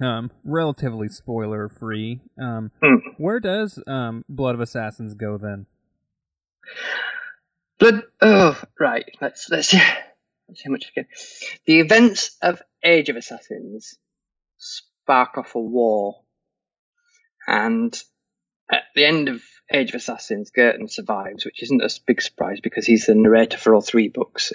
um 0.00 0.30
relatively 0.44 1.08
spoiler 1.08 1.68
free, 1.68 2.20
um, 2.40 2.70
Hmm. 2.80 2.96
where 3.16 3.40
does 3.40 3.82
um 3.88 4.24
Blood 4.28 4.54
of 4.54 4.60
Assassins 4.60 5.14
go 5.14 5.36
then? 5.38 5.66
Blood. 7.78 8.02
Oh, 8.20 8.60
right. 8.78 9.06
Let's 9.20 9.48
let's 9.50 9.68
see. 9.68 9.80
How 10.64 10.70
much 10.70 10.90
again. 10.90 11.06
The 11.66 11.80
events 11.80 12.36
of 12.40 12.62
Age 12.82 13.10
of 13.10 13.16
Assassins 13.16 13.96
spark 14.56 15.36
off 15.36 15.54
a 15.54 15.60
war, 15.60 16.22
and 17.46 18.00
at 18.70 18.84
the 18.94 19.04
end 19.04 19.28
of 19.28 19.42
Age 19.70 19.90
of 19.90 19.96
Assassins, 19.96 20.50
Girton 20.50 20.88
survives, 20.88 21.44
which 21.44 21.62
isn't 21.62 21.82
a 21.82 21.90
big 22.06 22.22
surprise 22.22 22.60
because 22.62 22.86
he's 22.86 23.06
the 23.06 23.14
narrator 23.14 23.58
for 23.58 23.74
all 23.74 23.82
three 23.82 24.08
books. 24.08 24.52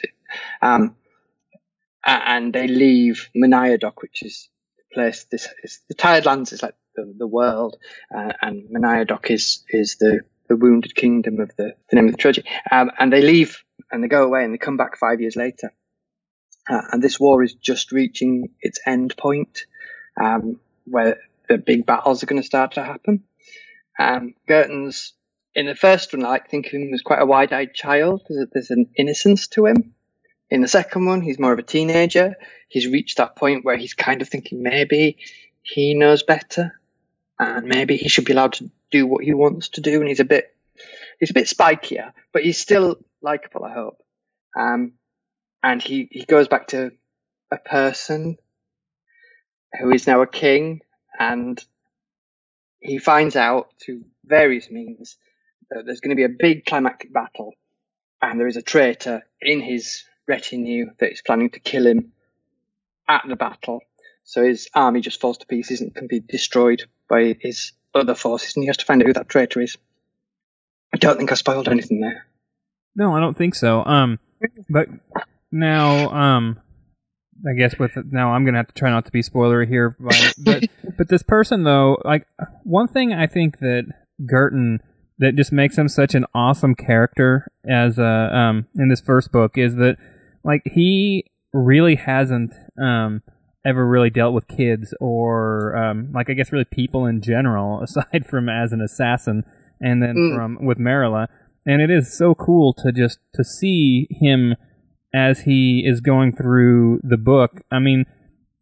Um, 0.62 0.96
and 2.04 2.54
they 2.54 2.68
leave 2.68 3.30
Maniyadoc, 3.36 4.02
which 4.02 4.24
is 4.24 4.50
the 4.78 4.96
place. 4.96 5.26
This 5.32 5.48
is, 5.64 5.82
the 5.88 5.94
Tired 5.94 6.26
Lands 6.26 6.52
is 6.52 6.64
like 6.64 6.76
the, 6.96 7.14
the 7.18 7.28
world, 7.28 7.78
uh, 8.14 8.34
and 8.42 8.68
Maniyadoc 8.70 9.30
is 9.30 9.64
is 9.70 9.98
the 9.98 10.22
the 10.50 10.56
wounded 10.56 10.96
kingdom 10.96 11.40
of 11.40 11.56
the, 11.56 11.76
the 11.90 11.96
name 11.96 12.08
of 12.08 12.12
the 12.12 12.18
trilogy. 12.18 12.44
Um, 12.70 12.92
and 13.00 13.14
they 13.14 13.22
leave 13.22 13.64
and 13.92 14.04
they 14.04 14.08
go 14.08 14.24
away 14.24 14.44
and 14.44 14.54
they 14.54 14.58
come 14.58 14.78
back 14.78 14.98
five 14.98 15.22
years 15.22 15.36
later. 15.36 15.72
Uh, 16.70 16.82
and 16.92 17.02
this 17.02 17.20
war 17.20 17.44
is 17.44 17.54
just 17.54 17.92
reaching 17.92 18.50
its 18.62 18.80
end 18.86 19.16
point, 19.18 19.66
um, 20.22 20.60
where 20.86 21.18
the 21.50 21.58
big 21.58 21.86
battles 21.86 22.24
are 22.24 22.26
going 22.26 22.42
to 22.42 22.46
start 22.46 22.74
to 22.74 22.84
happen. 22.84 23.24
Um, 24.00 24.34
in 25.56 25.66
the 25.68 25.76
first 25.76 26.14
one, 26.14 26.26
I 26.26 26.30
like 26.30 26.50
thinking 26.50 26.82
of 26.82 26.88
him 26.88 26.94
as 26.94 27.02
quite 27.02 27.22
a 27.22 27.26
wide-eyed 27.26 27.74
child. 27.74 28.24
There's, 28.28 28.48
there's 28.54 28.72
an 28.72 28.88
innocence 28.98 29.48
to 29.50 29.66
him. 29.66 29.94
In 30.50 30.62
the 30.62 30.68
second 30.68 31.06
one, 31.06 31.22
he's 31.22 31.40
more 31.40 31.54
of 31.54 31.60
a 31.60 31.64
teenager. 31.64 32.36
He's 32.70 32.88
reached 32.88 33.18
that 33.18 33.36
point 33.36 33.66
where 33.66 33.78
he's 33.78 33.94
kind 33.94 34.22
of 34.22 34.30
thinking 34.30 34.64
maybe 34.64 35.18
he 35.62 35.94
knows 35.94 36.24
better, 36.24 36.80
and 37.40 37.68
maybe 37.68 37.98
he 37.98 38.10
should 38.10 38.26
be 38.26 38.34
allowed 38.34 38.54
to 38.54 38.70
do 38.90 39.06
what 39.06 39.24
he 39.24 39.34
wants 39.34 39.70
to 39.70 39.82
do. 39.82 40.00
And 40.00 40.08
he's 40.08 40.20
a 40.20 40.26
bit, 40.26 40.56
he's 41.20 41.32
a 41.32 41.34
bit 41.34 41.48
spikier, 41.48 42.14
but 42.32 42.44
he's 42.44 42.60
still 42.60 42.98
likable. 43.22 43.64
I 43.64 43.74
hope. 43.74 44.02
Um, 44.58 44.94
and 45.64 45.82
he 45.82 46.10
he 46.12 46.26
goes 46.26 46.48
back 46.48 46.68
to 46.68 46.92
a 47.52 47.58
person 47.58 48.38
who 49.80 49.92
is 49.92 50.06
now 50.06 50.22
a 50.22 50.28
king, 50.28 50.82
and 51.18 51.64
he 52.80 53.00
finds 53.00 53.36
out 53.36 53.70
through 53.84 54.04
various 54.26 54.70
means 54.70 55.18
that 55.72 55.84
there's 55.86 56.02
going 56.02 56.16
to 56.16 56.16
be 56.16 56.26
a 56.26 56.38
big 56.38 56.66
climactic 56.66 57.12
battle, 57.12 57.54
and 58.22 58.40
there 58.40 58.48
is 58.48 58.58
a 58.58 58.62
traitor 58.62 59.24
in 59.42 59.62
his 59.62 60.04
retinue 60.28 60.92
that 61.00 61.12
is 61.12 61.22
planning 61.26 61.50
to 61.50 61.60
kill 61.60 61.88
him 61.88 62.12
at 63.08 63.24
the 63.28 63.36
battle. 63.36 63.82
So 64.26 64.44
his 64.44 64.70
army 64.74 65.02
just 65.02 65.20
falls 65.20 65.38
to 65.40 65.48
pieces 65.48 65.82
and 65.82 65.94
can 65.94 66.08
be 66.08 66.20
destroyed 66.20 66.84
by 67.10 67.36
his 67.40 67.72
other 67.96 68.16
forces, 68.16 68.56
and 68.56 68.64
he 68.64 68.68
has 68.68 68.78
to 68.78 68.86
find 68.86 69.02
out 69.02 69.08
who 69.08 69.14
that 69.14 69.30
traitor 69.30 69.62
is. 69.62 69.78
I 70.94 70.98
don't 70.98 71.18
think 71.18 71.32
I 71.32 71.36
spoiled 71.36 71.68
anything 71.68 72.02
there. 72.02 72.26
No, 72.96 73.16
I 73.16 73.20
don't 73.20 73.36
think 73.36 73.56
so. 73.56 73.84
Um, 73.84 74.20
but 74.70 74.88
now, 75.54 76.10
um, 76.10 76.60
I 77.48 77.54
guess 77.58 77.78
with 77.78 77.92
now 78.12 78.34
I'm 78.34 78.46
gonna 78.46 78.58
have 78.58 78.68
to 78.68 78.74
try 78.74 78.90
not 78.90 79.06
to 79.06 79.12
be 79.12 79.22
spoilery 79.22 79.68
here, 79.68 79.96
but 80.00 80.34
but, 80.44 80.64
but 80.98 81.08
this 81.10 81.24
person 81.24 81.64
though, 81.64 81.98
like 82.04 82.26
one 82.64 82.88
thing 82.88 83.14
I 83.14 83.28
think 83.28 83.60
that 83.60 83.86
Girton 84.26 84.80
that 85.20 85.36
just 85.36 85.52
makes 85.52 85.78
him 85.78 85.88
such 85.88 86.16
an 86.16 86.26
awesome 86.34 86.76
character 86.76 87.48
as 87.70 87.98
a 88.00 88.30
um 88.36 88.68
in 88.76 88.90
this 88.90 89.02
first 89.02 89.32
book 89.32 89.58
is 89.58 89.76
that 89.76 89.98
like 90.44 90.62
he 90.66 91.26
really 91.54 91.96
hasn't 91.96 92.54
um 92.82 93.22
ever 93.66 93.88
really 93.88 94.10
dealt 94.10 94.34
with 94.34 94.48
kids 94.48 94.94
or 95.00 95.76
um 95.78 96.12
like 96.14 96.30
I 96.30 96.34
guess 96.34 96.52
really 96.52 96.66
people 96.66 97.06
in 97.06 97.22
general 97.22 97.82
aside 97.84 98.26
from 98.28 98.50
as 98.50 98.72
an 98.74 98.82
assassin 98.82 99.44
and 99.80 100.02
then 100.02 100.16
Mm. 100.16 100.36
from 100.36 100.66
with 100.66 100.78
Merela 100.80 101.28
and 101.66 101.82
it 101.82 101.90
is 101.92 102.12
so 102.18 102.34
cool 102.36 102.74
to 102.74 102.92
just 102.92 103.20
to 103.36 103.44
see 103.44 104.08
him 104.12 104.56
as 105.14 105.42
he 105.42 105.84
is 105.86 106.02
going 106.02 106.36
through 106.36 107.00
the 107.04 107.18
book. 107.18 107.62
I 107.72 107.80
mean, 107.80 108.06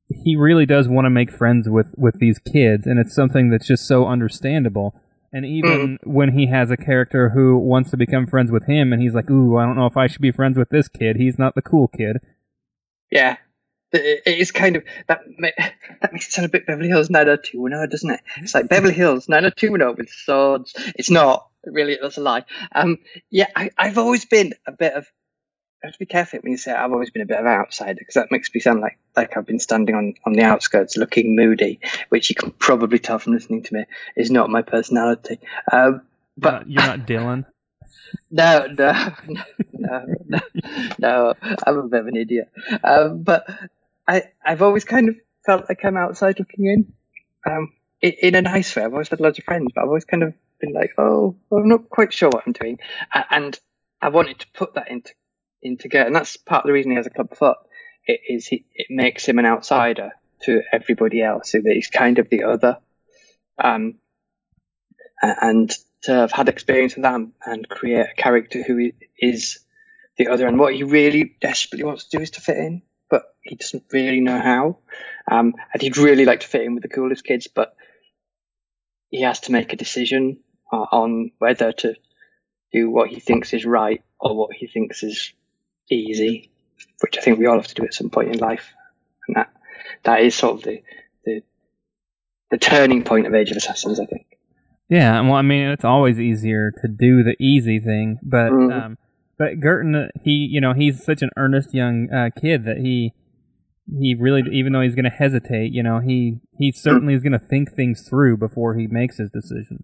he 0.09 0.35
really 0.35 0.65
does 0.65 0.87
want 0.87 1.05
to 1.05 1.09
make 1.09 1.31
friends 1.31 1.69
with 1.69 1.93
with 1.97 2.19
these 2.19 2.39
kids, 2.39 2.85
and 2.85 2.99
it's 2.99 3.15
something 3.15 3.49
that's 3.49 3.67
just 3.67 3.87
so 3.87 4.05
understandable. 4.05 4.95
And 5.33 5.45
even 5.45 5.97
when 6.03 6.33
he 6.33 6.47
has 6.47 6.71
a 6.71 6.77
character 6.77 7.29
who 7.29 7.57
wants 7.57 7.91
to 7.91 7.97
become 7.97 8.27
friends 8.27 8.51
with 8.51 8.65
him, 8.65 8.91
and 8.91 9.01
he's 9.01 9.13
like, 9.13 9.29
"Ooh, 9.29 9.57
I 9.57 9.65
don't 9.65 9.77
know 9.77 9.85
if 9.85 9.95
I 9.95 10.07
should 10.07 10.21
be 10.21 10.31
friends 10.31 10.57
with 10.57 10.69
this 10.69 10.89
kid. 10.89 11.15
He's 11.15 11.39
not 11.39 11.55
the 11.55 11.61
cool 11.61 11.87
kid." 11.87 12.17
Yeah, 13.09 13.37
it 13.93 14.39
is 14.39 14.51
kind 14.51 14.75
of 14.75 14.83
that. 15.07 15.21
That 16.01 16.13
makes 16.13 16.27
it 16.27 16.31
sound 16.31 16.45
a 16.45 16.49
bit 16.49 16.65
Beverly 16.65 16.89
Hills 16.89 17.09
90210, 17.09 17.89
doesn't 17.89 18.09
it? 18.09 18.21
It's 18.37 18.53
like 18.55 18.69
Beverly 18.69 18.93
Hills 18.93 19.29
90210 19.29 19.97
with 19.97 20.09
swords. 20.09 20.73
It's 20.95 21.09
not 21.09 21.47
really. 21.65 21.97
That's 22.01 22.17
a 22.17 22.21
lie. 22.21 22.45
Um, 22.73 22.97
yeah, 23.29 23.47
I, 23.55 23.69
I've 23.77 23.97
always 23.97 24.25
been 24.25 24.53
a 24.67 24.71
bit 24.71 24.93
of. 24.93 25.07
I 25.83 25.87
have 25.87 25.93
to 25.93 25.99
be 25.99 26.05
careful 26.05 26.39
when 26.41 26.51
you 26.51 26.57
say 26.57 26.71
I've 26.71 26.91
always 26.91 27.09
been 27.09 27.23
a 27.23 27.25
bit 27.25 27.39
of 27.39 27.45
an 27.45 27.51
outsider 27.51 27.95
because 27.97 28.13
that 28.13 28.31
makes 28.31 28.53
me 28.53 28.61
sound 28.61 28.81
like 28.81 28.99
like 29.15 29.35
I've 29.35 29.47
been 29.47 29.59
standing 29.59 29.95
on 29.95 30.13
on 30.25 30.33
the 30.33 30.43
outskirts, 30.43 30.95
looking 30.95 31.35
moody, 31.35 31.79
which 32.09 32.29
you 32.29 32.35
can 32.35 32.51
probably 32.51 32.99
tell 32.99 33.17
from 33.17 33.33
listening 33.33 33.63
to 33.63 33.73
me 33.73 33.85
is 34.15 34.29
not 34.29 34.49
my 34.49 34.61
personality. 34.61 35.39
Um, 35.71 35.93
You're 35.93 36.01
but 36.37 36.51
not, 36.51 36.69
you're 36.69 36.83
not 36.83 37.07
Dylan. 37.07 37.45
no, 38.31 38.67
no, 38.67 38.93
no, 39.73 40.41
no, 40.53 40.93
no. 40.99 41.33
I'm 41.65 41.77
a 41.77 41.87
bit 41.87 41.99
of 42.01 42.07
an 42.07 42.15
idiot. 42.15 42.49
Um, 42.83 43.23
but 43.23 43.49
I, 44.07 44.23
I've 44.45 44.61
always 44.61 44.85
kind 44.85 45.09
of 45.09 45.15
felt 45.45 45.65
like 45.67 45.83
I'm 45.83 45.97
outside 45.97 46.39
looking 46.39 46.65
in. 46.65 46.93
Um, 47.45 47.73
in, 48.01 48.13
in 48.21 48.35
a 48.35 48.41
nice 48.41 48.75
way. 48.75 48.83
I've 48.83 48.93
always 48.93 49.09
had 49.09 49.19
loads 49.19 49.39
of 49.39 49.45
friends, 49.45 49.71
but 49.73 49.81
I've 49.81 49.87
always 49.87 50.05
kind 50.05 50.23
of 50.23 50.33
been 50.59 50.73
like, 50.73 50.93
oh, 50.97 51.35
I'm 51.51 51.67
not 51.67 51.89
quite 51.89 52.13
sure 52.13 52.29
what 52.29 52.43
I'm 52.45 52.53
doing. 52.53 52.79
And 53.29 53.57
I 54.01 54.09
wanted 54.09 54.39
to 54.39 54.47
put 54.53 54.75
that 54.75 54.89
into 54.89 55.13
into 55.61 55.87
get, 55.87 56.07
and 56.07 56.15
that's 56.15 56.37
part 56.37 56.63
of 56.63 56.67
the 56.67 56.73
reason 56.73 56.91
he 56.91 56.97
has 56.97 57.07
a 57.07 57.11
club 57.11 57.35
foot. 57.35 57.57
It 58.05 58.21
is 58.27 58.47
he, 58.47 58.65
it 58.73 58.87
makes 58.89 59.25
him 59.25 59.39
an 59.39 59.45
outsider 59.45 60.11
to 60.43 60.61
everybody 60.71 61.21
else, 61.21 61.51
so 61.51 61.59
that 61.59 61.73
he's 61.73 61.89
kind 61.89 62.19
of 62.19 62.29
the 62.29 62.43
other. 62.43 62.77
Um, 63.63 63.95
and 65.21 65.71
to 66.03 66.11
have 66.13 66.31
had 66.31 66.49
experience 66.49 66.95
with 66.95 67.03
that 67.03 67.21
and 67.45 67.69
create 67.69 68.07
a 68.11 68.21
character 68.21 68.63
who 68.63 68.91
is 69.19 69.59
the 70.17 70.27
other, 70.27 70.47
and 70.47 70.59
what 70.59 70.73
he 70.73 70.83
really 70.83 71.35
desperately 71.41 71.85
wants 71.85 72.05
to 72.05 72.17
do 72.17 72.23
is 72.23 72.31
to 72.31 72.41
fit 72.41 72.57
in, 72.57 72.81
but 73.09 73.23
he 73.43 73.55
doesn't 73.55 73.83
really 73.91 74.19
know 74.19 74.39
how. 74.39 74.77
Um, 75.29 75.53
and 75.71 75.81
he'd 75.81 75.97
really 75.97 76.25
like 76.25 76.39
to 76.39 76.47
fit 76.47 76.63
in 76.63 76.73
with 76.73 76.83
the 76.83 76.89
coolest 76.89 77.23
kids, 77.23 77.47
but 77.47 77.75
he 79.09 79.21
has 79.21 79.41
to 79.41 79.51
make 79.51 79.73
a 79.73 79.77
decision 79.77 80.39
on 80.71 81.31
whether 81.37 81.71
to 81.73 81.95
do 82.71 82.89
what 82.89 83.09
he 83.09 83.19
thinks 83.19 83.53
is 83.53 83.65
right 83.65 84.03
or 84.19 84.35
what 84.35 84.53
he 84.53 84.67
thinks 84.67 85.03
is 85.03 85.33
easy, 85.91 86.51
which 87.01 87.17
I 87.17 87.21
think 87.21 87.39
we 87.39 87.45
all 87.45 87.55
have 87.55 87.67
to 87.67 87.75
do 87.75 87.83
at 87.83 87.93
some 87.93 88.09
point 88.09 88.33
in 88.33 88.39
life, 88.39 88.73
and 89.27 89.37
that 89.37 89.53
that 90.03 90.21
is 90.21 90.35
sort 90.35 90.57
of 90.57 90.63
the 90.63 90.81
the, 91.25 91.43
the 92.51 92.57
turning 92.57 93.03
point 93.03 93.27
of 93.27 93.33
Age 93.33 93.51
of 93.51 93.57
Assassins, 93.57 93.99
I 93.99 94.05
think. 94.05 94.25
Yeah, 94.89 95.21
well, 95.21 95.35
I 95.35 95.41
mean, 95.41 95.67
it's 95.67 95.85
always 95.85 96.19
easier 96.19 96.71
to 96.81 96.87
do 96.87 97.23
the 97.23 97.35
easy 97.39 97.79
thing, 97.79 98.19
but 98.21 98.51
mm. 98.51 98.73
um, 98.73 98.97
but 99.37 99.59
Girton, 99.59 100.09
he, 100.23 100.47
you 100.51 100.61
know, 100.61 100.73
he's 100.73 101.03
such 101.03 101.21
an 101.21 101.29
earnest 101.37 101.73
young 101.73 102.11
uh, 102.11 102.29
kid 102.39 102.65
that 102.65 102.77
he 102.77 103.13
he 103.99 104.15
really, 104.15 104.43
even 104.51 104.73
though 104.73 104.81
he's 104.81 104.95
going 104.95 105.05
to 105.05 105.09
hesitate, 105.09 105.73
you 105.73 105.81
know, 105.81 105.99
he 105.99 106.39
he 106.57 106.71
certainly 106.71 107.13
is 107.13 107.23
going 107.23 107.31
to 107.33 107.39
think 107.39 107.73
things 107.73 108.07
through 108.07 108.37
before 108.37 108.75
he 108.75 108.87
makes 108.87 109.17
his 109.17 109.31
decision. 109.31 109.83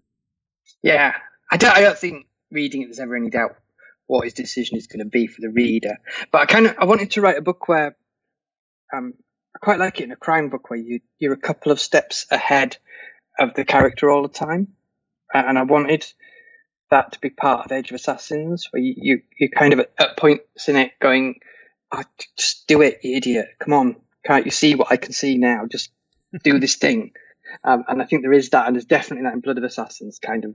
Yeah, 0.82 1.14
I 1.50 1.56
don't, 1.56 1.76
I 1.76 1.80
don't 1.80 1.98
think 1.98 2.26
reading 2.50 2.82
it 2.82 2.86
there's 2.86 3.00
ever 3.00 3.16
any 3.16 3.30
doubt 3.30 3.56
what 4.08 4.24
his 4.24 4.34
decision 4.34 4.76
is 4.76 4.88
going 4.88 4.98
to 4.98 5.04
be 5.04 5.28
for 5.28 5.40
the 5.40 5.50
reader. 5.50 5.98
But 6.32 6.42
I 6.42 6.46
kind 6.46 6.66
of 6.66 6.76
I 6.78 6.86
wanted 6.86 7.12
to 7.12 7.20
write 7.20 7.38
a 7.38 7.42
book 7.42 7.68
where 7.68 7.96
um, 8.92 9.14
I 9.54 9.58
quite 9.60 9.78
like 9.78 10.00
it 10.00 10.04
in 10.04 10.12
a 10.12 10.16
crime 10.16 10.48
book 10.48 10.70
where 10.70 10.80
you 10.80 11.00
you're 11.18 11.34
a 11.34 11.38
couple 11.38 11.70
of 11.70 11.78
steps 11.78 12.26
ahead 12.30 12.78
of 13.38 13.54
the 13.54 13.64
character 13.64 14.10
all 14.10 14.22
the 14.22 14.28
time, 14.28 14.68
and 15.32 15.56
I 15.56 15.62
wanted 15.62 16.04
that 16.90 17.12
to 17.12 17.20
be 17.20 17.30
part 17.30 17.66
of 17.66 17.72
Age 17.72 17.90
of 17.90 17.96
Assassins, 17.96 18.68
where 18.70 18.82
you 18.82 18.94
you 18.96 19.22
you're 19.38 19.50
kind 19.50 19.74
of 19.74 19.80
at, 19.80 19.92
at 19.98 20.16
points 20.16 20.68
in 20.68 20.76
it 20.76 20.92
going, 21.00 21.40
oh, 21.92 22.02
just 22.36 22.66
do 22.66 22.80
it, 22.82 23.00
you 23.02 23.16
idiot! 23.16 23.48
Come 23.60 23.74
on, 23.74 23.96
can't 24.24 24.46
you 24.46 24.50
see 24.50 24.74
what 24.74 24.90
I 24.90 24.96
can 24.96 25.12
see 25.12 25.36
now? 25.36 25.66
Just 25.70 25.90
do 26.42 26.58
this 26.58 26.76
thing. 26.84 27.12
Um, 27.64 27.84
and 27.88 28.02
I 28.02 28.06
think 28.06 28.22
there 28.22 28.32
is 28.32 28.50
that, 28.50 28.66
and 28.66 28.76
there's 28.76 28.84
definitely 28.84 29.24
that 29.24 29.34
in 29.34 29.40
Blood 29.40 29.58
of 29.58 29.64
Assassins. 29.64 30.18
Kind 30.18 30.44
of, 30.44 30.54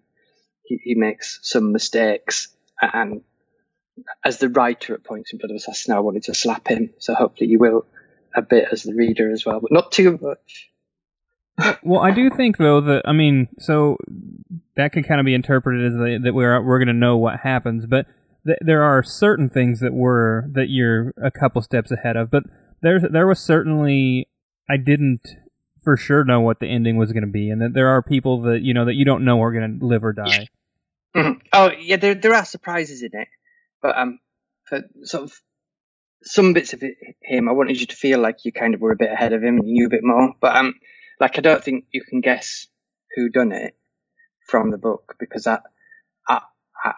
he, 0.63 0.80
he 0.84 0.96
makes 0.96 1.39
some 1.44 1.72
mistakes, 1.72 2.56
and 2.82 3.22
as 4.24 4.38
the 4.38 4.50
writer 4.50 4.94
at 4.96 5.04
points 5.04 5.32
in 5.32 5.40
Blood 5.40 5.52
of 5.52 5.58
Assassins, 5.58 5.96
I 5.96 6.00
wanted 6.00 6.24
to 6.24 6.34
slap 6.34 6.68
him. 6.68 6.92
So 7.00 7.14
hopefully 7.14 7.50
you 7.50 7.60
will 7.60 7.86
a 8.36 8.42
bit 8.42 8.68
as 8.72 8.84
the 8.84 8.94
reader 8.94 9.32
as 9.32 9.46
well, 9.46 9.60
but 9.60 9.72
not 9.72 9.92
too 9.92 10.18
much. 10.22 10.72
well, 11.84 12.02
I 12.02 12.12
do 12.12 12.30
think 12.30 12.58
though 12.58 12.82
that 12.82 13.04
I 13.06 13.12
mean, 13.12 13.48
so 13.60 13.98
that 14.76 14.92
could 14.92 15.08
kind 15.08 15.20
of 15.20 15.26
be 15.26 15.36
interpreted 15.36 15.86
as 15.86 15.94
the, 15.94 16.20
that 16.24 16.34
we're 16.34 16.62
we're 16.64 16.80
going 16.80 16.88
to 16.88 16.94
know 16.94 17.18
what 17.18 17.42
happens, 17.42 17.86
but 17.86 18.08
th- 18.46 18.58
there 18.62 18.84
are 18.84 19.04
certain 19.04 19.50
things 19.50 19.80
that 19.80 19.94
were 19.94 20.50
that 20.52 20.70
you're 20.70 21.14
a 21.22 21.30
couple 21.30 21.62
steps 21.62 21.92
ahead 21.92 22.18
of. 22.18 22.32
But 22.32 22.44
there's 22.82 23.04
there 23.12 23.28
was 23.28 23.40
certainly 23.40 24.30
I 24.70 24.78
didn't 24.78 25.28
for 25.84 25.98
sure 25.98 26.24
know 26.24 26.42
what 26.42 26.60
the 26.60 26.68
ending 26.68 26.98
was 26.98 27.12
going 27.12 27.26
to 27.26 27.32
be, 27.32 27.50
and 27.50 27.62
that 27.62 27.74
there 27.74 27.90
are 27.90 28.02
people 28.02 28.42
that 28.44 28.62
you 28.62 28.74
know 28.74 28.86
that 28.86 28.96
you 28.96 29.06
don't 29.06 29.24
know 29.24 29.42
are 29.42 29.52
going 29.52 29.80
to 29.80 29.86
live 29.86 30.04
or 30.04 30.14
die. 30.14 30.48
Mm-hmm. 31.16 31.40
Oh 31.52 31.72
yeah, 31.80 31.98
there 31.98 32.16
there 32.16 32.34
are 32.34 32.46
surprises 32.46 33.04
in 33.04 33.12
it, 33.14 33.28
but 33.84 33.98
um, 33.98 34.19
for 34.63 34.82
sort 35.04 35.26
of 35.26 35.41
some 36.24 36.54
bits 36.54 36.74
of 36.74 36.82
it, 36.82 36.96
him, 37.22 37.50
I 37.50 37.52
wanted 37.52 37.80
you 37.80 37.86
to 37.88 37.96
feel 37.96 38.19
like 38.19 38.46
you 38.46 38.52
kind 38.52 38.74
of 38.74 38.82
were 38.82 38.93
a 38.93 38.96
bit 38.98 39.12
ahead 39.12 39.34
of 39.34 39.43
him 39.43 39.58
and 39.58 39.67
you 39.67 39.74
knew 39.74 39.86
a 39.88 39.89
bit 39.89 40.04
more. 40.04 40.34
But 40.41 40.56
um, 40.56 40.74
like 41.19 41.38
I 41.38 41.41
don't 41.41 41.63
think 41.63 41.86
you 41.91 42.02
can 42.02 42.22
guess 42.22 42.67
who 43.15 43.30
done 43.30 43.52
it 43.52 43.76
from 44.48 44.72
the 44.72 44.78
book 44.78 45.15
because 45.19 45.46
I, 45.46 45.60
I, 46.28 46.41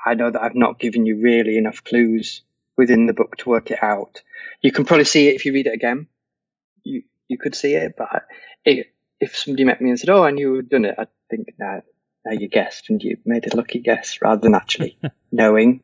I 0.06 0.14
know 0.14 0.30
that 0.30 0.42
I've 0.42 0.56
not 0.56 0.80
given 0.80 1.06
you 1.06 1.22
really 1.22 1.58
enough 1.58 1.84
clues 1.84 2.44
within 2.78 3.08
the 3.08 3.14
book 3.14 3.38
to 3.38 3.50
work 3.50 3.72
it 3.72 3.82
out. 3.82 4.22
You 4.62 4.72
can 4.72 4.86
probably 4.86 5.06
see 5.06 5.28
it 5.28 5.36
if 5.36 5.46
you 5.46 5.54
read 5.54 5.68
it 5.68 5.74
again. 5.74 6.08
You 6.84 7.04
you 7.28 7.40
could 7.40 7.56
see 7.56 7.74
it, 7.74 7.96
but 7.98 8.24
it, 8.64 8.94
if 9.20 9.36
somebody 9.36 9.64
met 9.64 9.82
me 9.82 9.90
and 9.90 10.00
said, 10.00 10.12
"Oh, 10.12 10.24
I 10.24 10.30
knew 10.30 10.54
who'd 10.54 10.70
done 10.70 10.86
it," 10.86 10.96
I'd 10.98 11.08
think, 11.30 11.48
"Now, 11.58 11.82
now 12.24 12.34
you 12.34 12.48
guessed, 12.48 12.92
and 12.92 13.02
you 13.02 13.18
made 13.26 13.52
a 13.52 13.56
lucky 13.56 13.80
guess 13.80 14.20
rather 14.22 14.42
than 14.42 14.54
actually 14.54 15.00
knowing." 15.32 15.82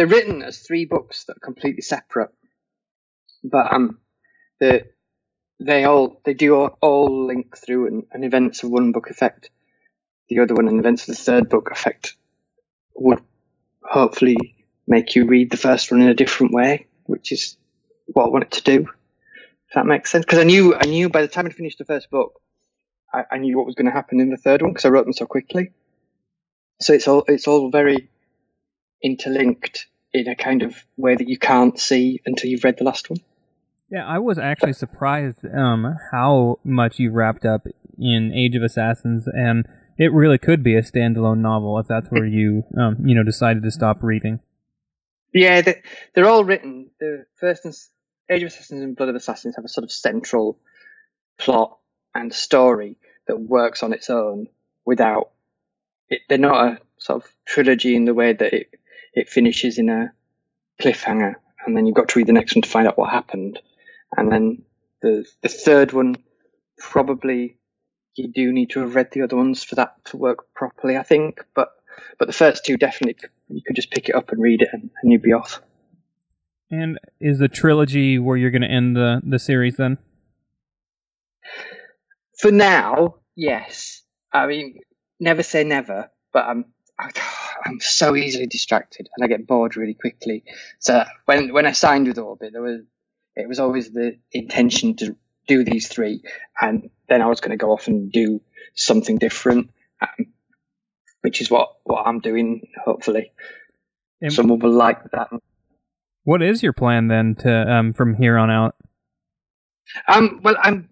They're 0.00 0.06
written 0.06 0.40
as 0.42 0.60
three 0.60 0.86
books 0.86 1.24
that 1.24 1.36
are 1.36 1.40
completely 1.40 1.82
separate, 1.82 2.30
but 3.44 3.70
um, 3.70 3.98
the 4.58 4.86
they 5.62 5.84
all 5.84 6.22
they 6.24 6.32
do 6.32 6.54
all, 6.54 6.78
all 6.80 7.26
link 7.26 7.54
through, 7.54 7.88
and, 7.88 8.06
and 8.10 8.24
events 8.24 8.62
of 8.62 8.70
one 8.70 8.92
book 8.92 9.10
affect 9.10 9.50
the 10.30 10.38
other 10.38 10.54
one, 10.54 10.68
and 10.68 10.80
events 10.80 11.02
of 11.02 11.14
the 11.14 11.22
third 11.22 11.50
book 11.50 11.68
affect 11.70 12.16
would 12.94 13.20
hopefully 13.82 14.38
make 14.86 15.14
you 15.16 15.26
read 15.26 15.50
the 15.50 15.58
first 15.58 15.92
one 15.92 16.00
in 16.00 16.08
a 16.08 16.14
different 16.14 16.54
way, 16.54 16.86
which 17.04 17.30
is 17.30 17.58
what 18.06 18.24
I 18.24 18.30
wanted 18.30 18.52
to 18.52 18.62
do. 18.62 18.80
If 19.68 19.74
that 19.74 19.84
makes 19.84 20.10
sense, 20.10 20.24
because 20.24 20.38
I 20.38 20.44
knew 20.44 20.74
I 20.74 20.86
knew 20.86 21.10
by 21.10 21.20
the 21.20 21.28
time 21.28 21.44
I 21.44 21.50
finished 21.50 21.76
the 21.76 21.84
first 21.84 22.08
book, 22.08 22.40
I, 23.12 23.24
I 23.32 23.36
knew 23.36 23.58
what 23.58 23.66
was 23.66 23.74
going 23.74 23.84
to 23.84 23.92
happen 23.92 24.18
in 24.18 24.30
the 24.30 24.38
third 24.38 24.62
one 24.62 24.70
because 24.70 24.86
I 24.86 24.88
wrote 24.88 25.04
them 25.04 25.12
so 25.12 25.26
quickly. 25.26 25.72
So 26.80 26.94
it's 26.94 27.06
all 27.06 27.22
it's 27.28 27.46
all 27.46 27.70
very 27.70 28.08
interlinked 29.02 29.86
in 30.12 30.28
a 30.28 30.34
kind 30.34 30.62
of 30.62 30.84
way 30.96 31.14
that 31.14 31.28
you 31.28 31.38
can't 31.38 31.78
see 31.78 32.20
until 32.26 32.50
you've 32.50 32.64
read 32.64 32.78
the 32.78 32.84
last 32.84 33.10
one. 33.10 33.18
Yeah, 33.90 34.06
I 34.06 34.18
was 34.18 34.38
actually 34.38 34.72
surprised 34.72 35.44
um, 35.44 35.96
how 36.12 36.60
much 36.62 36.98
you 36.98 37.10
wrapped 37.10 37.44
up 37.44 37.66
in 37.98 38.32
Age 38.32 38.54
of 38.54 38.62
Assassins, 38.62 39.26
and 39.26 39.66
it 39.98 40.12
really 40.12 40.38
could 40.38 40.62
be 40.62 40.76
a 40.76 40.82
standalone 40.82 41.38
novel 41.38 41.78
if 41.78 41.86
that's 41.88 42.08
where 42.08 42.26
you 42.26 42.64
um, 42.78 42.96
you 43.04 43.14
know 43.14 43.24
decided 43.24 43.62
to 43.64 43.70
stop 43.70 44.02
reading. 44.02 44.40
Yeah, 45.34 45.62
they're 46.14 46.28
all 46.28 46.44
written. 46.44 46.90
The 46.98 47.26
first 47.36 47.66
Age 48.30 48.42
of 48.42 48.48
Assassins 48.48 48.82
and 48.82 48.96
Blood 48.96 49.08
of 49.08 49.16
Assassins 49.16 49.56
have 49.56 49.64
a 49.64 49.68
sort 49.68 49.84
of 49.84 49.92
central 49.92 50.58
plot 51.38 51.78
and 52.14 52.32
story 52.32 52.96
that 53.26 53.40
works 53.40 53.82
on 53.82 53.92
its 53.92 54.08
own 54.08 54.48
without. 54.84 55.30
It, 56.08 56.22
they're 56.28 56.38
not 56.38 56.64
a 56.64 56.78
sort 56.98 57.24
of 57.24 57.34
trilogy 57.44 57.96
in 57.96 58.04
the 58.04 58.14
way 58.14 58.32
that 58.32 58.52
it 58.52 58.79
it 59.14 59.28
finishes 59.28 59.78
in 59.78 59.88
a 59.88 60.12
cliffhanger, 60.80 61.34
and 61.66 61.76
then 61.76 61.86
you've 61.86 61.96
got 61.96 62.08
to 62.08 62.18
read 62.18 62.28
the 62.28 62.32
next 62.32 62.54
one 62.54 62.62
to 62.62 62.68
find 62.68 62.86
out 62.86 62.98
what 62.98 63.10
happened. 63.10 63.60
And 64.16 64.30
then 64.30 64.62
the 65.02 65.26
the 65.42 65.48
third 65.48 65.92
one, 65.92 66.16
probably 66.78 67.56
you 68.14 68.28
do 68.28 68.52
need 68.52 68.70
to 68.70 68.80
have 68.80 68.94
read 68.94 69.10
the 69.12 69.22
other 69.22 69.36
ones 69.36 69.62
for 69.62 69.76
that 69.76 69.94
to 70.06 70.16
work 70.16 70.52
properly, 70.54 70.96
I 70.96 71.02
think. 71.02 71.44
But 71.54 71.70
but 72.18 72.26
the 72.26 72.32
first 72.32 72.64
two 72.64 72.76
definitely 72.76 73.28
you 73.48 73.62
could 73.66 73.76
just 73.76 73.90
pick 73.90 74.08
it 74.08 74.14
up 74.14 74.30
and 74.30 74.42
read 74.42 74.62
it, 74.62 74.68
and, 74.72 74.90
and 75.02 75.12
you'd 75.12 75.22
be 75.22 75.32
off. 75.32 75.60
And 76.70 76.98
is 77.18 77.38
the 77.38 77.48
trilogy 77.48 78.18
where 78.18 78.36
you're 78.36 78.50
going 78.50 78.62
to 78.62 78.70
end 78.70 78.96
the 78.96 79.20
the 79.24 79.38
series 79.38 79.76
then? 79.76 79.98
For 82.38 82.50
now, 82.50 83.16
yes. 83.36 84.02
I 84.32 84.46
mean, 84.46 84.80
never 85.18 85.42
say 85.42 85.64
never, 85.64 86.10
but 86.32 86.46
I'm 86.46 86.66
I'm 87.64 87.80
so 87.80 88.16
easily 88.16 88.46
distracted 88.46 89.08
and 89.16 89.24
I 89.24 89.28
get 89.28 89.46
bored 89.46 89.76
really 89.76 89.94
quickly. 89.94 90.44
So 90.78 91.04
when 91.26 91.52
when 91.52 91.66
I 91.66 91.72
signed 91.72 92.08
with 92.08 92.18
Orbit, 92.18 92.52
there 92.52 92.62
was 92.62 92.82
it 93.36 93.48
was 93.48 93.58
always 93.58 93.92
the 93.92 94.18
intention 94.32 94.96
to 94.96 95.16
do 95.46 95.64
these 95.64 95.88
three, 95.88 96.22
and 96.60 96.90
then 97.08 97.22
I 97.22 97.26
was 97.26 97.40
going 97.40 97.50
to 97.50 97.56
go 97.56 97.72
off 97.72 97.86
and 97.86 98.10
do 98.12 98.40
something 98.74 99.18
different, 99.18 99.70
um, 100.00 100.26
which 101.22 101.40
is 101.40 101.50
what 101.50 101.76
what 101.84 102.06
I'm 102.06 102.20
doing. 102.20 102.68
Hopefully, 102.84 103.32
and 104.20 104.32
someone 104.32 104.58
will 104.58 104.72
like 104.72 105.02
that. 105.12 105.28
What 106.24 106.42
is 106.42 106.62
your 106.62 106.72
plan 106.72 107.08
then 107.08 107.34
to 107.36 107.72
um, 107.72 107.92
from 107.92 108.14
here 108.14 108.36
on 108.38 108.50
out? 108.50 108.74
Um, 110.06 110.40
well, 110.42 110.56
I'm 110.60 110.88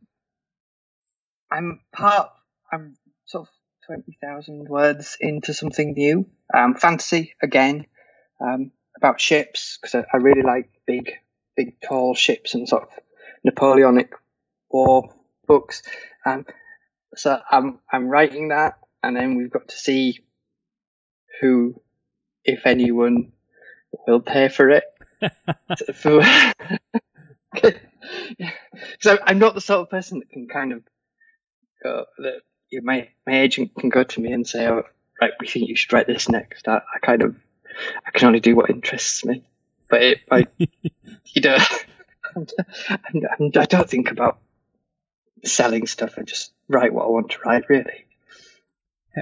I'm 1.50 1.80
part. 1.92 2.30
I'm 2.72 2.96
sort 3.26 3.48
of 3.48 3.54
20,000 3.88 4.68
words 4.68 5.16
into 5.18 5.54
something 5.54 5.94
new. 5.94 6.26
Um, 6.54 6.74
fantasy, 6.74 7.34
again, 7.42 7.86
um, 8.40 8.70
about 8.96 9.20
ships, 9.20 9.78
because 9.80 9.94
I, 9.94 10.16
I, 10.16 10.18
really 10.18 10.42
like 10.42 10.70
big, 10.86 11.10
big, 11.56 11.80
tall 11.80 12.14
ships 12.14 12.54
and 12.54 12.68
sort 12.68 12.82
of 12.82 12.88
Napoleonic 13.44 14.12
war 14.70 15.14
books. 15.46 15.82
Um, 16.26 16.44
so 17.16 17.40
I'm, 17.50 17.80
I'm 17.90 18.08
writing 18.08 18.48
that, 18.48 18.78
and 19.02 19.16
then 19.16 19.36
we've 19.36 19.50
got 19.50 19.68
to 19.68 19.76
see 19.76 20.20
who, 21.40 21.80
if 22.44 22.66
anyone, 22.66 23.32
will 24.06 24.20
pay 24.20 24.50
for 24.50 24.70
it. 24.70 24.84
so 29.00 29.18
I'm 29.24 29.38
not 29.38 29.54
the 29.54 29.60
sort 29.60 29.80
of 29.80 29.90
person 29.90 30.18
that 30.18 30.30
can 30.30 30.46
kind 30.46 30.72
of 30.72 30.82
go 31.82 32.04
that 32.18 32.42
my 32.72 33.08
my 33.26 33.40
agent 33.40 33.72
can 33.78 33.88
go 33.88 34.04
to 34.04 34.20
me 34.20 34.32
and 34.32 34.46
say, 34.46 34.66
"Oh, 34.66 34.84
right, 35.20 35.32
we 35.40 35.46
think 35.46 35.68
you 35.68 35.76
should 35.76 35.92
write 35.92 36.06
this 36.06 36.28
next." 36.28 36.68
I, 36.68 36.76
I 36.76 36.98
kind 37.02 37.22
of 37.22 37.36
I 38.06 38.10
can 38.10 38.26
only 38.26 38.40
do 38.40 38.56
what 38.56 38.70
interests 38.70 39.24
me. 39.24 39.44
but 39.88 40.02
it, 40.02 40.18
I, 40.30 40.46
you 40.58 41.42
know, 41.42 41.58
I 42.36 43.66
don't 43.66 43.88
think 43.88 44.10
about 44.10 44.38
selling 45.44 45.86
stuff. 45.86 46.14
I 46.18 46.22
just 46.22 46.52
write 46.68 46.92
what 46.92 47.04
I 47.04 47.08
want 47.08 47.30
to 47.30 47.38
write, 47.44 47.68
really. 47.68 48.04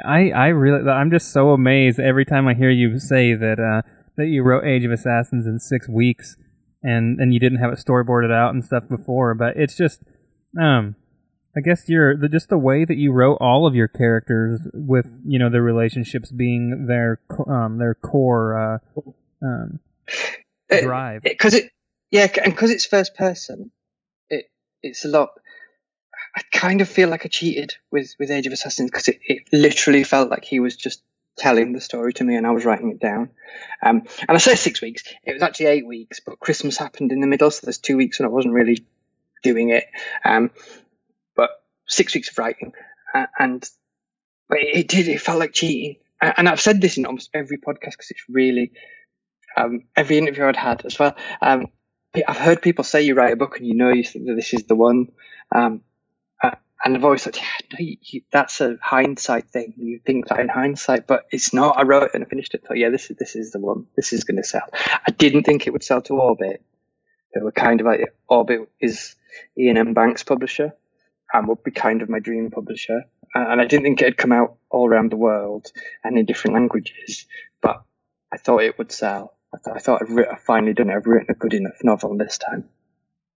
I, 0.04 0.30
I 0.30 0.46
really, 0.48 0.88
I'm 0.88 1.10
just 1.10 1.32
so 1.32 1.50
amazed 1.50 1.98
every 1.98 2.24
time 2.24 2.48
I 2.48 2.54
hear 2.54 2.70
you 2.70 2.98
say 2.98 3.34
that 3.34 3.58
uh, 3.58 3.82
that 4.16 4.26
you 4.26 4.42
wrote 4.42 4.64
Age 4.64 4.84
of 4.84 4.90
Assassins 4.92 5.46
in 5.46 5.58
six 5.58 5.88
weeks, 5.88 6.36
and 6.82 7.18
and 7.20 7.32
you 7.32 7.40
didn't 7.40 7.58
have 7.58 7.72
it 7.72 7.78
storyboarded 7.78 8.32
out 8.32 8.52
and 8.52 8.64
stuff 8.64 8.88
before. 8.88 9.34
But 9.34 9.56
it's 9.56 9.76
just, 9.76 10.00
um, 10.60 10.96
I 11.56 11.60
guess 11.60 11.88
you're 11.88 12.16
the, 12.16 12.28
just 12.28 12.48
the 12.48 12.58
way 12.58 12.84
that 12.84 12.96
you 12.96 13.12
wrote 13.12 13.38
all 13.40 13.66
of 13.66 13.74
your 13.74 13.88
characters 13.88 14.60
with 14.74 15.06
you 15.24 15.38
know 15.38 15.48
their 15.48 15.62
relationships 15.62 16.30
being 16.30 16.86
their 16.86 17.20
um 17.48 17.78
their 17.78 17.94
core 17.94 18.80
uh, 18.96 19.00
um 19.42 19.80
drive 20.68 21.22
because 21.22 21.54
it, 21.54 21.64
it, 21.64 21.72
yeah 22.10 22.28
and 22.44 22.52
because 22.52 22.70
it's 22.70 22.84
first 22.86 23.16
person 23.16 23.70
it 24.28 24.50
it's 24.82 25.04
a 25.04 25.08
lot 25.08 25.30
I 26.36 26.42
kind 26.52 26.82
of 26.82 26.88
feel 26.88 27.08
like 27.08 27.24
I 27.24 27.28
cheated 27.28 27.74
with 27.90 28.14
with 28.18 28.30
Age 28.30 28.46
of 28.46 28.52
Assassins 28.52 28.90
because 28.90 29.08
it, 29.08 29.20
it 29.24 29.42
literally 29.52 30.04
felt 30.04 30.30
like 30.30 30.44
he 30.44 30.60
was 30.60 30.76
just 30.76 31.02
telling 31.38 31.72
the 31.72 31.80
story 31.80 32.12
to 32.14 32.24
me 32.24 32.36
and 32.36 32.46
I 32.46 32.50
was 32.50 32.64
writing 32.64 32.90
it 32.90 33.00
down. 33.00 33.30
Um, 33.82 34.02
and 34.20 34.36
I 34.36 34.38
say 34.38 34.54
six 34.54 34.80
weeks. 34.80 35.04
It 35.24 35.32
was 35.32 35.42
actually 35.42 35.66
eight 35.66 35.86
weeks, 35.86 36.20
but 36.24 36.40
Christmas 36.40 36.78
happened 36.78 37.12
in 37.12 37.20
the 37.20 37.26
middle, 37.26 37.50
so 37.50 37.60
there's 37.64 37.78
two 37.78 37.96
weeks 37.96 38.18
when 38.18 38.26
I 38.26 38.30
wasn't 38.30 38.54
really 38.54 38.84
doing 39.42 39.70
it. 39.70 39.84
Um, 40.24 40.50
six 41.86 42.14
weeks 42.14 42.30
of 42.30 42.38
writing, 42.38 42.72
uh, 43.14 43.26
and 43.38 43.68
it 44.50 44.88
did. 44.88 45.08
It 45.08 45.20
felt 45.20 45.38
like 45.38 45.52
cheating. 45.52 45.96
And 46.20 46.48
I've 46.48 46.60
said 46.60 46.80
this 46.80 46.96
in 46.96 47.04
almost 47.04 47.30
every 47.34 47.58
podcast 47.58 47.92
because 47.92 48.10
it's 48.10 48.24
really 48.28 48.72
um, 49.56 49.82
every 49.94 50.16
interview 50.16 50.46
I'd 50.46 50.56
had 50.56 50.86
as 50.86 50.98
well. 50.98 51.14
Um, 51.42 51.66
I've 52.26 52.38
heard 52.38 52.62
people 52.62 52.84
say 52.84 53.02
you 53.02 53.14
write 53.14 53.34
a 53.34 53.36
book 53.36 53.58
and 53.58 53.66
you 53.66 53.74
know 53.74 53.92
you 53.92 54.02
think 54.02 54.26
that 54.26 54.34
this 54.34 54.54
is 54.54 54.64
the 54.64 54.74
one. 54.74 55.12
Um, 55.54 55.82
and 56.84 56.96
I've 56.96 57.04
always 57.04 57.24
thought, 57.24 57.36
yeah, 57.36 57.48
no, 57.72 57.78
you, 57.80 57.96
you, 58.02 58.20
that's 58.30 58.60
a 58.60 58.76
hindsight 58.82 59.48
thing. 59.50 59.74
You 59.76 59.98
think 60.04 60.28
that 60.28 60.40
in 60.40 60.48
hindsight, 60.48 61.06
but 61.06 61.26
it's 61.30 61.52
not. 61.54 61.78
I 61.78 61.82
wrote 61.82 62.04
it 62.04 62.10
and 62.14 62.24
I 62.24 62.28
finished 62.28 62.54
it. 62.54 62.64
Thought, 62.64 62.76
yeah, 62.76 62.90
this 62.90 63.10
is 63.10 63.16
this 63.16 63.34
is 63.34 63.50
the 63.50 63.58
one. 63.58 63.86
This 63.96 64.12
is 64.12 64.24
going 64.24 64.36
to 64.36 64.44
sell. 64.44 64.68
I 64.74 65.10
didn't 65.10 65.44
think 65.44 65.66
it 65.66 65.72
would 65.72 65.82
sell 65.82 66.02
to 66.02 66.14
Orbit. 66.14 66.62
They 67.34 67.40
were 67.40 67.52
kind 67.52 67.80
of 67.80 67.86
like 67.86 68.14
Orbit 68.28 68.68
is 68.80 69.16
Iain 69.58 69.78
M. 69.78 69.94
Banks' 69.94 70.22
publisher 70.22 70.74
and 71.32 71.48
would 71.48 71.62
be 71.62 71.70
kind 71.70 72.02
of 72.02 72.08
my 72.08 72.18
dream 72.18 72.50
publisher. 72.50 73.04
And 73.34 73.60
I 73.60 73.66
didn't 73.66 73.84
think 73.84 74.02
it'd 74.02 74.16
come 74.16 74.32
out 74.32 74.56
all 74.70 74.88
around 74.88 75.10
the 75.10 75.16
world 75.16 75.70
and 76.02 76.18
in 76.18 76.24
different 76.24 76.54
languages, 76.54 77.26
but 77.60 77.82
I 78.32 78.38
thought 78.38 78.62
it 78.62 78.78
would 78.78 78.92
sell. 78.92 79.36
I, 79.52 79.58
th- 79.62 79.76
I 79.76 79.78
thought 79.78 80.02
I'd, 80.02 80.26
I've 80.26 80.40
finally 80.40 80.72
done 80.72 80.90
it. 80.90 80.94
I've 80.94 81.06
written 81.06 81.28
a 81.30 81.34
good 81.34 81.54
enough 81.54 81.82
novel 81.82 82.16
this 82.16 82.38
time. 82.38 82.68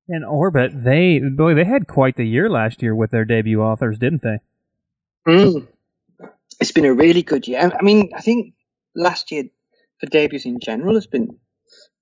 In 0.09 0.25
Orbit, 0.25 0.73
they 0.75 1.21
boy, 1.21 1.55
they 1.55 1.65
had 1.65 1.87
quite 1.87 2.17
the 2.17 2.27
year 2.27 2.51
last 2.51 2.83
year 2.83 2.95
with 2.95 3.11
their 3.11 3.25
debut 3.25 3.63
authors, 3.63 3.99
didn't 3.99 4.23
they? 4.23 4.39
Mm. 5.27 5.69
It's 6.61 6.73
been 6.73 6.85
a 6.85 6.95
really 6.95 7.23
good 7.23 7.47
year. 7.47 7.71
I 7.79 7.83
mean, 7.83 8.11
I 8.17 8.21
think 8.21 8.55
last 8.95 9.31
year 9.31 9.45
for 10.01 10.07
debuts 10.07 10.47
in 10.47 10.59
general 10.61 10.95
has 10.95 11.07
been 11.07 11.39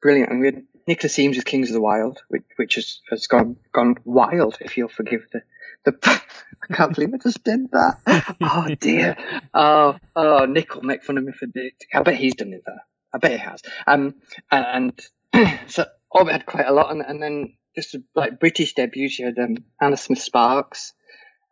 brilliant. 0.00 0.30
And 0.30 0.40
mean, 0.40 0.52
we 0.52 0.56
had 0.56 0.64
Nicholas 0.88 1.18
Eames 1.18 1.36
with 1.36 1.44
Kings 1.44 1.68
of 1.68 1.74
the 1.74 1.82
Wild, 1.82 2.22
which, 2.28 2.44
which 2.56 2.74
has, 2.76 3.00
has 3.10 3.26
gone 3.26 3.56
gone 3.72 3.96
wild. 4.06 4.56
If 4.60 4.78
you'll 4.78 4.88
forgive 4.88 5.26
the 5.30 5.42
the, 5.84 5.94
I 6.70 6.74
can't 6.74 6.94
believe 6.94 7.12
I 7.12 7.18
just 7.18 7.44
did 7.44 7.70
that. 7.72 8.36
Oh 8.40 8.74
dear. 8.80 9.16
Oh, 9.52 9.96
oh, 10.16 10.46
Nick 10.46 10.74
will 10.74 10.82
make 10.82 11.04
fun 11.04 11.18
of 11.18 11.24
me 11.24 11.32
for 11.32 11.46
it. 11.54 11.74
I 11.92 12.02
bet 12.02 12.16
he's 12.16 12.34
done 12.34 12.54
it 12.54 12.62
there. 12.66 12.82
I 13.12 13.18
bet 13.18 13.32
he 13.32 13.36
has. 13.36 13.62
Um, 13.86 14.14
and, 14.50 14.98
and 15.34 15.60
so 15.68 15.84
Orbit 16.10 16.32
had 16.32 16.46
quite 16.46 16.66
a 16.66 16.72
lot, 16.72 16.90
and, 16.90 17.02
and 17.02 17.22
then 17.22 17.54
just 17.76 17.94
like 18.14 18.40
British 18.40 18.72
debuts. 18.72 19.18
You 19.18 19.26
had 19.26 19.38
um, 19.38 19.58
Anna 19.80 19.98
Smith 19.98 20.22
Sparks 20.22 20.94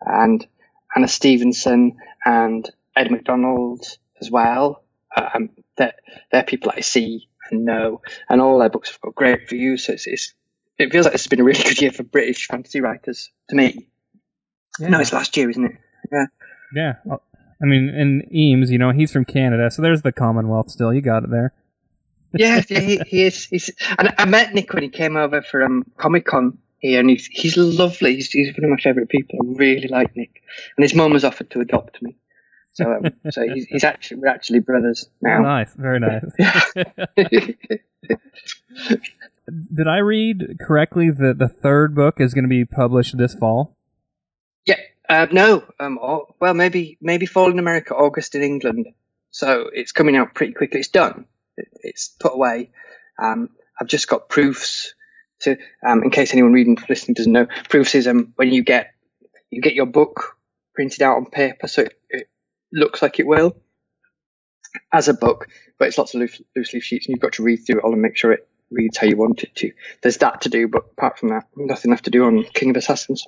and 0.01 0.47
Anna 0.95 1.09
Stephens 1.09 1.67
and 1.67 2.71
Ed 2.97 3.11
McDonald 3.11 3.85
as 4.21 4.31
well. 4.31 4.83
Um, 5.15 5.51
they're, 5.77 5.95
they're 6.33 6.43
people 6.43 6.73
I 6.75 6.81
see 6.81 7.29
and 7.51 7.65
know, 7.65 8.03
and 8.29 8.41
all 8.41 8.59
their 8.59 8.69
books 8.69 8.91
have 8.91 9.01
got 9.01 9.15
great 9.15 9.41
reviews. 9.41 9.87
So 9.87 9.93
it's, 9.95 10.07
it's 10.07 10.35
it 10.79 10.93
feels 10.93 11.07
like 11.07 11.15
it's 11.15 11.27
been 11.27 11.41
a 11.41 11.45
really 11.45 11.63
good 11.65 11.81
year 11.81 11.93
for 11.93 12.03
British 12.03 12.47
fantasy 12.49 12.81
writers 12.81 13.31
to 13.49 13.57
me. 13.57 13.89
Yeah. 14.79 14.89
No, 14.89 15.01
it's 15.01 15.13
last 15.13 15.37
year, 15.37 15.49
isn't 15.51 15.65
it? 15.65 15.77
Yeah. 16.13 16.27
Yeah. 16.75 16.95
I 17.63 17.65
mean, 17.65 17.89
and 17.89 18.31
Eames, 18.35 18.71
you 18.71 18.79
know, 18.79 18.91
he's 18.91 19.11
from 19.11 19.25
Canada, 19.25 19.71
so 19.71 19.81
there's 19.81 20.03
the 20.03 20.13
Commonwealth 20.13 20.71
still. 20.71 20.93
You 20.93 21.01
got 21.01 21.25
it 21.25 21.31
there 21.31 21.55
yeah, 22.39 22.61
he, 22.61 23.01
he 23.07 23.23
is. 23.25 23.47
He's, 23.47 23.71
and 23.99 24.13
I 24.19 24.25
met 24.27 24.53
Nick 24.53 24.73
when 24.73 24.83
he 24.83 24.89
came 24.89 25.17
over 25.17 25.43
for 25.43 25.63
um, 25.63 25.85
Comic 25.97 26.27
Con 26.27 26.59
here, 26.79 27.01
and 27.01 27.09
he's 27.09 27.27
he's 27.27 27.57
lovely. 27.57 28.17
He's, 28.17 28.31
he's 28.31 28.55
one 28.57 28.65
of 28.65 28.71
my 28.71 28.83
favourite 28.83 29.09
people. 29.09 29.39
I 29.41 29.57
really 29.57 29.89
like 29.89 30.15
Nick, 30.17 30.43
and 30.77 30.85
his 30.85 30.95
mum 30.95 31.13
has 31.13 31.25
offered 31.25 31.51
to 31.51 31.61
adopt 31.61 32.03
me. 32.03 32.17
So, 32.77 32.93
um, 32.93 33.05
so 33.31 33.43
he's, 33.53 33.65
he's, 33.67 33.85
actually 33.85 34.19
we're 34.19 34.29
actually 34.29 34.61
brothers 34.61 35.09
now. 35.23 35.41
Nice, 35.41 35.73
very 35.75 35.99
nice. 35.99 36.25
Did 39.75 39.89
I 39.89 39.99
read 39.99 40.59
correctly 40.61 41.11
that 41.11 41.39
the 41.39 41.49
third 41.49 41.95
book 41.95 42.21
is 42.21 42.35
going 42.35 42.45
to 42.45 42.49
be 42.49 42.65
published 42.65 43.17
this 43.17 43.35
fall? 43.35 43.77
Yeah. 44.67 44.81
Uh, 45.09 45.27
no. 45.33 45.65
Um. 45.81 45.99
Or, 46.01 46.35
well, 46.41 46.53
maybe 46.53 46.99
maybe 47.01 47.27
fall 47.27 47.51
in 47.51 47.59
America, 47.59 47.95
August 47.95 48.35
in 48.35 48.43
England. 48.43 48.89
So 49.31 49.71
it's 49.73 49.93
coming 49.93 50.17
out 50.17 50.35
pretty 50.35 50.53
quickly. 50.53 50.81
It's 50.81 50.89
done 50.89 51.27
it's 51.57 52.09
put 52.09 52.35
away. 52.35 52.71
Um, 53.19 53.51
I've 53.81 53.89
just 53.89 54.09
got 54.09 54.29
proofs 54.29 54.95
to, 55.41 55.57
um, 55.87 56.03
in 56.03 56.11
case 56.11 56.33
anyone 56.33 56.53
reading 56.53 56.79
listening 56.89 57.15
doesn't 57.15 57.33
know, 57.33 57.47
proofs 57.69 57.95
is 57.95 58.07
um, 58.07 58.33
when 58.37 58.51
you 58.51 58.63
get 58.63 58.93
you 59.51 59.61
get 59.61 59.75
your 59.75 59.87
book 59.87 60.37
printed 60.75 61.03
out 61.03 61.17
on 61.17 61.27
paper, 61.27 61.69
so 61.69 61.83
it, 61.83 61.93
it 62.06 62.06
looks 62.73 63.03
like 63.03 63.19
it 63.19 63.27
will 63.27 63.57
as 64.93 65.09
a 65.09 65.15
book, 65.15 65.49
but 65.79 65.89
it's 65.89 65.99
lots 65.99 66.15
of 66.15 66.21
loose, 66.21 66.41
loose 66.55 66.73
leaf 66.73 66.85
sheets, 66.85 67.07
and 67.07 67.15
you've 67.15 67.23
got 67.23 67.33
to 67.35 67.43
read 67.43 67.59
through 67.59 67.79
it 67.79 67.85
all 67.85 67.93
and 67.93 68.03
make 68.03 68.17
sure 68.17 68.33
it 68.33 68.49
reads 68.71 68.99
how 68.99 69.07
you 69.07 69.17
want 69.17 69.43
it 69.43 69.55
to. 69.57 69.73
There's 70.03 70.19
that 70.19 70.43
to 70.43 70.49
do, 70.49 70.69
but 70.69 70.85
apart 70.97 71.19
from 71.19 71.31
that, 71.31 71.47
nothing 71.57 71.91
left 71.91 72.05
to 72.05 72.11
do 72.11 72.25
on 72.25 72.45
King 72.55 72.71
of 72.71 72.77
Assassins. 72.77 73.27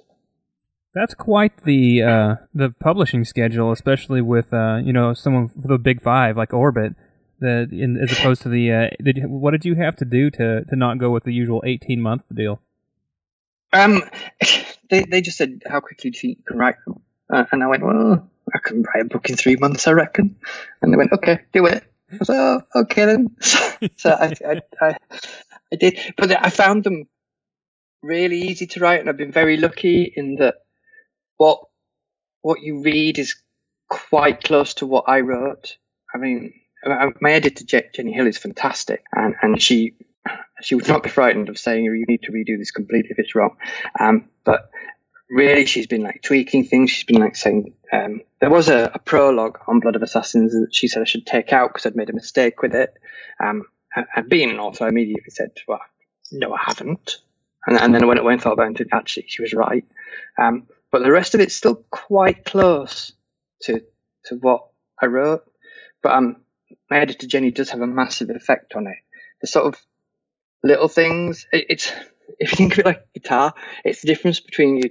That's 0.94 1.14
quite 1.14 1.64
the 1.64 2.02
uh, 2.02 2.34
the 2.54 2.70
publishing 2.70 3.24
schedule, 3.24 3.70
especially 3.72 4.20
with 4.20 4.52
uh, 4.52 4.80
you 4.82 4.92
know 4.92 5.14
someone 5.14 5.48
for 5.48 5.68
the 5.68 5.78
big 5.78 6.02
five 6.02 6.36
like 6.36 6.52
Orbit 6.52 6.94
the 7.40 7.68
in, 7.70 7.96
as 7.96 8.12
opposed 8.12 8.42
to 8.42 8.48
the 8.48 8.72
uh, 8.72 8.86
did 9.02 9.18
you, 9.18 9.28
what 9.28 9.52
did 9.52 9.64
you 9.64 9.74
have 9.76 9.96
to 9.96 10.04
do 10.04 10.30
to 10.30 10.64
to 10.64 10.76
not 10.76 10.98
go 10.98 11.10
with 11.10 11.24
the 11.24 11.32
usual 11.32 11.62
18 11.64 12.00
month 12.00 12.22
deal 12.32 12.60
um 13.72 14.02
they 14.90 15.04
they 15.04 15.20
just 15.20 15.36
said 15.36 15.62
how 15.66 15.80
quickly 15.80 16.10
do 16.10 16.16
you 16.16 16.20
think 16.20 16.38
you 16.38 16.44
can 16.44 16.58
write 16.58 16.76
them 16.86 17.00
uh, 17.32 17.44
and 17.52 17.62
i 17.62 17.66
went 17.66 17.84
well 17.84 18.28
i 18.54 18.58
can 18.58 18.82
write 18.82 19.02
a 19.02 19.08
book 19.08 19.28
in 19.28 19.36
three 19.36 19.56
months 19.56 19.86
i 19.86 19.92
reckon. 19.92 20.36
And 20.82 20.92
they 20.92 20.96
went 20.96 21.12
okay 21.12 21.40
do 21.52 21.66
it. 21.66 21.84
I 22.12 22.16
was 22.16 22.28
like 22.28 22.38
oh 22.38 22.80
okay 22.82 23.04
then. 23.04 23.36
So 23.96 24.10
I, 24.10 24.34
I, 24.44 24.60
I 24.80 24.96
i 25.72 25.76
did. 25.76 25.98
But 26.16 26.44
i 26.44 26.50
found 26.50 26.84
them 26.84 27.06
really 28.02 28.40
easy 28.42 28.66
to 28.66 28.80
write 28.80 29.00
and 29.00 29.08
i've 29.08 29.16
been 29.16 29.32
very 29.32 29.56
lucky 29.56 30.12
in 30.14 30.36
that 30.36 30.54
what 31.36 31.60
what 32.42 32.60
you 32.60 32.82
read 32.82 33.18
is 33.18 33.36
quite 33.88 34.44
close 34.44 34.74
to 34.74 34.86
what 34.86 35.04
i 35.08 35.20
wrote. 35.20 35.76
I 36.14 36.18
mean 36.18 36.52
my 36.84 37.32
editor 37.32 37.64
Jenny 37.94 38.12
Hill 38.12 38.26
is 38.26 38.38
fantastic, 38.38 39.02
and 39.12 39.34
and 39.42 39.60
she 39.60 39.94
she 40.60 40.74
would 40.74 40.88
not 40.88 41.02
be 41.02 41.08
frightened 41.08 41.48
of 41.48 41.58
saying 41.58 41.84
you 41.84 42.04
need 42.06 42.22
to 42.22 42.32
redo 42.32 42.58
this 42.58 42.70
completely 42.70 43.10
if 43.10 43.18
it's 43.18 43.34
wrong. 43.34 43.56
Um, 43.98 44.28
but 44.44 44.70
really, 45.30 45.66
she's 45.66 45.86
been 45.86 46.02
like 46.02 46.22
tweaking 46.22 46.64
things. 46.64 46.90
She's 46.90 47.04
been 47.04 47.20
like 47.20 47.36
saying 47.36 47.74
um, 47.92 48.22
there 48.40 48.50
was 48.50 48.68
a, 48.68 48.90
a, 48.94 48.98
prologue 48.98 49.58
on 49.66 49.80
Blood 49.80 49.96
of 49.96 50.02
Assassins 50.02 50.52
that 50.52 50.74
she 50.74 50.88
said 50.88 51.02
I 51.02 51.06
should 51.06 51.26
take 51.26 51.52
out 51.52 51.70
because 51.70 51.86
I'd 51.86 51.96
made 51.96 52.10
a 52.10 52.14
mistake 52.14 52.60
with 52.60 52.74
it. 52.74 52.92
Um, 53.42 53.64
and, 53.94 54.06
and 54.14 54.28
being 54.28 54.50
an 54.50 54.58
author, 54.60 54.84
I 54.84 54.88
immediately 54.88 55.30
said, 55.30 55.52
"Well, 55.66 55.80
no, 56.30 56.52
I 56.52 56.58
haven't." 56.66 57.18
And, 57.66 57.78
and 57.78 57.94
then 57.94 58.02
it 58.02 58.24
went 58.24 58.42
thought 58.42 58.52
about 58.52 58.80
it, 58.80 58.88
actually, 58.92 59.26
she 59.28 59.42
was 59.42 59.52
right. 59.52 59.84
Um, 60.40 60.66
but 60.90 61.02
the 61.02 61.10
rest 61.10 61.34
of 61.34 61.40
it's 61.40 61.54
still 61.54 61.76
quite 61.90 62.44
close 62.44 63.12
to 63.62 63.82
to 64.26 64.36
what 64.36 64.66
I 65.00 65.06
wrote. 65.06 65.44
But 66.02 66.12
um, 66.12 66.36
my 66.90 67.00
editor 67.00 67.26
Jenny 67.26 67.50
does 67.50 67.70
have 67.70 67.80
a 67.80 67.86
massive 67.86 68.30
effect 68.30 68.74
on 68.74 68.86
it. 68.86 68.98
The 69.40 69.46
sort 69.46 69.66
of 69.66 69.80
little 70.62 70.88
things. 70.88 71.46
It, 71.52 71.66
it's 71.70 71.92
if 72.38 72.52
you 72.52 72.56
think 72.56 72.72
of 72.74 72.80
it 72.80 72.86
like 72.86 73.12
guitar, 73.14 73.54
it's 73.84 74.02
the 74.02 74.08
difference 74.08 74.40
between 74.40 74.82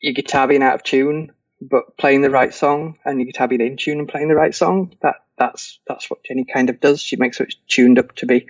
your 0.00 0.14
guitar 0.14 0.46
being 0.46 0.62
out 0.62 0.74
of 0.74 0.82
tune 0.84 1.32
but 1.70 1.96
playing 1.96 2.22
the 2.22 2.30
right 2.30 2.52
song, 2.52 2.98
and 3.04 3.24
guitar 3.24 3.48
being 3.48 3.60
in 3.60 3.76
tune 3.76 3.98
and 3.98 4.08
playing 4.08 4.28
the 4.28 4.34
right 4.34 4.54
song. 4.54 4.94
That 5.02 5.16
that's 5.38 5.80
that's 5.86 6.10
what 6.10 6.24
Jenny 6.24 6.44
kind 6.44 6.70
of 6.70 6.80
does. 6.80 7.00
She 7.00 7.16
makes 7.16 7.40
it 7.40 7.54
tuned 7.68 7.98
up 7.98 8.14
to 8.16 8.26
be 8.26 8.46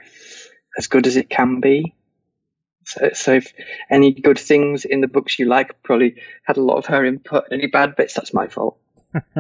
as 0.77 0.87
good 0.87 1.07
as 1.07 1.17
it 1.17 1.31
can 1.31 1.61
be. 1.61 1.95
So, 2.85 3.11
so 3.13 3.33
if 3.35 3.53
any 3.91 4.13
good 4.13 4.39
things 4.39 4.85
in 4.85 5.01
the 5.01 5.07
books 5.07 5.39
you 5.39 5.47
like, 5.47 5.83
probably 5.83 6.17
had 6.45 6.57
a 6.57 6.63
lot 6.63 6.79
of 6.79 6.87
her 6.87 7.05
input. 7.05 7.45
Any 7.53 7.69
bad 7.69 7.95
bits, 7.97 8.15
that's 8.15 8.35
my 8.35 8.49
fault. 8.49 8.79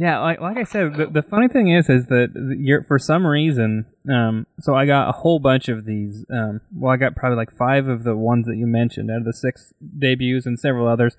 Yeah, 0.00 0.20
like 0.20 0.40
like 0.40 0.56
I 0.56 0.62
said, 0.62 0.94
the, 0.94 1.06
the 1.06 1.22
funny 1.22 1.48
thing 1.48 1.70
is, 1.70 1.90
is 1.90 2.06
that 2.06 2.28
you're 2.56 2.84
for 2.84 3.00
some 3.00 3.26
reason. 3.26 3.84
Um, 4.08 4.46
so 4.60 4.76
I 4.76 4.86
got 4.86 5.08
a 5.08 5.12
whole 5.12 5.40
bunch 5.40 5.68
of 5.68 5.86
these. 5.86 6.24
Um, 6.32 6.60
well, 6.72 6.92
I 6.92 6.96
got 6.96 7.16
probably 7.16 7.36
like 7.36 7.50
five 7.50 7.88
of 7.88 8.04
the 8.04 8.16
ones 8.16 8.46
that 8.46 8.56
you 8.56 8.68
mentioned 8.68 9.10
out 9.10 9.18
of 9.18 9.24
the 9.24 9.32
six 9.32 9.74
debuts 9.98 10.46
and 10.46 10.56
several 10.56 10.86
others. 10.86 11.16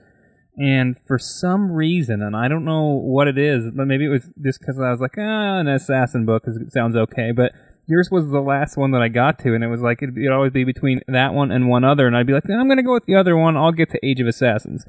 And 0.60 0.98
for 1.08 1.18
some 1.18 1.72
reason, 1.72 2.22
and 2.22 2.36
I 2.36 2.50
don't 2.50 2.66
know 2.66 2.84
what 2.84 3.30
it 3.30 3.38
is, 3.38 3.72
but 3.74 3.88
maybe 3.88 4.06
it 4.06 4.10
was 4.10 4.30
just 4.42 4.60
because 4.60 4.78
I 4.78 4.92
was 4.92 5.00
like, 5.00 5.16
ah, 5.18 5.58
an 5.58 5.70
assassin 5.70 6.26
book 6.26 6.44
it 6.46 6.74
sounds 6.74 6.98
okay. 6.98 7.32
But 7.32 7.54
yours 7.88 8.10
was 8.12 8.30
the 8.30 8.42
last 8.42 8.76
one 8.76 8.92
that 8.92 9.02
I 9.02 9.08
got 9.08 9.40
to, 9.40 9.56
and 9.56 9.64
it 9.64 9.68
was 9.68 9.82
like 9.82 10.04
it'd, 10.04 10.18
it'd 10.18 10.34
always 10.34 10.52
be 10.52 10.66
between 10.66 11.00
that 11.08 11.34
one 11.34 11.50
and 11.50 11.70
one 11.70 11.86
other, 11.86 12.08
and 12.08 12.18
I'd 12.18 12.28
be 12.28 12.34
like, 12.34 12.44
I'm 12.50 12.68
gonna 12.68 12.84
go 12.84 12.94
with 12.94 13.06
the 13.06 13.16
other 13.16 13.38
one. 13.38 13.56
I'll 13.56 13.72
get 13.72 13.90
to 13.92 14.06
Age 14.06 14.20
of 14.20 14.28
Assassins. 14.28 14.86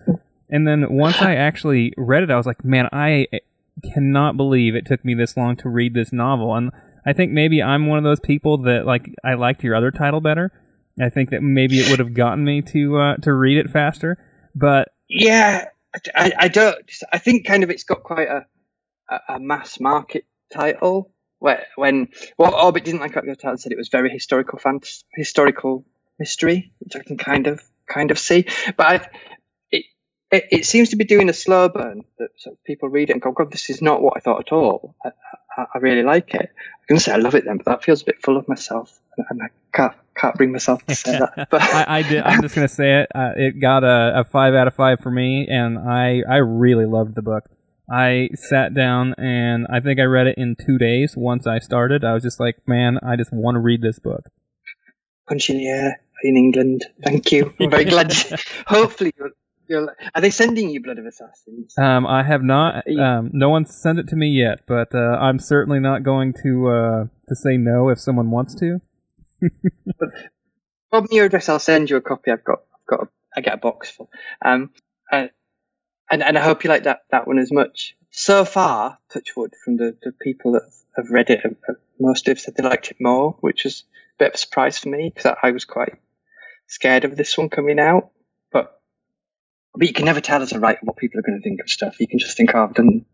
And 0.48 0.66
then 0.66 0.92
once 0.92 1.22
I 1.22 1.34
actually 1.36 1.94
read 1.96 2.24
it, 2.24 2.30
I 2.30 2.36
was 2.36 2.46
like, 2.46 2.64
man, 2.64 2.88
I 2.92 3.28
cannot 3.94 4.36
believe 4.36 4.74
it 4.74 4.86
took 4.86 5.04
me 5.04 5.14
this 5.14 5.36
long 5.36 5.56
to 5.58 5.68
read 5.68 5.94
this 5.94 6.12
novel. 6.12 6.54
And 6.54 6.72
I 7.06 7.12
think 7.12 7.30
maybe 7.30 7.62
I'm 7.62 7.86
one 7.86 7.98
of 7.98 8.04
those 8.04 8.20
people 8.20 8.58
that 8.62 8.86
like 8.86 9.14
I 9.24 9.34
liked 9.34 9.62
your 9.62 9.76
other 9.76 9.92
title 9.92 10.20
better. 10.20 10.52
I 11.00 11.10
think 11.10 11.30
that 11.30 11.42
maybe 11.42 11.78
it 11.78 11.88
would 11.90 12.00
have 12.00 12.12
gotten 12.12 12.44
me 12.44 12.60
to 12.62 12.98
uh, 12.98 13.16
to 13.18 13.32
read 13.32 13.58
it 13.58 13.70
faster. 13.70 14.18
But 14.54 14.88
yeah, 15.10 15.66
I, 16.14 16.32
I 16.38 16.48
don't. 16.48 16.78
I 17.12 17.18
think 17.18 17.46
kind 17.46 17.64
of 17.64 17.70
it's 17.70 17.84
got 17.84 18.02
quite 18.02 18.28
a 18.28 18.46
a, 19.10 19.34
a 19.34 19.40
mass 19.40 19.80
market 19.80 20.24
title. 20.52 21.12
Where 21.40 21.66
when 21.76 22.08
what 22.36 22.54
oh, 22.54 22.66
Orbit 22.66 22.84
didn't 22.84 23.00
like 23.00 23.12
about 23.12 23.26
the 23.26 23.36
title 23.36 23.56
said 23.56 23.72
it 23.72 23.78
was 23.78 23.88
very 23.88 24.10
historical 24.10 24.60
historical 25.14 25.84
mystery, 26.18 26.72
which 26.78 26.96
I 26.96 27.00
can 27.00 27.16
kind 27.16 27.46
of 27.46 27.62
kind 27.88 28.10
of 28.10 28.18
see. 28.18 28.46
But 28.76 28.86
I, 28.86 29.08
it, 30.30 30.46
it, 30.50 30.66
seems 30.66 30.90
to 30.90 30.96
be 30.96 31.04
doing 31.04 31.28
a 31.28 31.32
slow 31.32 31.68
burn 31.68 32.04
that 32.18 32.28
sort 32.36 32.54
of 32.54 32.64
people 32.64 32.88
read 32.88 33.10
it 33.10 33.14
and 33.14 33.22
go, 33.22 33.32
God, 33.32 33.50
this 33.50 33.70
is 33.70 33.82
not 33.82 34.02
what 34.02 34.14
I 34.16 34.20
thought 34.20 34.40
at 34.40 34.52
all. 34.52 34.94
I, 35.04 35.10
I, 35.56 35.64
I 35.74 35.78
really 35.78 36.02
like 36.02 36.34
it. 36.34 36.50
I'm 36.50 36.86
going 36.88 36.98
to 36.98 37.00
say 37.00 37.12
I 37.12 37.16
love 37.16 37.34
it 37.34 37.44
then, 37.44 37.56
but 37.56 37.66
that 37.66 37.84
feels 37.84 38.02
a 38.02 38.04
bit 38.04 38.22
full 38.22 38.36
of 38.36 38.48
myself, 38.48 39.00
and 39.16 39.42
I 39.42 39.46
can't 39.74 39.94
can't 40.16 40.34
bring 40.36 40.52
myself 40.52 40.84
to 40.86 40.94
say 40.94 41.18
that. 41.18 41.48
But 41.50 41.62
I, 41.62 41.98
I 41.98 42.02
did. 42.02 42.22
I'm 42.22 42.42
just 42.42 42.54
going 42.54 42.66
to 42.66 42.74
say 42.74 43.02
it. 43.02 43.08
Uh, 43.14 43.32
it 43.36 43.60
got 43.60 43.84
a, 43.84 44.20
a 44.20 44.24
five 44.24 44.54
out 44.54 44.66
of 44.66 44.74
five 44.74 45.00
for 45.00 45.10
me, 45.10 45.46
and 45.48 45.78
I 45.78 46.22
I 46.28 46.36
really 46.36 46.86
loved 46.86 47.14
the 47.14 47.22
book. 47.22 47.44
I 47.90 48.28
sat 48.34 48.72
down 48.72 49.14
and 49.18 49.66
I 49.68 49.80
think 49.80 49.98
I 49.98 50.04
read 50.04 50.28
it 50.28 50.36
in 50.38 50.54
two 50.54 50.78
days. 50.78 51.16
Once 51.16 51.46
I 51.48 51.58
started, 51.58 52.04
I 52.04 52.14
was 52.14 52.22
just 52.22 52.38
like, 52.38 52.56
man, 52.66 53.00
I 53.02 53.16
just 53.16 53.32
want 53.32 53.56
to 53.56 53.58
read 53.58 53.82
this 53.82 53.98
book. 53.98 54.26
Punch 55.28 55.50
in 55.50 55.58
the 55.58 55.66
air 55.66 56.00
in 56.22 56.36
England. 56.36 56.86
Thank 57.02 57.32
you. 57.32 57.52
I'm 57.58 57.70
very 57.70 57.84
glad. 57.84 58.12
hopefully, 58.66 59.12
you're, 59.70 59.96
are 60.14 60.20
they 60.20 60.30
sending 60.30 60.68
you 60.68 60.82
Blood 60.82 60.98
of 60.98 61.06
Assassins? 61.06 61.74
Um, 61.78 62.04
I 62.06 62.24
have 62.24 62.42
not. 62.42 62.84
Um, 62.98 63.30
no 63.32 63.48
one's 63.48 63.74
sent 63.74 64.00
it 64.00 64.08
to 64.08 64.16
me 64.16 64.28
yet, 64.28 64.62
but 64.66 64.92
uh, 64.94 65.16
I'm 65.20 65.38
certainly 65.38 65.78
not 65.78 66.02
going 66.02 66.34
to 66.42 66.68
uh, 66.68 67.04
to 67.28 67.36
say 67.36 67.56
no 67.56 67.88
if 67.88 68.00
someone 68.00 68.30
wants 68.30 68.54
to. 68.56 68.80
Bob 70.90 71.08
me 71.08 71.16
your 71.16 71.26
address. 71.26 71.48
I'll 71.48 71.60
send 71.60 71.88
you 71.88 71.96
a 71.96 72.00
copy. 72.00 72.32
I've 72.32 72.44
got. 72.44 72.62
I've 72.74 72.86
got. 72.86 73.00
A, 73.04 73.08
I 73.36 73.40
get 73.42 73.54
a 73.54 73.58
box 73.58 73.88
full. 73.90 74.10
Um, 74.44 74.70
uh, 75.12 75.28
and 76.10 76.22
and 76.24 76.36
I 76.36 76.42
hope 76.42 76.64
you 76.64 76.70
like 76.70 76.82
that 76.82 77.02
that 77.12 77.28
one 77.28 77.38
as 77.38 77.52
much. 77.52 77.96
So 78.10 78.44
far, 78.44 78.98
Touchwood, 79.12 79.54
from 79.64 79.76
the, 79.76 79.96
the 80.02 80.10
people 80.10 80.52
that 80.52 80.68
have 80.96 81.10
read 81.10 81.30
it, 81.30 81.42
have, 81.44 81.54
have 81.68 82.38
said 82.40 82.56
they 82.56 82.64
liked 82.64 82.90
it 82.90 82.96
more, 82.98 83.36
which 83.40 83.64
is 83.64 83.84
a 84.18 84.24
bit 84.24 84.28
of 84.30 84.34
a 84.34 84.38
surprise 84.38 84.78
for 84.78 84.88
me 84.88 85.12
because 85.14 85.32
I, 85.42 85.48
I 85.48 85.50
was 85.52 85.64
quite 85.64 85.92
scared 86.66 87.04
of 87.04 87.16
this 87.16 87.38
one 87.38 87.50
coming 87.50 87.78
out. 87.78 88.10
But 89.74 89.86
you 89.86 89.94
can 89.94 90.04
never 90.04 90.20
tell 90.20 90.42
as 90.42 90.52
a 90.52 90.60
writer 90.60 90.80
what 90.82 90.96
people 90.96 91.20
are 91.20 91.22
going 91.22 91.38
to 91.38 91.42
think 91.42 91.60
of 91.60 91.70
stuff. 91.70 92.00
You 92.00 92.08
can 92.08 92.18
just 92.18 92.36
think, 92.36 92.54
oh, 92.54 92.64
I've 92.64 92.74
done, 92.74 93.04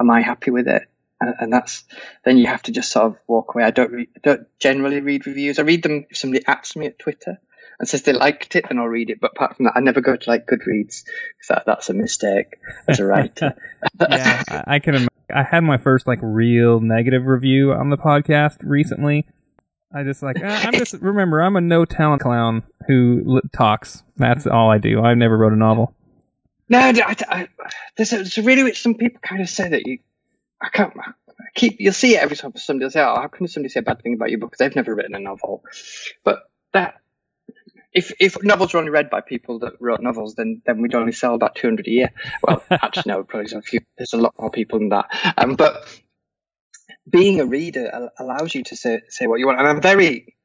am 0.00 0.10
I 0.10 0.22
happy 0.22 0.50
with 0.50 0.66
it? 0.66 0.82
And, 1.20 1.34
and 1.38 1.52
that's, 1.52 1.84
then 2.24 2.38
you 2.38 2.46
have 2.46 2.62
to 2.62 2.72
just 2.72 2.90
sort 2.90 3.06
of 3.06 3.16
walk 3.26 3.54
away. 3.54 3.64
I 3.64 3.70
don't, 3.70 3.92
re- 3.92 4.08
don't 4.22 4.46
generally 4.58 5.00
read 5.00 5.26
reviews. 5.26 5.58
I 5.58 5.62
read 5.62 5.82
them 5.82 6.06
if 6.08 6.16
somebody 6.16 6.44
asks 6.46 6.74
me 6.76 6.86
at 6.86 6.98
Twitter 6.98 7.38
and 7.78 7.88
says 7.88 8.02
they 8.02 8.12
liked 8.12 8.56
it, 8.56 8.66
then 8.68 8.78
I'll 8.78 8.86
read 8.86 9.10
it. 9.10 9.20
But 9.20 9.32
apart 9.34 9.56
from 9.56 9.64
that, 9.64 9.72
I 9.76 9.80
never 9.80 10.00
go 10.00 10.16
to 10.16 10.30
like 10.30 10.46
Goodreads 10.46 11.04
because 11.04 11.48
that, 11.48 11.64
that's 11.66 11.88
a 11.88 11.94
mistake 11.94 12.58
as 12.86 13.00
a 13.00 13.06
writer. 13.06 13.54
yeah, 14.00 14.42
I, 14.48 14.64
I 14.66 14.78
can. 14.78 15.08
I 15.34 15.44
had 15.44 15.60
my 15.60 15.78
first 15.78 16.06
like 16.06 16.18
real 16.22 16.80
negative 16.80 17.26
review 17.26 17.72
on 17.72 17.90
the 17.90 17.96
podcast 17.96 18.58
recently. 18.62 19.26
I 19.92 20.04
just 20.04 20.22
like 20.22 20.42
uh, 20.42 20.46
I'm 20.46 20.72
just 20.74 20.94
remember 21.00 21.42
I'm 21.42 21.56
a 21.56 21.60
no 21.60 21.84
talent 21.84 22.22
clown 22.22 22.62
who 22.86 23.40
talks. 23.52 24.02
That's 24.16 24.46
all 24.46 24.70
I 24.70 24.78
do. 24.78 25.00
I 25.00 25.14
never 25.14 25.36
wrote 25.36 25.52
a 25.52 25.56
novel. 25.56 25.94
No, 26.68 26.78
I, 26.78 27.16
I, 27.28 27.48
there's, 27.96 28.12
a, 28.12 28.16
there's 28.16 28.38
a 28.38 28.42
really 28.42 28.62
which 28.62 28.80
some 28.80 28.94
people 28.94 29.20
kind 29.22 29.42
of 29.42 29.48
say 29.48 29.68
that 29.68 29.86
you. 29.86 29.98
I 30.60 30.68
can't 30.68 30.92
I 30.96 31.12
keep. 31.54 31.76
You'll 31.80 31.92
see 31.92 32.14
it 32.14 32.22
every 32.22 32.36
time 32.36 32.52
somebody 32.54 32.84
will 32.84 32.90
say, 32.90 33.00
"Oh, 33.00 33.16
how 33.16 33.26
can 33.26 33.48
somebody 33.48 33.70
say 33.70 33.80
a 33.80 33.82
bad 33.82 34.02
thing 34.02 34.14
about 34.14 34.30
your 34.30 34.38
book?" 34.38 34.50
Because 34.50 34.58
they've 34.58 34.76
never 34.76 34.94
written 34.94 35.16
a 35.16 35.18
novel. 35.18 35.64
But 36.22 36.44
that 36.72 37.00
if 37.92 38.12
if 38.20 38.40
novels 38.44 38.74
are 38.74 38.78
only 38.78 38.90
read 38.90 39.10
by 39.10 39.20
people 39.20 39.58
that 39.60 39.72
wrote 39.80 40.00
novels, 40.00 40.36
then 40.36 40.62
then 40.64 40.80
we'd 40.80 40.94
only 40.94 41.12
sell 41.12 41.34
about 41.34 41.56
two 41.56 41.66
hundred 41.66 41.88
a 41.88 41.90
year. 41.90 42.10
Well, 42.42 42.62
actually, 42.70 43.04
no, 43.06 43.24
probably 43.24 43.50
there's 43.50 43.52
a 43.54 43.62
few. 43.62 43.80
There's 43.98 44.12
a 44.12 44.18
lot 44.18 44.34
more 44.38 44.50
people 44.50 44.78
than 44.78 44.90
that. 44.90 45.34
Um, 45.36 45.56
but 45.56 45.84
being 47.08 47.40
a 47.40 47.46
reader 47.46 48.10
allows 48.18 48.54
you 48.54 48.64
to 48.64 48.76
say 48.76 49.00
say 49.08 49.26
what 49.26 49.38
you 49.40 49.46
want, 49.46 49.58
and 49.58 49.68
I'm 49.68 49.80
very 49.80 50.36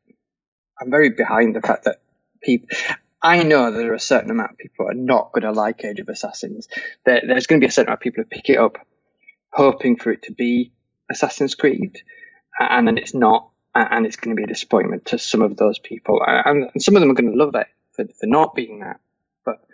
I'm 0.80 0.90
very 0.92 1.10
behind 1.10 1.56
the 1.56 1.62
fact 1.62 1.86
that 1.86 2.02
people. 2.42 2.70
I 3.22 3.42
know 3.42 3.72
there 3.72 3.92
are 3.92 3.96
a 3.96 4.00
certain 4.00 4.30
amount 4.30 4.52
of 4.52 4.58
people 4.58 4.86
who 4.86 4.92
are 4.92 4.94
not 4.94 5.32
going 5.32 5.44
to 5.44 5.52
like 5.52 5.84
Age 5.84 6.00
of 6.00 6.10
Assassins. 6.10 6.68
There, 7.06 7.24
there's 7.26 7.48
going 7.48 7.60
to 7.60 7.66
be 7.66 7.70
a 7.70 7.72
certain 7.72 7.90
amount 7.90 8.02
of 8.02 8.04
people 8.04 8.24
who 8.24 8.30
pick 8.30 8.50
it 8.50 8.60
up 8.60 8.78
hoping 9.52 9.96
for 9.96 10.12
it 10.12 10.24
to 10.24 10.34
be 10.34 10.74
Assassin's 11.10 11.56
Creed, 11.56 12.02
and 12.60 12.88
then 12.88 12.98
it's 12.98 13.16
not, 13.16 13.50
and 13.74 14.06
it's 14.06 14.18
going 14.18 14.36
to 14.36 14.40
be 14.40 14.44
a 14.44 14.54
disappointment 14.54 15.06
to 15.06 15.18
some 15.18 15.42
of 15.42 15.58
those 15.58 15.80
people. 15.80 16.22
And, 16.26 16.70
some 16.78 16.96
of 16.96 17.02
them 17.02 17.10
are 17.10 17.16
going 17.16 17.32
to 17.32 17.38
love 17.38 17.56
it 17.56 17.68
for, 17.94 18.06
for 18.20 18.28
not 18.28 18.54
being 18.54 18.80
that, 18.80 19.00
but 19.44 19.66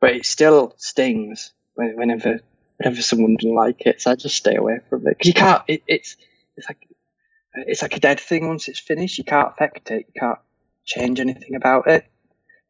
but 0.00 0.16
it 0.16 0.26
still 0.26 0.74
stings 0.76 1.52
whenever 1.74 2.40
whenever 2.76 3.02
someone 3.02 3.36
doesn't 3.36 3.54
like 3.54 3.82
it. 3.86 4.00
So 4.00 4.10
I 4.10 4.16
just 4.16 4.36
stay 4.36 4.56
away 4.56 4.80
from 4.88 5.06
it 5.06 5.18
because 5.18 5.28
you 5.28 5.34
can't. 5.34 5.62
It, 5.68 5.82
it's 5.86 6.16
it's 6.56 6.68
like 6.68 6.88
it's 7.54 7.82
like 7.82 7.96
a 7.96 8.00
dead 8.00 8.20
thing 8.20 8.48
once 8.48 8.68
it's 8.68 8.80
finished. 8.80 9.18
You 9.18 9.24
can't 9.24 9.48
affect 9.48 9.90
it. 9.90 10.06
You 10.14 10.20
can't 10.20 10.38
change 10.84 11.20
anything 11.20 11.54
about 11.54 11.86
it. 11.86 12.06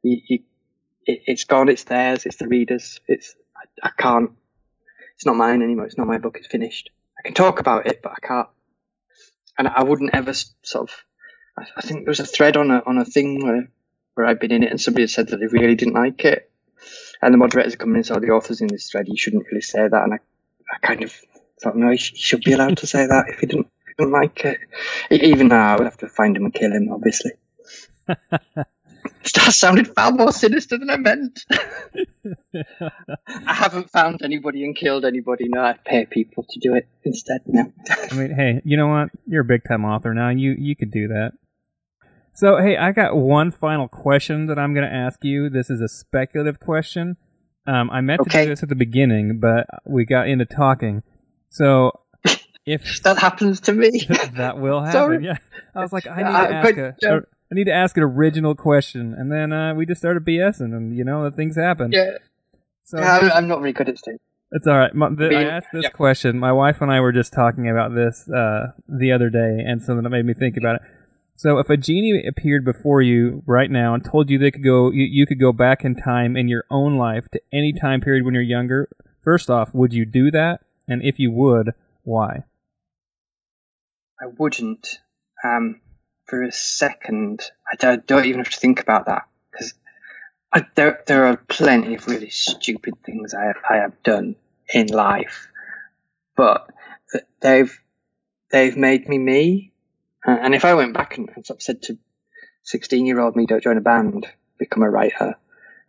You, 0.02 0.20
you 0.28 0.38
it, 1.06 1.22
has 1.26 1.44
gone. 1.44 1.68
It's 1.68 1.84
theirs. 1.84 2.26
It's 2.26 2.36
the 2.36 2.48
readers. 2.48 3.00
It's 3.08 3.34
I, 3.56 3.88
I, 3.88 3.90
can't. 3.96 4.32
It's 5.16 5.26
not 5.26 5.36
mine 5.36 5.62
anymore. 5.62 5.86
It's 5.86 5.98
not 5.98 6.06
my 6.06 6.18
book. 6.18 6.36
It's 6.36 6.46
finished. 6.46 6.90
I 7.18 7.22
can 7.22 7.34
talk 7.34 7.60
about 7.60 7.86
it, 7.86 8.00
but 8.02 8.12
I 8.12 8.26
can't. 8.26 8.48
And 9.56 9.68
I 9.68 9.84
wouldn't 9.84 10.14
ever 10.14 10.34
sort 10.34 10.90
of. 10.90 10.90
I, 11.58 11.66
I 11.76 11.80
think 11.82 12.04
there 12.04 12.10
was 12.10 12.20
a 12.20 12.26
thread 12.26 12.56
on 12.56 12.70
a 12.70 12.82
on 12.86 12.98
a 12.98 13.04
thing 13.04 13.44
where 13.44 13.68
where 14.14 14.26
I'd 14.26 14.38
been 14.38 14.52
in 14.52 14.62
it, 14.62 14.70
and 14.70 14.80
somebody 14.80 15.02
had 15.02 15.10
said 15.10 15.28
that 15.28 15.38
they 15.38 15.46
really 15.46 15.74
didn't 15.74 15.94
like 15.94 16.24
it, 16.24 16.50
and 17.22 17.32
the 17.32 17.38
moderators 17.38 17.74
are 17.74 17.78
coming 17.78 17.96
in, 17.96 18.04
so 18.04 18.18
the 18.18 18.30
authors 18.30 18.60
in 18.60 18.68
this 18.68 18.90
thread, 18.90 19.08
you 19.08 19.16
shouldn't 19.16 19.46
really 19.46 19.60
say 19.60 19.88
that. 19.88 20.02
And 20.02 20.14
I, 20.14 20.18
I 20.72 20.86
kind 20.86 21.02
of 21.02 21.12
thought, 21.62 21.76
no, 21.76 21.90
he, 21.90 21.96
should 21.96 22.42
be 22.42 22.52
allowed 22.52 22.78
to 22.78 22.86
say 22.86 23.06
that 23.06 23.26
if 23.28 23.40
he 23.40 23.46
didn't, 23.46 23.68
don't 23.98 24.10
like 24.10 24.44
it. 24.44 24.58
Even 25.10 25.48
now, 25.48 25.74
I 25.74 25.76
would 25.76 25.84
have 25.84 25.98
to 25.98 26.08
find 26.08 26.36
him 26.36 26.44
and 26.44 26.54
kill 26.54 26.72
him, 26.72 26.90
obviously. 26.92 27.32
that 29.34 29.52
sounded 29.52 29.88
far 29.88 30.12
more 30.12 30.32
sinister 30.32 30.78
than 30.78 30.90
I 30.90 30.96
meant. 30.96 31.44
I 32.54 33.54
haven't 33.54 33.90
found 33.90 34.22
anybody 34.22 34.64
and 34.64 34.76
killed 34.76 35.04
anybody. 35.04 35.46
No, 35.48 35.60
I 35.62 35.74
pay 35.84 36.06
people 36.06 36.44
to 36.48 36.60
do 36.60 36.74
it 36.74 36.88
instead. 37.04 37.40
No. 37.46 37.72
I 38.10 38.14
mean, 38.14 38.34
hey, 38.34 38.60
you 38.64 38.76
know 38.76 38.88
what? 38.88 39.10
You're 39.26 39.42
a 39.42 39.46
big 39.46 39.62
time 39.66 39.84
author 39.84 40.12
now. 40.14 40.30
You 40.30 40.54
you 40.58 40.76
could 40.76 40.90
do 40.90 41.08
that. 41.08 41.32
So, 42.36 42.56
hey, 42.56 42.76
I 42.76 42.90
got 42.90 43.16
one 43.16 43.52
final 43.52 43.86
question 43.86 44.46
that 44.46 44.58
I'm 44.58 44.74
going 44.74 44.86
to 44.86 44.92
ask 44.92 45.22
you. 45.22 45.48
This 45.48 45.70
is 45.70 45.80
a 45.80 45.88
speculative 45.88 46.58
question. 46.58 47.16
Um, 47.64 47.88
I 47.90 48.00
meant 48.00 48.22
okay. 48.22 48.40
to 48.40 48.44
do 48.44 48.50
this 48.50 48.62
at 48.64 48.68
the 48.68 48.74
beginning, 48.74 49.38
but 49.38 49.66
we 49.86 50.04
got 50.04 50.28
into 50.28 50.44
talking. 50.44 51.04
So, 51.50 51.92
if 52.66 53.02
that 53.04 53.18
happens 53.18 53.60
to 53.60 53.72
me, 53.72 54.04
that 54.34 54.58
will 54.58 54.80
happen. 54.84 54.92
Sorry. 54.92 55.24
Yeah, 55.24 55.36
I 55.76 55.80
was 55.80 55.92
like, 55.92 56.08
I 56.08 56.16
need 56.16 56.22
to 56.22 56.54
ask 56.54 56.76
a, 56.76 56.94
a, 57.04 57.16
I 57.16 57.54
need 57.54 57.64
to 57.64 57.72
ask 57.72 57.96
an 57.96 58.02
original 58.02 58.56
question, 58.56 59.14
and 59.16 59.30
then 59.30 59.52
uh, 59.52 59.74
we 59.74 59.86
just 59.86 60.00
started 60.00 60.24
BSing, 60.24 60.74
and 60.74 60.96
you 60.96 61.04
know, 61.04 61.30
things 61.30 61.56
happen. 61.56 61.92
Yeah. 61.92 62.18
So 62.82 62.98
yeah, 62.98 63.30
I'm, 63.32 63.46
not 63.46 63.60
really 63.60 63.72
good 63.72 63.88
at 63.88 63.96
state. 63.96 64.20
It's 64.50 64.66
all 64.66 64.76
right. 64.76 64.94
My, 64.94 65.08
the, 65.08 65.34
I 65.34 65.44
asked 65.44 65.68
this 65.72 65.88
question. 65.88 66.38
My 66.38 66.52
wife 66.52 66.82
and 66.82 66.92
I 66.92 67.00
were 67.00 67.12
just 67.12 67.32
talking 67.32 67.70
about 67.70 67.94
this 67.94 68.28
uh, 68.28 68.72
the 68.88 69.12
other 69.12 69.30
day, 69.30 69.62
and 69.64 69.80
something 69.82 70.02
that 70.02 70.10
made 70.10 70.26
me 70.26 70.34
think 70.34 70.56
about 70.56 70.76
it. 70.76 70.82
So 71.36 71.58
if 71.58 71.68
a 71.68 71.76
genie 71.76 72.24
appeared 72.26 72.64
before 72.64 73.02
you 73.02 73.42
right 73.46 73.70
now 73.70 73.92
and 73.94 74.04
told 74.04 74.30
you 74.30 74.38
they 74.38 74.52
could 74.52 74.64
go, 74.64 74.90
you, 74.90 75.04
you 75.04 75.26
could 75.26 75.40
go 75.40 75.52
back 75.52 75.84
in 75.84 75.96
time 75.96 76.36
in 76.36 76.48
your 76.48 76.64
own 76.70 76.96
life 76.96 77.28
to 77.32 77.40
any 77.52 77.72
time 77.72 78.00
period 78.00 78.24
when 78.24 78.34
you're 78.34 78.42
younger. 78.42 78.88
First 79.22 79.50
off, 79.50 79.74
would 79.74 79.92
you 79.92 80.06
do 80.06 80.30
that? 80.30 80.60
And 80.86 81.02
if 81.02 81.18
you 81.18 81.32
would, 81.32 81.72
why? 82.02 82.44
I 84.20 84.26
wouldn't. 84.38 85.00
Um, 85.42 85.80
for 86.26 86.42
a 86.42 86.52
second, 86.52 87.42
I 87.70 87.76
don't, 87.76 88.06
don't 88.06 88.24
even 88.26 88.40
have 88.40 88.52
to 88.52 88.60
think 88.60 88.80
about 88.80 89.06
that 89.06 89.26
because 89.50 89.74
there 90.76 91.02
there 91.06 91.24
are 91.26 91.36
plenty 91.36 91.96
of 91.96 92.06
really 92.06 92.30
stupid 92.30 92.94
things 93.04 93.34
I 93.34 93.46
have, 93.46 93.56
I 93.68 93.76
have 93.76 94.02
done 94.04 94.36
in 94.72 94.86
life, 94.86 95.48
but 96.36 96.70
they've 97.40 97.76
they've 98.50 98.76
made 98.76 99.08
me 99.08 99.18
me. 99.18 99.73
And 100.26 100.54
if 100.54 100.64
I 100.64 100.74
went 100.74 100.94
back 100.94 101.18
and, 101.18 101.30
and 101.34 101.46
sort 101.46 101.58
of 101.58 101.62
said 101.62 101.82
to 101.82 101.98
sixteen 102.62 103.06
year 103.06 103.20
old 103.20 103.36
me, 103.36 103.46
"Don't 103.46 103.62
join 103.62 103.78
a 103.78 103.82
band, 103.82 104.26
become 104.58 104.82
a 104.82 104.90
writer," 104.90 105.34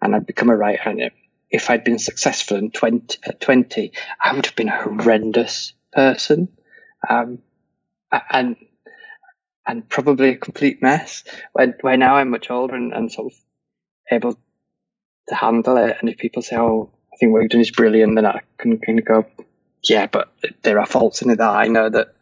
and 0.01 0.15
I'd 0.15 0.25
become 0.25 0.49
a 0.49 0.57
writer, 0.57 0.89
and 0.89 1.11
if 1.49 1.69
I'd 1.69 1.83
been 1.83 1.99
successful 1.99 2.57
in 2.57 2.71
20, 2.71 3.19
at 3.23 3.39
20, 3.39 3.93
I 4.21 4.33
would 4.33 4.45
have 4.45 4.55
been 4.55 4.67
a 4.69 4.81
horrendous 4.83 5.73
person. 5.93 6.49
Um, 7.07 7.39
and 8.29 8.55
and 9.67 9.87
probably 9.89 10.29
a 10.29 10.37
complete 10.37 10.81
mess. 10.81 11.23
When 11.53 11.75
when 11.81 11.99
now 11.99 12.15
I'm 12.17 12.29
much 12.29 12.49
older 12.49 12.75
and, 12.75 12.93
and 12.93 13.11
sort 13.11 13.33
of 13.33 13.39
able 14.11 14.37
to 15.29 15.35
handle 15.35 15.77
it, 15.77 15.97
and 15.99 16.09
if 16.09 16.17
people 16.17 16.41
say, 16.41 16.55
"Oh, 16.57 16.91
I 17.13 17.17
think 17.17 17.31
what 17.31 17.41
you've 17.41 17.51
done 17.51 17.61
is 17.61 17.71
brilliant," 17.71 18.15
then 18.15 18.25
I 18.25 18.41
can 18.57 18.77
kind 18.79 18.99
of 18.99 19.05
go, 19.05 19.25
"Yeah, 19.89 20.07
but 20.07 20.31
there 20.63 20.79
are 20.79 20.85
faults 20.85 21.21
in 21.21 21.29
it 21.29 21.37
that 21.37 21.49
I 21.49 21.67
know 21.67 21.89
that." 21.89 22.15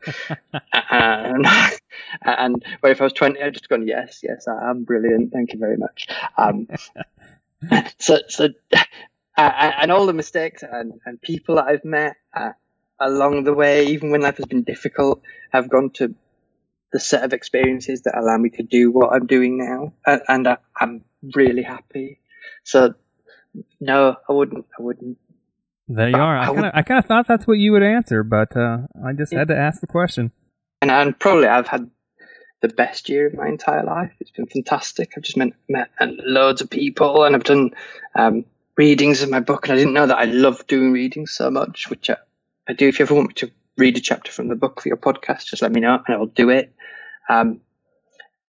and, 0.91 1.45
and 2.21 2.65
but 2.81 2.91
if 2.91 3.01
I 3.01 3.05
was 3.05 3.13
twenty, 3.13 3.41
I'd 3.41 3.53
just 3.53 3.69
gone, 3.69 3.87
"Yes, 3.87 4.21
yes, 4.23 4.47
I 4.47 4.69
am 4.69 4.83
brilliant. 4.83 5.31
Thank 5.33 5.53
you 5.53 5.59
very 5.59 5.77
much." 5.77 6.07
Um, 6.37 6.67
so 7.99 8.19
so. 8.27 8.49
Uh, 9.35 9.71
and 9.81 9.91
all 9.91 10.05
the 10.05 10.13
mistakes 10.13 10.61
and, 10.61 11.01
and 11.07 11.19
people 11.19 11.55
that 11.55 11.65
I've 11.65 11.83
met 11.83 12.17
uh, 12.35 12.51
along 12.99 13.45
the 13.45 13.53
way, 13.53 13.87
even 13.87 14.11
when 14.11 14.21
life 14.21 14.37
has 14.37 14.45
been 14.45 14.61
difficult, 14.61 15.23
have 15.51 15.69
gone 15.69 15.89
to 15.95 16.13
the 16.93 16.99
set 16.99 17.23
of 17.23 17.33
experiences 17.33 18.03
that 18.03 18.17
allow 18.17 18.37
me 18.37 18.51
to 18.51 18.63
do 18.63 18.91
what 18.91 19.11
I'm 19.11 19.25
doing 19.25 19.57
now, 19.57 19.93
and, 20.05 20.21
and 20.27 20.47
I, 20.47 20.57
am 20.79 21.03
really 21.35 21.63
happy. 21.63 22.19
So, 22.63 22.93
no, 23.81 24.15
I 24.29 24.31
wouldn't. 24.31 24.67
I 24.77 24.81
wouldn't. 24.81 25.17
There 25.87 26.09
you 26.09 26.15
are. 26.15 26.37
I 26.37 26.45
kind 26.45 26.65
of, 26.65 26.71
I 26.73 26.81
kind 26.81 26.99
of 26.99 27.05
thought 27.05 27.27
that's 27.27 27.45
what 27.45 27.57
you 27.57 27.73
would 27.73 27.83
answer, 27.83 28.23
but 28.23 28.55
uh, 28.55 28.79
I 29.05 29.13
just 29.13 29.33
had 29.33 29.49
to 29.49 29.57
ask 29.57 29.81
the 29.81 29.87
question. 29.87 30.31
And, 30.81 30.89
and 30.89 31.19
probably 31.19 31.47
I've 31.47 31.67
had 31.67 31.89
the 32.61 32.69
best 32.69 33.09
year 33.09 33.27
of 33.27 33.33
my 33.33 33.47
entire 33.47 33.83
life. 33.83 34.11
It's 34.19 34.31
been 34.31 34.47
fantastic. 34.47 35.11
I've 35.15 35.23
just 35.23 35.37
met, 35.37 35.53
met 35.67 35.89
loads 35.99 36.61
of 36.61 36.69
people, 36.69 37.25
and 37.25 37.35
I've 37.35 37.43
done 37.43 37.71
um, 38.15 38.45
readings 38.77 39.21
of 39.21 39.29
my 39.29 39.41
book, 39.41 39.67
and 39.67 39.73
I 39.73 39.77
didn't 39.77 39.93
know 39.93 40.07
that 40.07 40.17
I 40.17 40.25
loved 40.25 40.67
doing 40.67 40.93
readings 40.93 41.31
so 41.31 41.51
much, 41.51 41.89
which 41.89 42.09
I, 42.09 42.17
I 42.67 42.73
do. 42.73 42.87
If 42.87 42.99
you 42.99 43.03
ever 43.03 43.15
want 43.15 43.27
me 43.29 43.33
to 43.35 43.51
read 43.77 43.97
a 43.97 44.01
chapter 44.01 44.31
from 44.31 44.47
the 44.47 44.55
book 44.55 44.81
for 44.81 44.87
your 44.87 44.97
podcast, 44.97 45.45
just 45.45 45.61
let 45.61 45.71
me 45.71 45.81
know, 45.81 46.01
and 46.07 46.15
I 46.15 46.17
will 46.17 46.27
do 46.27 46.49
it. 46.49 46.73
Um, 47.29 47.59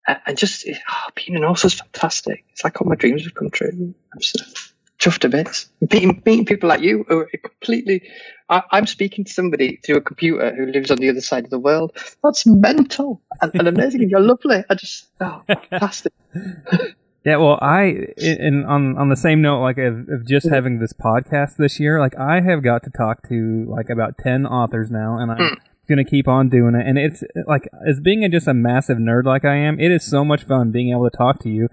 and 0.07 0.37
just 0.37 0.67
oh, 0.67 1.09
being 1.15 1.35
an 1.35 1.43
author 1.43 1.65
is 1.65 1.73
fantastic. 1.73 2.45
It's 2.51 2.63
like 2.63 2.79
all 2.79 2.87
my 2.87 2.95
dreams 2.95 3.23
have 3.23 3.33
come 3.33 3.49
true. 3.49 3.69
I'm 3.71 4.19
just 4.19 4.74
chuffed 4.99 5.19
to 5.19 5.29
bits. 5.29 5.67
Meeting, 5.81 6.21
meeting 6.25 6.45
people 6.45 6.69
like 6.69 6.81
you 6.81 7.05
who 7.07 7.19
are 7.19 7.29
completely. 7.43 8.09
I, 8.49 8.63
am 8.73 8.85
speaking 8.87 9.25
to 9.25 9.33
somebody 9.33 9.77
through 9.77 9.97
a 9.97 10.01
computer 10.01 10.53
who 10.55 10.67
lives 10.67 10.91
on 10.91 10.97
the 10.97 11.09
other 11.09 11.21
side 11.21 11.45
of 11.45 11.49
the 11.49 11.59
world. 11.59 11.97
That's 12.23 12.45
mental 12.45 13.21
and, 13.41 13.51
and 13.55 13.67
amazing, 13.67 14.01
and 14.01 14.11
you're 14.11 14.19
lovely. 14.19 14.63
I 14.69 14.75
just 14.75 15.07
oh, 15.21 15.41
fantastic. 15.47 16.13
Yeah, 17.25 17.37
well, 17.37 17.57
I 17.59 18.13
and 18.19 18.67
on 18.67 18.99
on 18.99 19.09
the 19.09 19.15
same 19.15 19.41
note, 19.41 19.59
like 19.59 19.79
of, 19.79 20.07
of 20.09 20.27
just 20.27 20.47
having 20.47 20.77
this 20.77 20.93
podcast 20.93 21.57
this 21.57 21.79
year, 21.79 21.99
like 21.99 22.15
I 22.19 22.39
have 22.41 22.61
got 22.61 22.83
to 22.83 22.91
talk 22.91 23.27
to 23.29 23.65
like 23.67 23.89
about 23.89 24.19
ten 24.19 24.45
authors 24.45 24.91
now, 24.91 25.17
and 25.17 25.31
I'm 25.31 25.37
mm. 25.39 25.57
gonna 25.89 26.05
keep 26.05 26.27
on 26.27 26.49
doing 26.49 26.75
it. 26.75 26.85
And 26.85 26.99
it's 26.99 27.23
like 27.47 27.67
as 27.89 27.99
being 27.99 28.23
a, 28.23 28.29
just 28.29 28.47
a 28.47 28.53
massive 28.53 28.99
nerd 28.99 29.23
like 29.23 29.43
I 29.43 29.55
am, 29.55 29.79
it 29.79 29.91
is 29.91 30.05
so 30.05 30.23
much 30.23 30.43
fun 30.43 30.69
being 30.69 30.91
able 30.91 31.09
to 31.09 31.17
talk 31.17 31.39
to 31.39 31.49
you. 31.49 31.67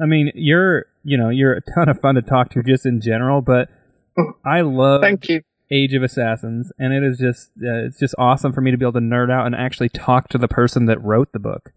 I 0.00 0.06
mean, 0.06 0.30
you're 0.34 0.86
you 1.04 1.16
know 1.16 1.28
you're 1.28 1.54
a 1.54 1.60
ton 1.74 1.88
of 1.88 2.00
fun 2.00 2.14
to 2.16 2.22
talk 2.22 2.50
to 2.50 2.62
just 2.62 2.86
in 2.86 3.00
general, 3.00 3.40
but. 3.40 3.68
I 4.44 4.62
love 4.62 5.00
thank 5.00 5.28
you 5.28 5.42
Age 5.70 5.92
of 5.94 6.02
Assassins, 6.02 6.72
and 6.78 6.94
it 6.94 7.02
is 7.02 7.18
just 7.18 7.50
uh, 7.62 7.84
it's 7.84 7.98
just 7.98 8.14
awesome 8.18 8.52
for 8.52 8.60
me 8.60 8.70
to 8.70 8.78
be 8.78 8.84
able 8.84 8.94
to 8.94 9.00
nerd 9.00 9.30
out 9.30 9.44
and 9.44 9.54
actually 9.54 9.90
talk 9.90 10.28
to 10.30 10.38
the 10.38 10.48
person 10.48 10.86
that 10.86 11.02
wrote 11.02 11.32
the 11.32 11.38
book. 11.38 11.72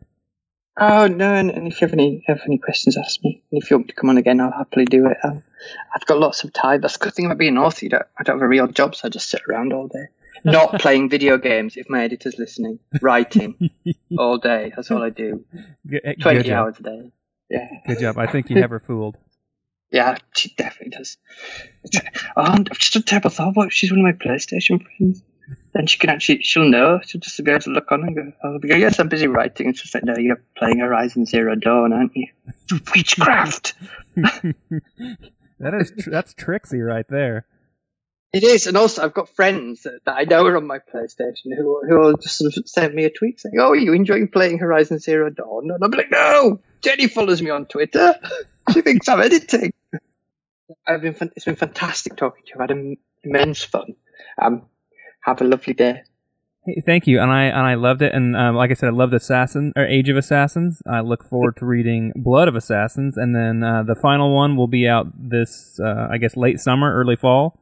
Oh 0.79 1.07
no! 1.07 1.33
And, 1.33 1.51
and, 1.51 1.67
if 1.67 1.81
you 1.81 1.87
have 1.87 1.93
any 1.93 2.23
have 2.27 2.41
any 2.45 2.57
questions, 2.57 2.95
ask 2.97 3.21
me. 3.23 3.43
And 3.51 3.61
if 3.61 3.69
you 3.69 3.77
want 3.77 3.89
to 3.89 3.93
come 3.93 4.09
on 4.09 4.17
again, 4.17 4.39
I'll 4.39 4.51
happily 4.51 4.85
do 4.85 5.07
it. 5.07 5.17
Um, 5.23 5.43
I've 5.93 6.05
got 6.05 6.19
lots 6.19 6.45
of 6.45 6.53
time. 6.53 6.79
That's 6.79 6.97
the 6.97 7.05
good 7.05 7.13
thing 7.13 7.25
about 7.25 7.37
being 7.37 7.57
an 7.57 7.57
author. 7.57 7.85
You 7.85 7.89
don't, 7.89 8.05
I 8.17 8.23
don't 8.23 8.37
have 8.37 8.43
a 8.43 8.47
real 8.47 8.67
job, 8.67 8.95
so 8.95 9.07
I 9.07 9.09
just 9.09 9.29
sit 9.29 9.41
around 9.49 9.73
all 9.73 9.87
day, 9.87 10.05
not 10.45 10.71
playing 10.79 11.09
video 11.09 11.37
games. 11.37 11.75
If 11.75 11.89
my 11.89 12.05
editor's 12.05 12.39
listening, 12.39 12.79
writing 13.01 13.71
all 14.17 14.37
day. 14.37 14.71
That's 14.73 14.89
all 14.89 15.03
I 15.03 15.09
do. 15.09 15.43
Eh, 15.91 16.13
Twenty 16.21 16.49
hours 16.53 16.79
a 16.79 16.83
day. 16.83 17.11
Yeah. 17.51 17.67
Good 17.87 17.99
job. 17.99 18.17
I 18.17 18.27
think 18.27 18.49
you 18.49 18.61
her 18.61 18.79
fooled. 18.87 19.17
Yeah, 19.91 20.17
she 20.35 20.53
definitely 20.55 20.97
does. 20.97 21.17
oh, 22.37 22.43
I've 22.43 22.79
just 22.79 22.95
a 22.95 23.01
terrible 23.01 23.29
thought. 23.29 23.55
What? 23.55 23.73
She's 23.73 23.91
one 23.91 23.99
of 23.99 24.05
my 24.05 24.13
PlayStation 24.13 24.81
friends 24.97 25.21
then 25.73 25.87
she 25.87 25.97
can 25.97 26.09
actually 26.09 26.41
she'll 26.41 26.67
know 26.67 26.99
she'll 27.03 27.21
just 27.21 27.43
be 27.43 27.51
able 27.51 27.61
to 27.61 27.69
look 27.69 27.91
on 27.91 28.03
and 28.03 28.15
go, 28.15 28.33
oh, 28.43 28.59
go 28.59 28.75
yes 28.75 28.99
I'm 28.99 29.09
busy 29.09 29.27
writing 29.27 29.69
It's 29.69 29.81
just 29.81 29.93
like 29.93 30.03
no 30.03 30.15
you're 30.17 30.41
playing 30.57 30.79
Horizon 30.79 31.25
Zero 31.25 31.55
Dawn 31.55 31.93
aren't 31.93 32.15
you 32.15 32.27
witchcraft 32.95 33.73
that 34.15 35.73
is 35.73 35.91
tr- 35.99 36.09
that's 36.09 36.33
Trixie 36.33 36.81
right 36.81 37.07
there 37.07 37.45
it 38.33 38.43
is 38.43 38.67
and 38.67 38.77
also 38.77 39.03
I've 39.03 39.13
got 39.13 39.29
friends 39.29 39.83
that, 39.83 40.01
I 40.07 40.23
know 40.23 40.45
are 40.45 40.57
on 40.57 40.67
my 40.67 40.79
PlayStation 40.79 41.55
who 41.55 41.81
who 41.87 41.99
will 41.99 42.17
just 42.17 42.37
sort 42.37 42.55
of 42.55 42.67
send 42.67 42.93
me 42.93 43.05
a 43.05 43.09
tweet 43.09 43.39
saying 43.39 43.55
oh 43.59 43.71
are 43.71 43.75
you 43.75 43.93
enjoying 43.93 44.27
playing 44.27 44.59
Horizon 44.59 44.99
Zero 44.99 45.29
Dawn 45.29 45.69
and 45.71 45.83
I'm 45.83 45.91
like 45.91 46.11
no 46.11 46.59
Jenny 46.81 47.07
follows 47.07 47.41
me 47.41 47.49
on 47.49 47.65
Twitter 47.65 48.15
she 48.73 48.81
thinks 48.81 49.07
I'm 49.07 49.21
editing 49.21 49.73
I've 50.87 51.01
been 51.01 51.15
it's 51.35 51.45
been 51.45 51.55
fantastic 51.55 52.15
talking 52.15 52.43
to 52.45 52.49
you 52.49 52.61
I've 52.61 52.69
had 52.69 52.97
immense 53.23 53.63
fun 53.63 53.95
um, 54.41 54.63
have 55.21 55.41
a 55.41 55.43
lovely 55.43 55.73
day. 55.73 56.03
Hey, 56.65 56.81
thank 56.85 57.07
you, 57.07 57.19
and 57.19 57.31
I 57.31 57.45
and 57.45 57.65
I 57.65 57.73
loved 57.73 58.01
it. 58.01 58.13
And 58.13 58.35
um, 58.35 58.55
like 58.55 58.69
I 58.69 58.75
said, 58.75 58.89
I 58.89 58.91
loved 58.91 59.13
Assassin 59.13 59.73
or 59.75 59.85
Age 59.85 60.09
of 60.09 60.17
Assassins. 60.17 60.81
I 60.85 61.01
look 61.01 61.23
forward 61.23 61.57
to 61.57 61.65
reading 61.65 62.13
Blood 62.15 62.47
of 62.47 62.55
Assassins, 62.55 63.17
and 63.17 63.35
then 63.35 63.63
uh, 63.63 63.83
the 63.83 63.95
final 63.95 64.35
one 64.35 64.55
will 64.55 64.67
be 64.67 64.87
out 64.87 65.07
this, 65.15 65.79
uh, 65.79 66.07
I 66.11 66.17
guess, 66.17 66.37
late 66.37 66.59
summer, 66.59 66.93
early 66.93 67.15
fall. 67.15 67.57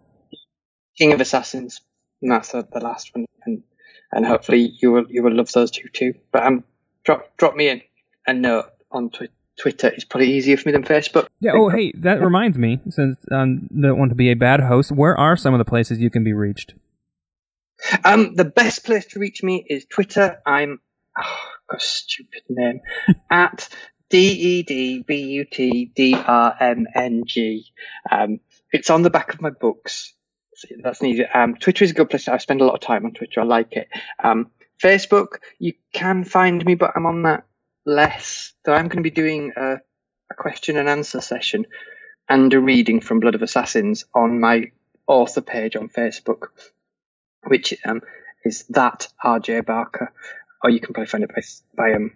King 1.00 1.14
of 1.14 1.22
Assassins, 1.22 1.82
and 2.22 2.32
that's 2.32 2.52
the, 2.52 2.68
the 2.72 2.82
last 2.82 3.16
one, 3.16 3.26
and 3.46 3.64
and 4.12 4.26
hopefully 4.26 4.74
you 4.82 4.92
will 4.92 5.06
you 5.10 5.24
will 5.24 5.34
love 5.34 5.52
those 5.52 5.72
two 5.72 5.88
too. 5.92 6.14
But 6.32 6.46
um, 6.46 6.64
drop 7.06 7.38
drop 7.38 7.56
me 7.56 7.70
in 7.70 7.82
a 8.28 8.34
note 8.34 8.66
on 8.92 9.10
Twitter. 9.10 9.34
Twitter 9.60 9.90
is 9.90 10.06
probably 10.06 10.32
easier 10.32 10.56
for 10.56 10.70
me 10.70 10.72
than 10.72 10.84
Facebook. 10.84 11.28
Yeah. 11.42 11.52
Oh, 11.54 11.68
hey, 11.68 11.92
that 11.98 12.22
reminds 12.22 12.58
me. 12.58 12.80
Since 12.90 13.18
I 13.30 13.42
um, 13.42 13.68
don't 13.68 14.00
want 14.00 14.10
to 14.10 14.16
be 14.16 14.32
a 14.32 14.36
bad 14.36 14.62
host, 14.62 14.90
where 14.90 15.18
are 15.18 15.36
some 15.36 15.54
of 15.54 15.58
the 15.58 15.66
places 15.66 16.00
you 16.00 16.10
can 16.10 16.24
be 16.24 16.32
reached? 16.32 16.76
Um, 18.06 18.36
the 18.36 18.46
best 18.46 18.86
place 18.86 19.06
to 19.08 19.20
reach 19.20 19.44
me 19.44 19.66
is 19.68 19.86
Twitter. 19.86 20.42
I'm 20.46 20.80
oh, 21.18 21.40
got 21.70 21.82
a 21.82 21.84
stupid 21.84 22.44
name 22.50 22.80
at 23.30 23.68
D 24.10 24.30
E 24.32 24.64
D 24.64 25.04
B 25.06 25.16
U 25.16 25.46
T 25.46 25.92
D 25.94 26.16
R 26.16 26.56
M 26.60 26.88
N 26.96 27.24
G. 27.26 27.66
Um, 28.10 28.40
it's 28.72 28.90
on 28.90 29.02
the 29.02 29.10
back 29.10 29.34
of 29.34 29.42
my 29.42 29.50
books. 29.50 30.14
That's 30.82 31.02
needed. 31.02 31.28
Um, 31.34 31.56
Twitter 31.56 31.84
is 31.84 31.92
a 31.92 31.94
good 31.94 32.10
place. 32.10 32.28
I 32.28 32.38
spend 32.38 32.62
a 32.62 32.66
lot 32.66 32.76
of 32.76 32.82
time 32.82 33.06
on 33.06 33.14
Twitter. 33.14 33.42
I 33.42 33.44
like 33.44 33.74
it. 33.74 33.88
Um, 34.24 34.52
Facebook, 34.82 35.40
you 35.60 35.74
can 35.94 36.24
find 36.24 36.64
me, 36.66 36.76
but 36.76 36.92
I'm 36.96 37.06
on 37.06 37.24
that 37.24 37.46
less. 37.86 38.54
So 38.66 38.74
I'm 38.74 38.88
going 38.88 39.04
to 39.04 39.10
be 39.10 39.12
doing 39.12 39.54
a, 39.56 39.74
a 39.74 40.36
question 40.38 40.78
and 40.78 40.88
answer 40.88 41.22
session 41.22 41.66
and 42.28 42.54
a 42.54 42.60
reading 42.60 43.02
from 43.02 43.20
Blood 43.20 43.36
of 43.36 43.42
Assassins 43.42 44.06
on 44.14 44.40
my 44.40 44.72
author 45.08 45.42
page 45.42 45.76
on 45.76 45.90
Facebook 45.90 46.50
which 47.48 47.74
um, 47.86 48.02
is 48.44 48.66
that 48.70 49.08
RJ 49.24 49.66
Barker, 49.66 50.12
or 50.64 50.70
you 50.70 50.80
can 50.80 50.94
probably 50.94 51.08
find 51.08 51.24
it 51.24 51.32
by, 51.34 51.42
by 51.76 51.94
um, 51.94 52.12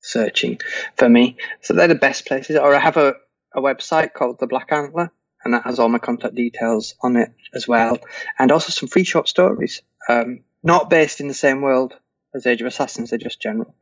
searching 0.00 0.58
for 0.96 1.08
me. 1.08 1.36
So 1.60 1.74
they're 1.74 1.88
the 1.88 1.94
best 1.94 2.26
places. 2.26 2.56
Or 2.56 2.74
I 2.74 2.78
have 2.78 2.96
a, 2.96 3.14
a 3.54 3.60
website 3.60 4.12
called 4.12 4.38
The 4.40 4.46
Black 4.46 4.72
Antler, 4.72 5.12
and 5.44 5.54
that 5.54 5.64
has 5.64 5.78
all 5.78 5.88
my 5.88 5.98
contact 5.98 6.34
details 6.34 6.94
on 7.02 7.16
it 7.16 7.32
as 7.54 7.66
well, 7.66 7.98
and 8.38 8.52
also 8.52 8.70
some 8.70 8.88
free 8.88 9.04
short 9.04 9.28
stories. 9.28 9.82
Um, 10.08 10.40
not 10.62 10.90
based 10.90 11.20
in 11.20 11.28
the 11.28 11.34
same 11.34 11.60
world 11.60 11.94
as 12.34 12.46
Age 12.46 12.60
of 12.60 12.66
Assassins, 12.66 13.10
they're 13.10 13.18
just 13.18 13.40
general 13.40 13.74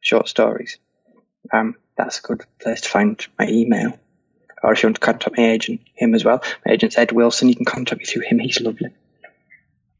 short 0.00 0.28
stories. 0.28 0.78
Um, 1.52 1.76
that's 1.96 2.18
a 2.18 2.22
good 2.22 2.44
place 2.60 2.82
to 2.82 2.88
find 2.88 3.26
my 3.38 3.46
email. 3.48 3.98
Or 4.62 4.72
if 4.72 4.82
you 4.82 4.88
want 4.88 4.96
to 4.96 5.00
contact 5.00 5.36
my 5.36 5.44
agent, 5.44 5.80
him 5.94 6.14
as 6.14 6.24
well. 6.24 6.42
My 6.64 6.72
agent's 6.72 6.96
Ed 6.96 7.12
Wilson. 7.12 7.48
You 7.48 7.54
can 7.54 7.66
contact 7.66 7.98
me 7.98 8.06
through 8.06 8.22
him. 8.22 8.38
He's 8.38 8.60
lovely. 8.60 8.88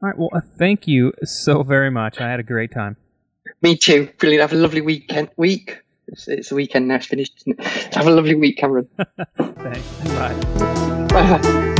All 0.02 0.08
right. 0.08 0.18
Well, 0.18 0.30
uh, 0.32 0.40
thank 0.40 0.88
you 0.88 1.12
so 1.22 1.62
very 1.62 1.90
much. 1.90 2.18
I 2.18 2.30
had 2.30 2.40
a 2.40 2.44
great 2.44 2.72
time. 2.72 2.96
Me 3.60 3.76
too. 3.76 4.08
Brilliant. 4.18 4.40
Have 4.40 4.58
a 4.58 4.62
lovely 4.62 4.80
weekend. 4.80 5.28
Week. 5.36 5.82
It's, 6.08 6.28
it's 6.28 6.48
the 6.48 6.54
weekend 6.54 6.88
now. 6.88 6.96
It's 6.96 7.06
finished. 7.06 7.44
Have 7.92 8.06
a 8.06 8.10
lovely 8.10 8.34
week, 8.34 8.56
Cameron. 8.56 8.88
Thanks. 9.36 9.88
Bye. 10.08 10.73
Bye. 11.14 11.73